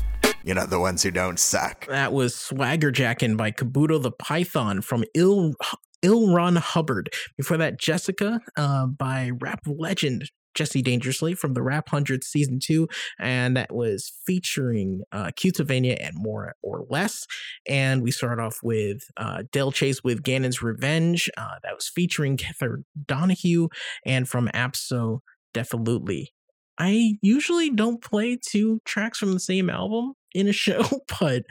You're 0.44 0.54
not 0.54 0.70
the 0.70 0.78
ones 0.78 1.02
who 1.02 1.10
don't 1.10 1.40
suck. 1.40 1.86
That 1.88 2.12
was 2.12 2.36
Swagger 2.36 2.92
Jackin' 2.92 3.36
by 3.36 3.50
Kabuto 3.50 4.00
the 4.00 4.12
Python 4.12 4.80
from 4.80 5.02
Il 5.12 5.54
Ill 6.02 6.32
Ron 6.32 6.56
Hubbard. 6.56 7.10
Before 7.36 7.56
that, 7.56 7.78
Jessica 7.78 8.40
uh, 8.56 8.86
by 8.86 9.30
rap 9.40 9.60
legend 9.66 10.30
Jesse 10.54 10.80
Dangerously 10.80 11.34
from 11.34 11.52
the 11.52 11.62
Rap 11.62 11.90
Hundred 11.90 12.24
Season 12.24 12.58
2, 12.58 12.88
and 13.20 13.56
that 13.58 13.74
was 13.74 14.10
featuring 14.26 15.02
uh, 15.12 15.30
Cutesylvania 15.38 15.98
and 16.00 16.14
More 16.16 16.54
or 16.62 16.86
Les. 16.88 17.26
And 17.68 18.02
we 18.02 18.10
start 18.10 18.40
off 18.40 18.60
with 18.62 19.02
uh, 19.18 19.42
Dale 19.52 19.70
Chase 19.70 20.02
with 20.02 20.22
Ganon's 20.22 20.62
Revenge, 20.62 21.28
uh, 21.36 21.56
that 21.62 21.74
was 21.74 21.88
featuring 21.88 22.38
Kether 22.38 22.84
Donohue, 23.06 23.68
and 24.06 24.26
from 24.26 24.48
Apso, 24.54 25.20
Definitely. 25.56 26.34
I 26.78 27.14
usually 27.22 27.70
don't 27.70 28.02
play 28.02 28.36
two 28.38 28.80
tracks 28.84 29.16
from 29.16 29.32
the 29.32 29.40
same 29.40 29.70
album 29.70 30.12
in 30.34 30.48
a 30.48 30.52
show, 30.64 30.84
but 31.18 31.44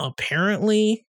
apparently 0.00 1.06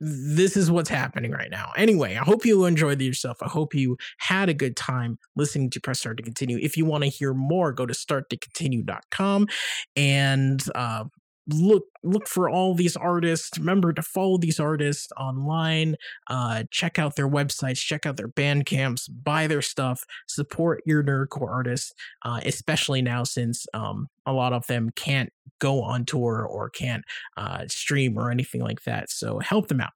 this 0.00 0.56
is 0.56 0.70
what's 0.70 0.88
happening 0.88 1.32
right 1.32 1.50
now. 1.50 1.72
Anyway, 1.76 2.16
I 2.16 2.24
hope 2.24 2.44
you 2.44 2.64
enjoyed 2.64 3.00
yourself. 3.00 3.38
I 3.42 3.48
hope 3.48 3.74
you 3.74 3.96
had 4.18 4.48
a 4.48 4.54
good 4.54 4.76
time 4.76 5.18
listening 5.36 5.70
to 5.70 5.80
Press 5.80 6.00
Start 6.00 6.18
to 6.18 6.22
Continue. 6.22 6.58
If 6.60 6.76
you 6.76 6.84
want 6.84 7.04
to 7.04 7.10
hear 7.10 7.34
more, 7.34 7.72
go 7.72 7.86
to 7.86 7.94
starttocontinue.com 7.94 9.48
and 9.96 10.62
uh, 10.74 11.04
look 11.48 11.84
look 12.02 12.28
for 12.28 12.48
all 12.48 12.74
these 12.74 12.96
artists. 12.96 13.58
Remember 13.58 13.92
to 13.92 14.02
follow 14.02 14.38
these 14.38 14.60
artists 14.60 15.08
online 15.16 15.96
uh 16.28 16.64
check 16.70 16.98
out 16.98 17.16
their 17.16 17.28
websites 17.28 17.78
check 17.78 18.06
out 18.06 18.16
their 18.16 18.28
band 18.28 18.66
camps 18.66 19.08
buy 19.08 19.46
their 19.46 19.62
stuff 19.62 20.04
support 20.26 20.82
your 20.86 21.02
nerdcore 21.02 21.50
artists 21.50 21.92
uh 22.22 22.40
especially 22.44 23.02
now 23.02 23.24
since 23.24 23.66
um 23.74 24.08
a 24.26 24.32
lot 24.32 24.52
of 24.52 24.66
them 24.66 24.90
can't 24.94 25.32
go 25.58 25.82
on 25.82 26.04
tour 26.04 26.46
or 26.48 26.70
can't 26.70 27.04
uh 27.36 27.64
stream 27.66 28.16
or 28.18 28.30
anything 28.30 28.60
like 28.60 28.82
that. 28.84 29.10
So 29.10 29.38
help 29.40 29.68
them 29.68 29.80
out. 29.80 29.92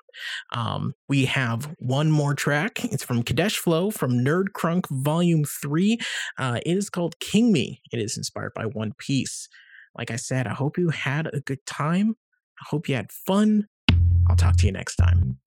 Um 0.53 0.95
we 1.09 1.25
have 1.27 1.75
one 1.79 2.11
more 2.11 2.35
track. 2.35 2.85
It's 2.85 3.05
from 3.05 3.23
kadesh 3.23 3.59
flow 3.59 3.91
from 3.91 4.13
nerd 4.13 4.49
crunk 4.57 4.89
volume 4.91 5.45
3 5.45 5.99
uh 6.39 6.61
it 6.65 6.77
is 6.77 6.91
called 6.91 7.19
king 7.21 7.53
me. 7.53 7.81
It 7.93 8.01
is 8.01 8.17
inspired 8.17 8.55
by 8.55 8.67
one 8.67 8.93
piece 8.99 9.49
like 9.97 10.11
I 10.11 10.17
said, 10.17 10.47
I 10.47 10.55
hope 10.55 10.79
you 10.79 10.89
had 10.91 11.29
a 11.33 11.41
good 11.41 11.65
time. 11.67 12.17
I 12.61 12.65
hope 12.69 12.89
you 12.89 12.95
had 12.95 13.13
fun. 13.13 13.69
I'll 14.29 14.37
talk 14.37 14.57
to 14.59 14.67
you 14.67 14.73
next 14.73 14.97
time. 14.97 15.39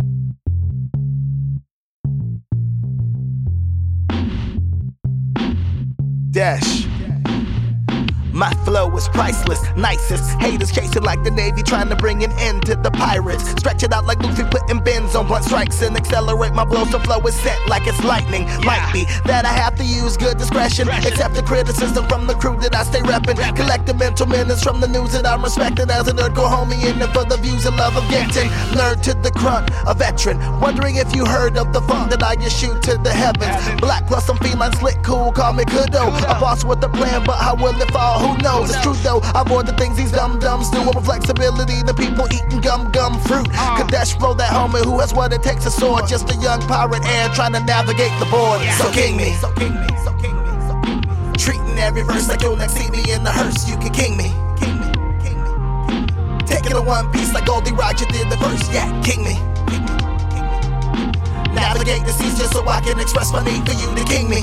Dash. 6.32 6.86
My 8.36 8.52
flow 8.66 8.94
is 8.98 9.08
priceless, 9.08 9.62
nicest. 9.78 10.30
Haters 10.42 10.70
chasing 10.70 11.04
like 11.04 11.24
the 11.24 11.32
Navy, 11.32 11.64
trying 11.64 11.88
to 11.88 11.96
bring 11.96 12.22
an 12.22 12.34
end 12.34 12.66
to 12.66 12.76
the 12.76 12.92
pirates. 12.92 13.48
Stretch 13.52 13.82
it 13.84 13.94
out 13.94 14.04
like 14.04 14.22
Luffy 14.22 14.44
putting 14.44 14.84
bends 14.84 15.16
on 15.16 15.26
blunt 15.26 15.46
strikes 15.46 15.82
and 15.82 15.96
accelerate 15.96 16.54
my 16.54 16.66
blow 16.66 16.84
so 16.84 17.00
flow 17.00 17.22
is 17.22 17.34
set 17.36 17.58
like 17.70 17.88
it's 17.88 18.04
lightning. 18.04 18.44
Might 18.66 18.92
be 18.92 19.06
that 19.24 19.46
I 19.46 19.54
have 19.54 19.76
to 19.78 19.86
use 19.86 20.18
good 20.18 20.38
discretion. 20.38 20.90
Accept 20.90 21.34
the 21.34 21.44
criticism 21.44 22.10
from 22.10 22.28
the 22.28 22.34
crew 22.34 22.60
that 22.60 22.76
I 22.76 22.84
stay 22.84 23.00
reppin'. 23.00 23.56
Collect 23.56 23.86
the 23.86 23.94
mental 23.94 24.28
minutes 24.28 24.62
from 24.62 24.82
the 24.82 24.88
news 24.90 25.14
that 25.14 25.26
I'm 25.26 25.42
respected 25.42 25.90
as 25.90 26.10
a 26.10 26.12
nerd. 26.12 26.36
Go 26.36 26.44
homie 26.44 26.84
in 26.84 27.02
it 27.02 27.14
for 27.14 27.24
the 27.24 27.38
views 27.38 27.66
and 27.66 27.78
love 27.78 27.96
of 27.96 28.04
getting. 28.10 28.50
Nerd 28.76 29.02
to 29.04 29.14
the 29.14 29.32
crunk, 29.32 29.72
a 29.88 29.94
veteran. 29.94 30.38
Wondering 30.60 30.98
if 30.98 31.16
you 31.16 31.26
heard 31.26 31.56
of 31.56 31.72
the 31.72 31.80
funk 31.84 32.12
that 32.12 32.22
I 32.22 32.36
just 32.36 32.60
shoot 32.60 32.84
to 32.84 32.98
the 32.98 33.14
heavens. 33.14 33.80
Black 33.80 34.06
plus 34.08 34.26
some 34.26 34.38
feline 34.40 34.74
slick, 34.74 35.02
cool, 35.04 35.32
call 35.32 35.54
me 35.54 35.64
Kudo. 35.64 36.10
A 36.24 36.38
boss 36.38 36.66
with 36.66 36.84
a 36.84 36.90
plan, 36.90 37.24
but 37.24 37.38
how 37.38 37.56
will 37.56 37.80
it 37.80 37.90
fall? 37.92 38.25
Who 38.26 38.38
knows? 38.42 38.74
It's 38.74 38.82
true 38.82 38.94
though. 39.06 39.22
I 39.22 39.42
avoid 39.42 39.68
the 39.68 39.74
things 39.74 39.98
these 39.98 40.12
dumb 40.12 40.40
dumbs 40.40 40.70
do. 40.72 40.80
Over 40.80 41.02
flexibility, 41.02 41.84
the 41.84 41.94
people 41.94 42.26
eating 42.34 42.62
gum 42.62 42.92
gum 42.92 43.20
fruit. 43.22 43.48
Uh. 43.54 43.78
Kadesh 43.78 44.18
flow 44.18 44.34
that 44.34 44.50
homie 44.50 44.84
who 44.84 45.00
has 45.00 45.14
what 45.14 45.32
it 45.32 45.44
takes 45.44 45.66
a 45.66 45.72
sword. 45.72 46.08
Just 46.08 46.30
a 46.34 46.36
young 46.38 46.62
pirate 46.62 47.06
air 47.06 47.30
trying 47.30 47.54
to 47.54 47.64
navigate 47.64 48.14
the 48.20 48.26
board. 48.26 48.62
So 48.82 48.92
king 48.92 49.18
me. 49.18 49.34
So 49.34 49.52
king 49.54 49.74
me. 49.76 49.88
So 50.04 50.12
king 50.18 50.36
me. 50.42 50.52
So 50.66 50.74
king 50.82 51.02
me. 51.02 51.38
Treating 51.38 51.78
every 51.78 52.02
verse 52.02 52.28
like 52.28 52.42
you'll 52.42 52.56
next 52.56 52.74
see 52.74 52.90
me 52.90 53.12
in 53.12 53.24
the 53.24 53.32
hearse. 53.32 53.70
You 53.70 53.78
can 53.78 53.94
king 53.94 54.18
me. 54.18 54.34
King 54.58 54.80
me. 54.82 54.90
King 55.22 55.38
me. 55.44 55.52
King 55.88 56.38
me. 56.38 56.46
Taking 56.46 56.74
a 56.74 56.82
one 56.82 57.12
piece 57.12 57.32
like 57.34 57.46
Gol 57.46 57.62
D. 57.62 57.72
Roger 57.72 58.06
did 58.06 58.30
the 58.32 58.38
first. 58.38 58.72
Yeah. 58.72 58.90
King 59.04 59.24
me. 59.24 59.36
King 59.70 59.86
me. 59.86 60.15
Navigate 61.66 62.06
the 62.06 62.12
seas 62.12 62.38
just 62.38 62.54
so 62.54 62.62
I 62.68 62.80
can 62.82 63.00
express 63.00 63.34
my 63.34 63.44
need 63.44 63.66
for 63.66 63.74
you 63.74 63.90
to 63.96 64.04
king 64.06 64.30
me. 64.30 64.42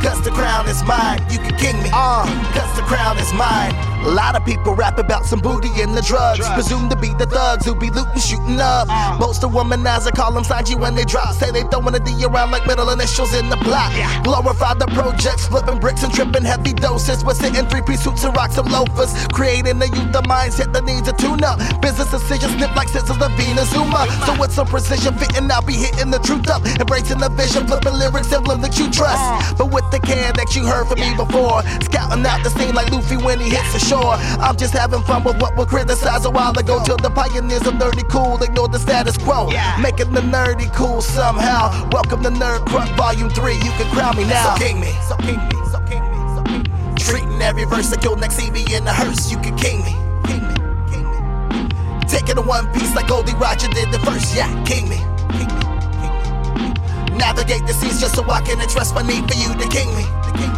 Cause 0.00 0.24
the 0.24 0.30
crown 0.30 0.66
is 0.66 0.82
mine, 0.84 1.20
you 1.30 1.38
can 1.38 1.56
king 1.58 1.76
me. 1.82 1.90
Uh, 1.92 2.24
cause 2.56 2.74
the 2.74 2.82
crown 2.88 3.18
is 3.18 3.30
mine. 3.34 3.93
A 4.04 4.12
lot 4.14 4.36
of 4.36 4.44
people 4.44 4.74
rap 4.74 4.98
about 4.98 5.24
some 5.24 5.40
booty 5.40 5.70
and 5.80 5.96
the 5.96 6.02
drugs. 6.02 6.46
Presumed 6.52 6.90
to 6.90 6.96
be 6.96 7.08
the 7.14 7.24
thugs 7.24 7.64
who 7.64 7.74
be 7.74 7.88
looting, 7.88 8.20
shooting 8.20 8.60
up. 8.60 8.86
Uh. 8.90 9.16
Most 9.18 9.42
of 9.42 9.52
womanizer 9.52 10.12
call 10.14 10.32
them 10.32 10.44
Sanji 10.44 10.78
when 10.78 10.94
they 10.94 11.04
drop. 11.04 11.32
Say 11.34 11.50
they 11.50 11.62
throwing 11.72 11.94
a 11.94 12.00
D 12.00 12.12
around 12.24 12.50
like 12.50 12.66
middle 12.66 12.90
initials 12.90 13.32
in 13.32 13.48
the 13.48 13.56
block. 13.64 13.92
Glorify 14.22 14.74
the 14.74 14.86
projects, 14.92 15.48
flipping 15.48 15.80
bricks 15.80 16.02
and 16.02 16.12
tripping 16.12 16.44
heavy 16.44 16.74
doses. 16.74 17.24
We're 17.24 17.32
sitting 17.32 17.64
three 17.66 17.80
piece 17.80 18.04
suits 18.04 18.24
and 18.24 18.36
rocks 18.36 18.56
some 18.56 18.66
loafers. 18.66 19.08
Creating 19.32 19.78
the 19.78 19.88
youth 19.88 20.14
of 20.14 20.24
mindset 20.28 20.74
that 20.74 20.84
needs 20.84 21.08
a 21.08 21.16
tune 21.16 21.42
up. 21.42 21.56
Business 21.80 22.10
decisions 22.10 22.52
snip 22.60 22.76
like 22.76 22.88
scissors 22.90 23.16
of 23.16 23.32
Venus 23.40 23.72
Zuma. 23.72 24.04
So 24.26 24.36
with 24.38 24.52
some 24.52 24.66
precision, 24.66 25.16
fitting, 25.16 25.50
I'll 25.50 25.64
be 25.64 25.80
hitting 25.80 26.10
the 26.10 26.20
truth 26.20 26.50
up. 26.50 26.60
Embracing 26.66 27.24
the 27.24 27.30
vision, 27.30 27.66
flipping 27.66 27.94
lyrics, 27.94 28.30
emblem 28.32 28.60
that 28.60 28.76
you 28.76 28.90
trust. 28.92 29.16
Uh. 29.16 29.54
But 29.56 29.72
with 29.72 29.88
the 29.90 29.98
can 29.98 30.36
that 30.36 30.54
you 30.54 30.66
heard 30.66 30.88
from 30.92 31.00
me 31.00 31.16
before. 31.16 31.64
Scouting 31.88 32.20
out 32.26 32.44
the 32.44 32.50
scene 32.52 32.74
like 32.74 32.92
Luffy 32.92 33.16
when 33.16 33.40
he 33.40 33.48
hits 33.48 33.72
the 33.72 33.78
shore. 33.80 33.93
I'm 33.96 34.56
just 34.56 34.72
having 34.72 35.02
fun 35.02 35.24
with 35.24 35.40
what 35.40 35.56
was 35.56 35.66
criticized 35.66 36.26
a 36.26 36.30
while 36.30 36.56
ago. 36.58 36.82
Till 36.84 36.96
the 36.96 37.10
pioneers 37.10 37.66
of 37.66 37.74
nerdy 37.74 38.08
cool 38.10 38.42
ignore 38.42 38.68
the 38.68 38.78
status 38.78 39.16
quo. 39.16 39.50
Yeah. 39.50 39.78
Making 39.80 40.12
the 40.12 40.20
nerdy 40.20 40.72
cool 40.74 41.00
somehow. 41.00 41.88
Welcome 41.90 42.22
to 42.24 42.30
Nerd 42.30 42.66
Crunk 42.66 42.94
Volume 42.96 43.30
3. 43.30 43.54
You 43.54 43.60
can 43.60 43.90
crown 43.90 44.16
me 44.16 44.24
now. 44.24 44.54
So 44.54 44.64
king 44.64 44.80
me. 44.80 44.92
So 45.08 45.16
king 45.16 45.38
me. 45.38 45.54
So 45.70 45.80
king 45.80 46.02
me. 46.02 46.18
So 46.34 46.42
king 46.44 46.62
me. 46.62 46.94
Treating 46.96 47.40
every 47.42 47.64
verse 47.64 47.90
like 47.90 48.02
you'll 48.02 48.16
next 48.16 48.38
me 48.38 48.64
in 48.74 48.84
the 48.84 48.92
hearse. 48.92 49.30
You 49.30 49.38
can 49.38 49.56
king 49.56 49.84
me. 49.84 49.94
King 50.26 50.42
me. 50.42 50.54
King 50.90 51.06
me. 51.10 51.68
Taking 52.08 52.38
a 52.38 52.42
one 52.42 52.72
piece 52.72 52.94
like 52.94 53.08
Gol 53.08 53.22
D. 53.22 53.32
Roger 53.34 53.68
did 53.68 53.92
the 53.92 53.98
first. 54.00 54.34
Yeah, 54.34 54.50
king 54.64 54.88
me. 54.88 54.98
King 55.30 55.48
me. 55.48 57.16
Navigate 57.16 57.66
the 57.66 57.72
seas 57.72 58.00
just 58.00 58.16
so 58.16 58.28
I 58.28 58.40
can 58.42 58.60
express 58.60 58.92
my 58.92 59.02
need 59.02 59.30
for 59.30 59.38
you 59.38 59.54
to 59.54 59.68
king 59.68 59.94
me. 59.96 60.04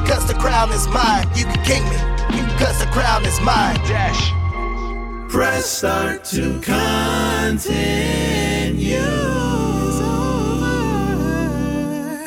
Cause 0.09 0.27
the 0.27 0.35
crown 0.35 0.71
is 0.71 0.89
mine, 0.89 1.29
you 1.35 1.45
can 1.45 1.63
king 1.65 1.85
me. 1.85 2.16
Cause 2.59 2.79
the 2.79 2.87
crown 2.87 3.27
is 3.27 3.39
mine. 3.41 3.77
Dash. 3.87 4.33
Press 5.31 5.67
start 5.67 6.25
to 6.25 6.59
continue. 6.61 7.77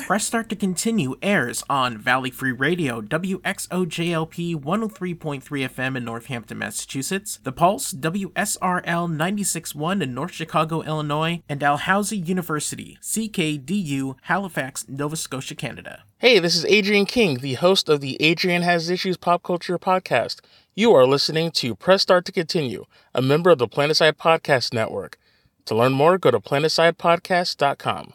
Press 0.10 0.26
Start 0.26 0.50
to 0.50 0.56
Continue 0.56 1.18
airs 1.22 1.64
on 1.70 1.96
Valley 1.96 2.32
Free 2.32 2.52
Radio, 2.52 3.00
WXOJLP 3.00 4.56
103.3 4.56 5.44
FM 5.44 5.96
in 5.96 6.04
Northampton, 6.04 6.58
Massachusetts, 6.58 7.38
The 7.44 7.52
Pulse, 7.52 7.94
WSRL 7.94 8.82
96.1 8.84 10.02
in 10.02 10.16
North 10.16 10.32
Chicago, 10.32 10.82
Illinois, 10.82 11.44
and 11.48 11.60
Dalhousie 11.60 12.18
University, 12.18 12.98
CKDU, 13.04 14.16
Halifax, 14.24 14.90
Nova 14.90 15.16
Scotia, 15.16 15.54
Canada. 15.54 16.02
Hey, 16.18 16.40
this 16.40 16.56
is 16.56 16.66
Adrian 16.66 17.06
King, 17.06 17.38
the 17.38 17.54
host 17.54 17.88
of 17.88 18.02
the 18.02 18.18
Adrian 18.20 18.64
Has 18.64 18.90
Issues 18.90 19.16
Pop 19.16 19.44
Culture 19.44 19.78
Podcast. 19.78 20.40
You 20.74 20.92
are 20.92 21.06
listening 21.06 21.52
to 21.52 21.76
Press 21.76 22.02
Start 22.02 22.26
to 22.26 22.32
Continue, 22.32 22.86
a 23.14 23.22
member 23.22 23.52
of 23.52 23.60
the 23.60 23.68
Planetside 23.68 24.14
Podcast 24.14 24.74
Network. 24.74 25.20
To 25.66 25.76
learn 25.76 25.92
more, 25.92 26.18
go 26.18 26.32
to 26.32 26.40
planetsidepodcast.com. 26.40 28.14